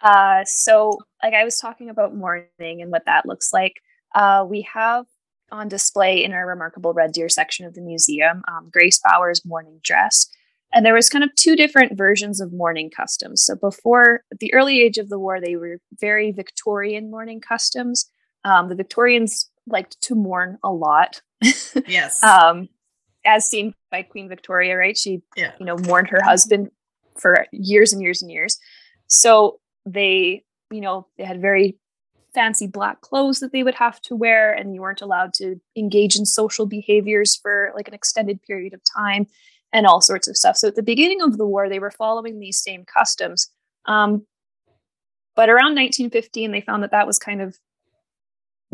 Uh, 0.00 0.44
so, 0.44 0.98
like 1.22 1.34
I 1.34 1.44
was 1.44 1.58
talking 1.58 1.90
about 1.90 2.14
mourning 2.14 2.46
and 2.60 2.90
what 2.90 3.06
that 3.06 3.26
looks 3.26 3.52
like, 3.52 3.74
uh, 4.14 4.46
we 4.48 4.62
have 4.72 5.06
on 5.50 5.68
display 5.68 6.22
in 6.22 6.32
our 6.32 6.46
remarkable 6.46 6.92
Red 6.92 7.12
Deer 7.12 7.28
section 7.28 7.66
of 7.66 7.74
the 7.74 7.80
museum 7.80 8.42
um, 8.48 8.68
Grace 8.72 9.00
Bauer's 9.02 9.44
mourning 9.44 9.80
dress. 9.82 10.28
And 10.72 10.84
there 10.84 10.94
was 10.94 11.08
kind 11.08 11.24
of 11.24 11.34
two 11.34 11.56
different 11.56 11.96
versions 11.96 12.40
of 12.40 12.52
mourning 12.52 12.90
customs. 12.90 13.44
So 13.44 13.56
before 13.56 14.22
the 14.38 14.52
early 14.52 14.80
age 14.82 14.98
of 14.98 15.08
the 15.08 15.18
war, 15.18 15.40
they 15.40 15.56
were 15.56 15.78
very 15.98 16.30
Victorian 16.30 17.10
mourning 17.10 17.40
customs. 17.40 18.10
Um, 18.44 18.68
the 18.68 18.74
Victorians 18.74 19.50
liked 19.66 20.00
to 20.02 20.14
mourn 20.14 20.58
a 20.62 20.70
lot. 20.70 21.22
Yes. 21.86 22.22
um, 22.22 22.68
as 23.24 23.48
seen 23.48 23.74
by 23.90 24.02
Queen 24.02 24.28
Victoria, 24.28 24.76
right? 24.76 24.96
She, 24.96 25.22
yeah. 25.36 25.52
you 25.58 25.66
know, 25.66 25.76
mourned 25.76 26.08
her 26.10 26.22
husband 26.22 26.70
for 27.18 27.46
years 27.52 27.92
and 27.92 28.02
years 28.02 28.22
and 28.22 28.30
years. 28.30 28.58
So 29.06 29.60
they, 29.86 30.44
you 30.70 30.80
know, 30.80 31.06
they 31.16 31.24
had 31.24 31.40
very 31.40 31.78
fancy 32.34 32.66
black 32.66 33.00
clothes 33.00 33.40
that 33.40 33.52
they 33.52 33.62
would 33.62 33.74
have 33.74 34.00
to 34.02 34.16
wear, 34.16 34.52
and 34.52 34.74
you 34.74 34.80
weren't 34.80 35.00
allowed 35.00 35.34
to 35.34 35.56
engage 35.76 36.16
in 36.16 36.26
social 36.26 36.66
behaviors 36.66 37.36
for 37.36 37.72
like 37.74 37.88
an 37.88 37.94
extended 37.94 38.42
period 38.42 38.74
of 38.74 38.80
time 38.96 39.26
and 39.72 39.86
all 39.86 40.00
sorts 40.00 40.28
of 40.28 40.36
stuff. 40.36 40.56
So 40.56 40.68
at 40.68 40.74
the 40.74 40.82
beginning 40.82 41.20
of 41.20 41.36
the 41.36 41.46
war, 41.46 41.68
they 41.68 41.78
were 41.78 41.90
following 41.90 42.38
these 42.38 42.58
same 42.58 42.84
customs. 42.84 43.50
Um, 43.86 44.26
but 45.36 45.48
around 45.48 45.76
1915, 45.76 46.50
they 46.50 46.60
found 46.60 46.82
that 46.82 46.90
that 46.90 47.06
was 47.06 47.18
kind 47.18 47.40
of 47.40 47.56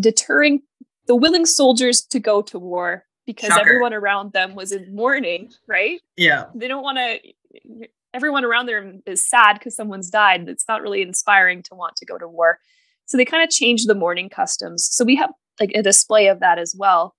deterring 0.01 0.62
the 1.07 1.16
willing 1.16 1.47
soldiers 1.47 2.03
to 2.03 2.18
go 2.18 2.42
to 2.42 2.59
war 2.59 3.05
because 3.26 3.51
Shocker. 3.51 3.61
everyone 3.61 3.92
around 3.92 4.32
them 4.32 4.55
was 4.55 4.72
in 4.72 4.95
mourning, 4.95 5.51
right? 5.66 6.01
Yeah. 6.16 6.47
They 6.55 6.68
don't 6.68 6.82
want 6.82 6.99
to, 6.99 7.88
everyone 8.12 8.45
around 8.45 8.66
them 8.66 9.03
is 9.07 9.26
sad 9.26 9.55
because 9.55 9.76
someone's 9.76 10.11
died. 10.11 10.49
It's 10.49 10.66
not 10.68 10.82
really 10.82 11.03
inspiring 11.03 11.62
to 11.64 11.74
want 11.74 11.97
to 11.97 12.07
go 12.07 12.18
to 12.18 12.28
war. 12.28 12.59
So 13.07 13.16
they 13.16 13.24
kind 13.24 13.42
of 13.42 13.51
changed 13.51 13.88
the 13.88 13.95
mourning 13.95 14.28
customs. 14.28 14.88
So 14.90 15.05
we 15.05 15.16
have 15.16 15.30
like 15.61 15.72
a 15.74 15.82
display 15.82 16.28
of 16.28 16.40
that 16.40 16.59
as 16.59 16.74
well. 16.76 17.14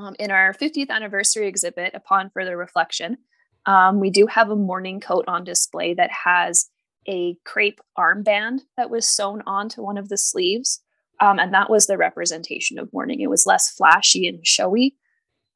Um, 0.00 0.16
in 0.18 0.30
our 0.30 0.54
50th 0.54 0.88
anniversary 0.88 1.46
exhibit, 1.46 1.94
upon 1.94 2.30
further 2.30 2.56
reflection, 2.56 3.18
um, 3.66 4.00
we 4.00 4.10
do 4.10 4.26
have 4.26 4.50
a 4.50 4.56
mourning 4.56 4.98
coat 4.98 5.24
on 5.28 5.44
display 5.44 5.92
that 5.94 6.10
has 6.10 6.70
a 7.06 7.36
crepe 7.44 7.80
armband 7.98 8.60
that 8.76 8.88
was 8.88 9.06
sewn 9.06 9.42
onto 9.46 9.82
one 9.82 9.98
of 9.98 10.08
the 10.08 10.16
sleeves. 10.16 10.80
Um, 11.20 11.38
and 11.38 11.52
that 11.52 11.68
was 11.68 11.86
the 11.86 11.98
representation 11.98 12.78
of 12.78 12.90
mourning. 12.92 13.20
It 13.20 13.28
was 13.28 13.46
less 13.46 13.70
flashy 13.70 14.26
and 14.26 14.46
showy, 14.46 14.96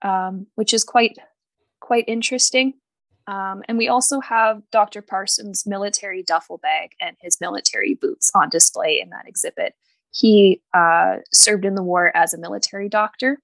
um, 0.02 0.46
which 0.56 0.74
is 0.74 0.84
quite 0.84 1.16
quite 1.80 2.04
interesting. 2.06 2.74
Um, 3.26 3.62
and 3.66 3.78
we 3.78 3.88
also 3.88 4.20
have 4.20 4.62
Dr. 4.70 5.00
Parsons' 5.00 5.64
military 5.66 6.22
duffel 6.22 6.58
bag 6.58 6.90
and 7.00 7.16
his 7.20 7.38
military 7.40 7.94
boots 7.94 8.30
on 8.34 8.50
display 8.50 9.00
in 9.02 9.08
that 9.10 9.26
exhibit. 9.26 9.74
He 10.10 10.60
uh, 10.74 11.16
served 11.32 11.64
in 11.64 11.74
the 11.74 11.82
war 11.82 12.14
as 12.14 12.34
a 12.34 12.38
military 12.38 12.90
doctor 12.90 13.38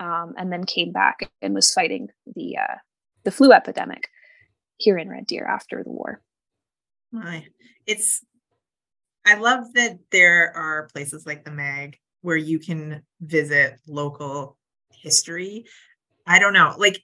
um, 0.00 0.34
and 0.36 0.52
then 0.52 0.64
came 0.64 0.90
back 0.90 1.30
and 1.42 1.54
was 1.54 1.72
fighting 1.72 2.08
the 2.34 2.56
uh, 2.56 2.76
the 3.22 3.30
flu 3.30 3.52
epidemic 3.52 4.08
here 4.78 4.98
in 4.98 5.08
Red 5.08 5.26
Deer 5.26 5.46
after 5.46 5.84
the 5.84 5.90
war. 5.90 6.22
My, 7.12 7.44
it's 7.86 8.24
I 9.26 9.34
love 9.34 9.72
that 9.74 9.98
there 10.10 10.56
are 10.56 10.88
places 10.92 11.26
like 11.26 11.44
the 11.44 11.50
MAG 11.50 11.98
where 12.22 12.36
you 12.36 12.58
can 12.58 13.02
visit 13.20 13.78
local 13.86 14.56
history. 14.90 15.66
I 16.26 16.38
don't 16.38 16.54
know, 16.54 16.74
like 16.78 17.02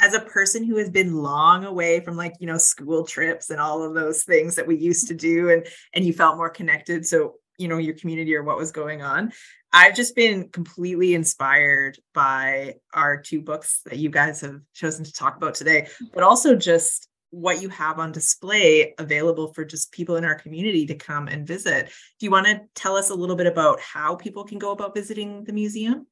as 0.00 0.14
a 0.14 0.20
person 0.20 0.64
who 0.64 0.76
has 0.76 0.88
been 0.88 1.14
long 1.14 1.64
away 1.64 2.00
from 2.00 2.16
like 2.16 2.34
you 2.40 2.46
know 2.46 2.56
school 2.56 3.04
trips 3.04 3.50
and 3.50 3.60
all 3.60 3.82
of 3.82 3.94
those 3.94 4.24
things 4.24 4.56
that 4.56 4.66
we 4.66 4.76
used 4.76 5.08
to 5.08 5.14
do 5.14 5.50
and 5.50 5.66
and 5.94 6.04
you 6.04 6.12
felt 6.12 6.38
more 6.38 6.48
connected 6.48 7.06
so 7.06 7.34
you 7.60 7.68
know 7.68 7.78
your 7.78 7.94
community 7.94 8.34
or 8.34 8.42
what 8.42 8.56
was 8.56 8.72
going 8.72 9.02
on. 9.02 9.32
I've 9.72 9.94
just 9.94 10.16
been 10.16 10.48
completely 10.48 11.14
inspired 11.14 11.98
by 12.12 12.74
our 12.92 13.20
two 13.20 13.40
books 13.40 13.82
that 13.84 13.98
you 13.98 14.10
guys 14.10 14.40
have 14.40 14.60
chosen 14.74 15.04
to 15.04 15.12
talk 15.12 15.36
about 15.36 15.54
today 15.54 15.86
but 16.12 16.24
also 16.24 16.56
just 16.56 17.08
what 17.30 17.62
you 17.62 17.68
have 17.68 17.98
on 17.98 18.12
display 18.12 18.94
available 18.98 19.52
for 19.52 19.64
just 19.64 19.92
people 19.92 20.16
in 20.16 20.24
our 20.24 20.34
community 20.34 20.86
to 20.86 20.94
come 20.94 21.28
and 21.28 21.46
visit. 21.46 21.86
Do 22.18 22.26
you 22.26 22.30
want 22.30 22.46
to 22.46 22.60
tell 22.74 22.96
us 22.96 23.10
a 23.10 23.14
little 23.14 23.36
bit 23.36 23.46
about 23.46 23.80
how 23.80 24.16
people 24.16 24.44
can 24.44 24.58
go 24.58 24.72
about 24.72 24.94
visiting 24.94 25.44
the 25.44 25.52
museum? 25.52 26.06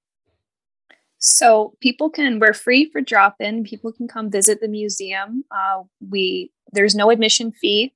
So 1.19 1.75
people 1.81 2.11
can 2.11 2.39
we're 2.39 2.53
free 2.53 2.89
for 2.91 3.01
drop 3.01 3.37
in 3.41 3.65
people 3.65 3.93
can 3.93 4.07
come 4.07 4.31
visit 4.31 4.61
the 4.61 4.69
museum. 4.69 5.45
Uh, 5.51 5.83
we 6.09 6.53
there's 6.73 6.95
no 6.95 7.11
admission 7.11 7.51
fee 7.51 7.93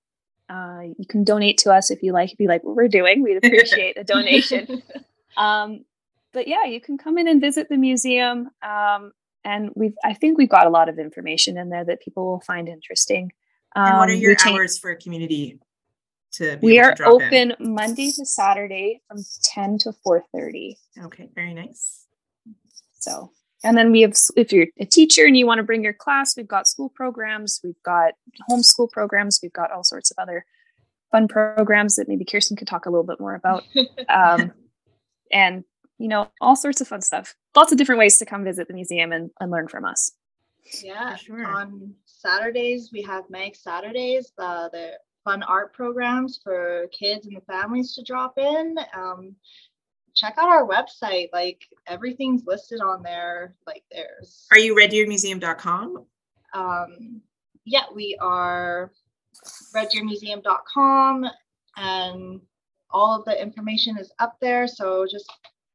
uh, 0.48 0.82
you 0.98 1.06
can 1.08 1.24
donate 1.24 1.58
to 1.58 1.72
us 1.72 1.90
if 1.90 2.02
you 2.02 2.12
like 2.12 2.32
if 2.32 2.40
you 2.40 2.48
like 2.48 2.62
what 2.64 2.76
we're 2.76 2.88
doing. 2.88 3.22
We'd 3.22 3.38
appreciate 3.38 3.96
a 3.96 4.04
donation. 4.04 4.82
Um, 5.34 5.86
but 6.34 6.46
yeah 6.46 6.64
you 6.64 6.78
can 6.78 6.98
come 6.98 7.16
in 7.16 7.26
and 7.26 7.40
visit 7.40 7.70
the 7.70 7.78
museum. 7.78 8.50
Um, 8.62 9.12
and 9.44 9.70
we've 9.74 9.94
i 10.04 10.12
think 10.12 10.36
we've 10.36 10.50
got 10.50 10.66
a 10.66 10.68
lot 10.68 10.90
of 10.90 10.98
information 10.98 11.56
in 11.56 11.70
there 11.70 11.82
that 11.86 12.02
people 12.02 12.26
will 12.26 12.40
find 12.40 12.68
interesting. 12.68 13.32
Um, 13.74 13.86
and 13.86 13.96
what 13.96 14.10
are 14.10 14.12
um, 14.12 14.18
your 14.18 14.36
hours 14.44 14.78
for 14.78 14.94
community 14.94 15.58
to 16.32 16.58
we 16.60 16.78
are 16.80 16.94
to 16.94 17.04
open 17.04 17.52
in? 17.58 17.74
monday 17.74 18.10
to 18.10 18.26
saturday 18.26 19.00
from 19.08 19.24
10 19.42 19.78
to 19.78 19.94
4.30 20.06 20.74
okay 21.04 21.30
very 21.34 21.54
nice. 21.54 22.02
So, 23.02 23.32
and 23.64 23.76
then 23.76 23.92
we 23.92 24.02
have, 24.02 24.14
if 24.36 24.52
you're 24.52 24.66
a 24.78 24.84
teacher 24.84 25.24
and 25.24 25.36
you 25.36 25.46
want 25.46 25.58
to 25.58 25.64
bring 25.64 25.84
your 25.84 25.92
class, 25.92 26.36
we've 26.36 26.48
got 26.48 26.66
school 26.66 26.88
programs, 26.88 27.60
we've 27.62 27.82
got 27.84 28.14
homeschool 28.50 28.90
programs, 28.90 29.40
we've 29.42 29.52
got 29.52 29.70
all 29.70 29.84
sorts 29.84 30.10
of 30.10 30.18
other 30.18 30.44
fun 31.10 31.28
programs 31.28 31.96
that 31.96 32.08
maybe 32.08 32.24
Kirsten 32.24 32.56
could 32.56 32.66
talk 32.66 32.86
a 32.86 32.90
little 32.90 33.04
bit 33.04 33.20
more 33.20 33.34
about. 33.34 33.64
Um, 34.08 34.52
and, 35.30 35.64
you 35.98 36.08
know, 36.08 36.30
all 36.40 36.56
sorts 36.56 36.80
of 36.82 36.88
fun 36.88 37.00
stuff. 37.00 37.34
Lots 37.56 37.72
of 37.72 37.78
different 37.78 37.98
ways 37.98 38.18
to 38.18 38.26
come 38.26 38.44
visit 38.44 38.68
the 38.68 38.74
museum 38.74 39.12
and, 39.12 39.30
and 39.40 39.50
learn 39.50 39.68
from 39.68 39.84
us. 39.86 40.12
Yeah, 40.82 41.16
sure. 41.16 41.46
On 41.46 41.94
Saturdays, 42.04 42.90
we 42.92 43.02
have 43.02 43.24
MAG 43.30 43.56
Saturdays, 43.56 44.32
uh, 44.38 44.68
the 44.68 44.92
fun 45.24 45.42
art 45.42 45.72
programs 45.72 46.40
for 46.42 46.88
kids 46.98 47.26
and 47.26 47.36
the 47.36 47.40
families 47.42 47.94
to 47.94 48.02
drop 48.02 48.36
in. 48.38 48.76
Um, 48.94 49.36
check 50.14 50.34
out 50.38 50.48
our 50.48 50.66
website. 50.66 51.28
Like 51.32 51.66
everything's 51.86 52.44
listed 52.46 52.80
on 52.80 53.02
there. 53.02 53.54
Like 53.66 53.84
there's. 53.90 54.46
Are 54.50 54.58
you 54.58 54.74
reddeermuseum.com? 54.74 56.06
Um, 56.54 57.22
yeah, 57.64 57.84
we 57.94 58.16
are 58.20 58.92
reddeermuseum.com 59.74 61.26
and 61.76 62.40
all 62.90 63.18
of 63.18 63.24
the 63.24 63.40
information 63.40 63.96
is 63.98 64.12
up 64.18 64.36
there. 64.40 64.66
So 64.66 65.06
just, 65.10 65.30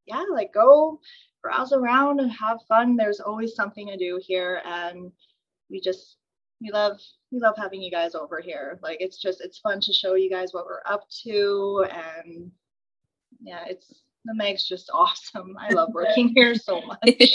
yeah, 0.06 0.24
like 0.32 0.54
go 0.54 1.00
browse 1.42 1.74
around 1.74 2.20
and 2.20 2.32
have 2.32 2.60
fun. 2.68 2.96
There's 2.96 3.20
always 3.20 3.56
something 3.56 3.88
to 3.88 3.98
do 3.98 4.20
here. 4.22 4.62
And 4.66 5.12
we 5.70 5.82
just, 5.82 6.18
we 6.62 6.72
love 6.72 7.00
we 7.32 7.40
love 7.40 7.56
having 7.58 7.82
you 7.82 7.92
guys 7.92 8.16
over 8.16 8.42
here 8.42 8.80
like 8.82 8.98
it's 9.00 9.22
just 9.22 9.42
it's 9.42 9.60
fun 9.60 9.80
to 9.80 9.94
show 9.94 10.16
you 10.16 10.28
guys 10.28 10.54
what 10.54 10.66
we're 10.66 10.82
up 10.92 11.08
to 11.10 11.86
and 11.92 12.50
yeah 13.42 13.64
it's 13.68 14.02
the 14.28 14.36
MAG's 14.36 14.68
just 14.68 14.90
awesome. 14.94 15.56
I 15.60 15.74
love 15.74 15.90
working 15.94 16.34
here 16.36 16.56
so 16.56 16.82
much. 16.82 17.00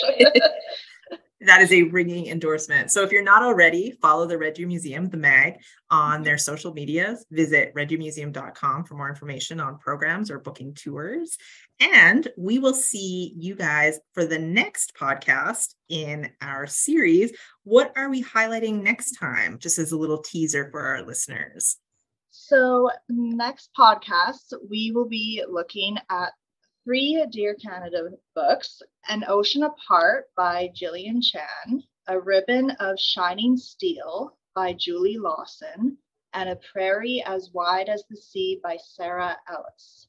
that 1.44 1.60
is 1.60 1.72
a 1.72 1.82
ringing 1.82 2.28
endorsement. 2.28 2.90
So 2.90 3.02
if 3.02 3.10
you're 3.10 3.22
not 3.22 3.42
already, 3.42 3.92
follow 4.00 4.26
the 4.26 4.38
Red 4.38 4.54
Deer 4.54 4.66
Museum, 4.66 5.08
the 5.08 5.16
MAG, 5.16 5.58
on 5.90 6.14
mm-hmm. 6.14 6.24
their 6.24 6.38
social 6.38 6.72
medias. 6.72 7.26
Visit 7.30 7.74
reddeermuseum.com 7.74 8.84
for 8.84 8.94
more 8.94 9.08
information 9.08 9.60
on 9.60 9.78
programs 9.78 10.30
or 10.30 10.38
booking 10.38 10.74
tours. 10.74 11.36
And 11.80 12.28
we 12.36 12.58
will 12.58 12.74
see 12.74 13.34
you 13.36 13.56
guys 13.56 13.98
for 14.14 14.24
the 14.24 14.38
next 14.38 14.94
podcast 14.94 15.74
in 15.88 16.30
our 16.40 16.66
series. 16.66 17.32
What 17.64 17.92
are 17.96 18.08
we 18.08 18.22
highlighting 18.22 18.82
next 18.82 19.12
time? 19.12 19.58
Just 19.58 19.78
as 19.78 19.92
a 19.92 19.98
little 19.98 20.18
teaser 20.18 20.68
for 20.70 20.80
our 20.80 21.02
listeners. 21.02 21.76
So, 22.30 22.88
next 23.10 23.70
podcast, 23.78 24.54
we 24.70 24.90
will 24.90 25.08
be 25.08 25.44
looking 25.50 25.98
at 26.08 26.32
three 26.84 27.24
Dear 27.30 27.54
Canada 27.54 28.10
books 28.34 28.82
An 29.08 29.24
Ocean 29.28 29.64
Apart 29.64 30.26
by 30.36 30.70
Gillian 30.74 31.20
Chan, 31.22 31.82
A 32.08 32.18
Ribbon 32.18 32.70
of 32.80 32.98
Shining 32.98 33.56
Steel 33.56 34.36
by 34.54 34.72
Julie 34.72 35.18
Lawson, 35.18 35.96
and 36.34 36.48
A 36.48 36.58
Prairie 36.72 37.22
as 37.26 37.50
Wide 37.52 37.88
as 37.88 38.04
the 38.10 38.16
Sea 38.16 38.60
by 38.62 38.76
Sarah 38.82 39.36
Ellis. 39.50 40.08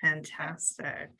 Fantastic. 0.00 1.10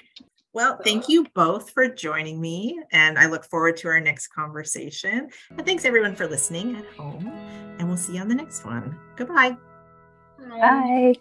Well, 0.55 0.79
thank 0.85 1.09
you 1.09 1.27
both 1.35 1.71
for 1.71 1.89
joining 1.89 2.39
me, 2.39 2.79
and 2.93 3.19
I 3.19 3.27
look 3.27 3.45
forward 3.45 3.79
to 3.79 3.89
our 3.89 4.01
next 4.01 4.29
conversation. 4.29 5.31
And 5.51 5.65
thanks 5.65 5.87
everyone 5.87 6.15
for 6.15 6.27
listening 6.27 6.77
at 6.77 6.85
home, 6.95 7.27
and 7.79 7.89
we'll 7.89 7.97
see 7.97 8.15
you 8.15 8.21
on 8.21 8.29
the 8.29 8.35
next 8.35 8.65
one. 8.65 8.99
Goodbye. 9.17 9.57
Bye. 10.39 10.59
Bye. 10.59 11.15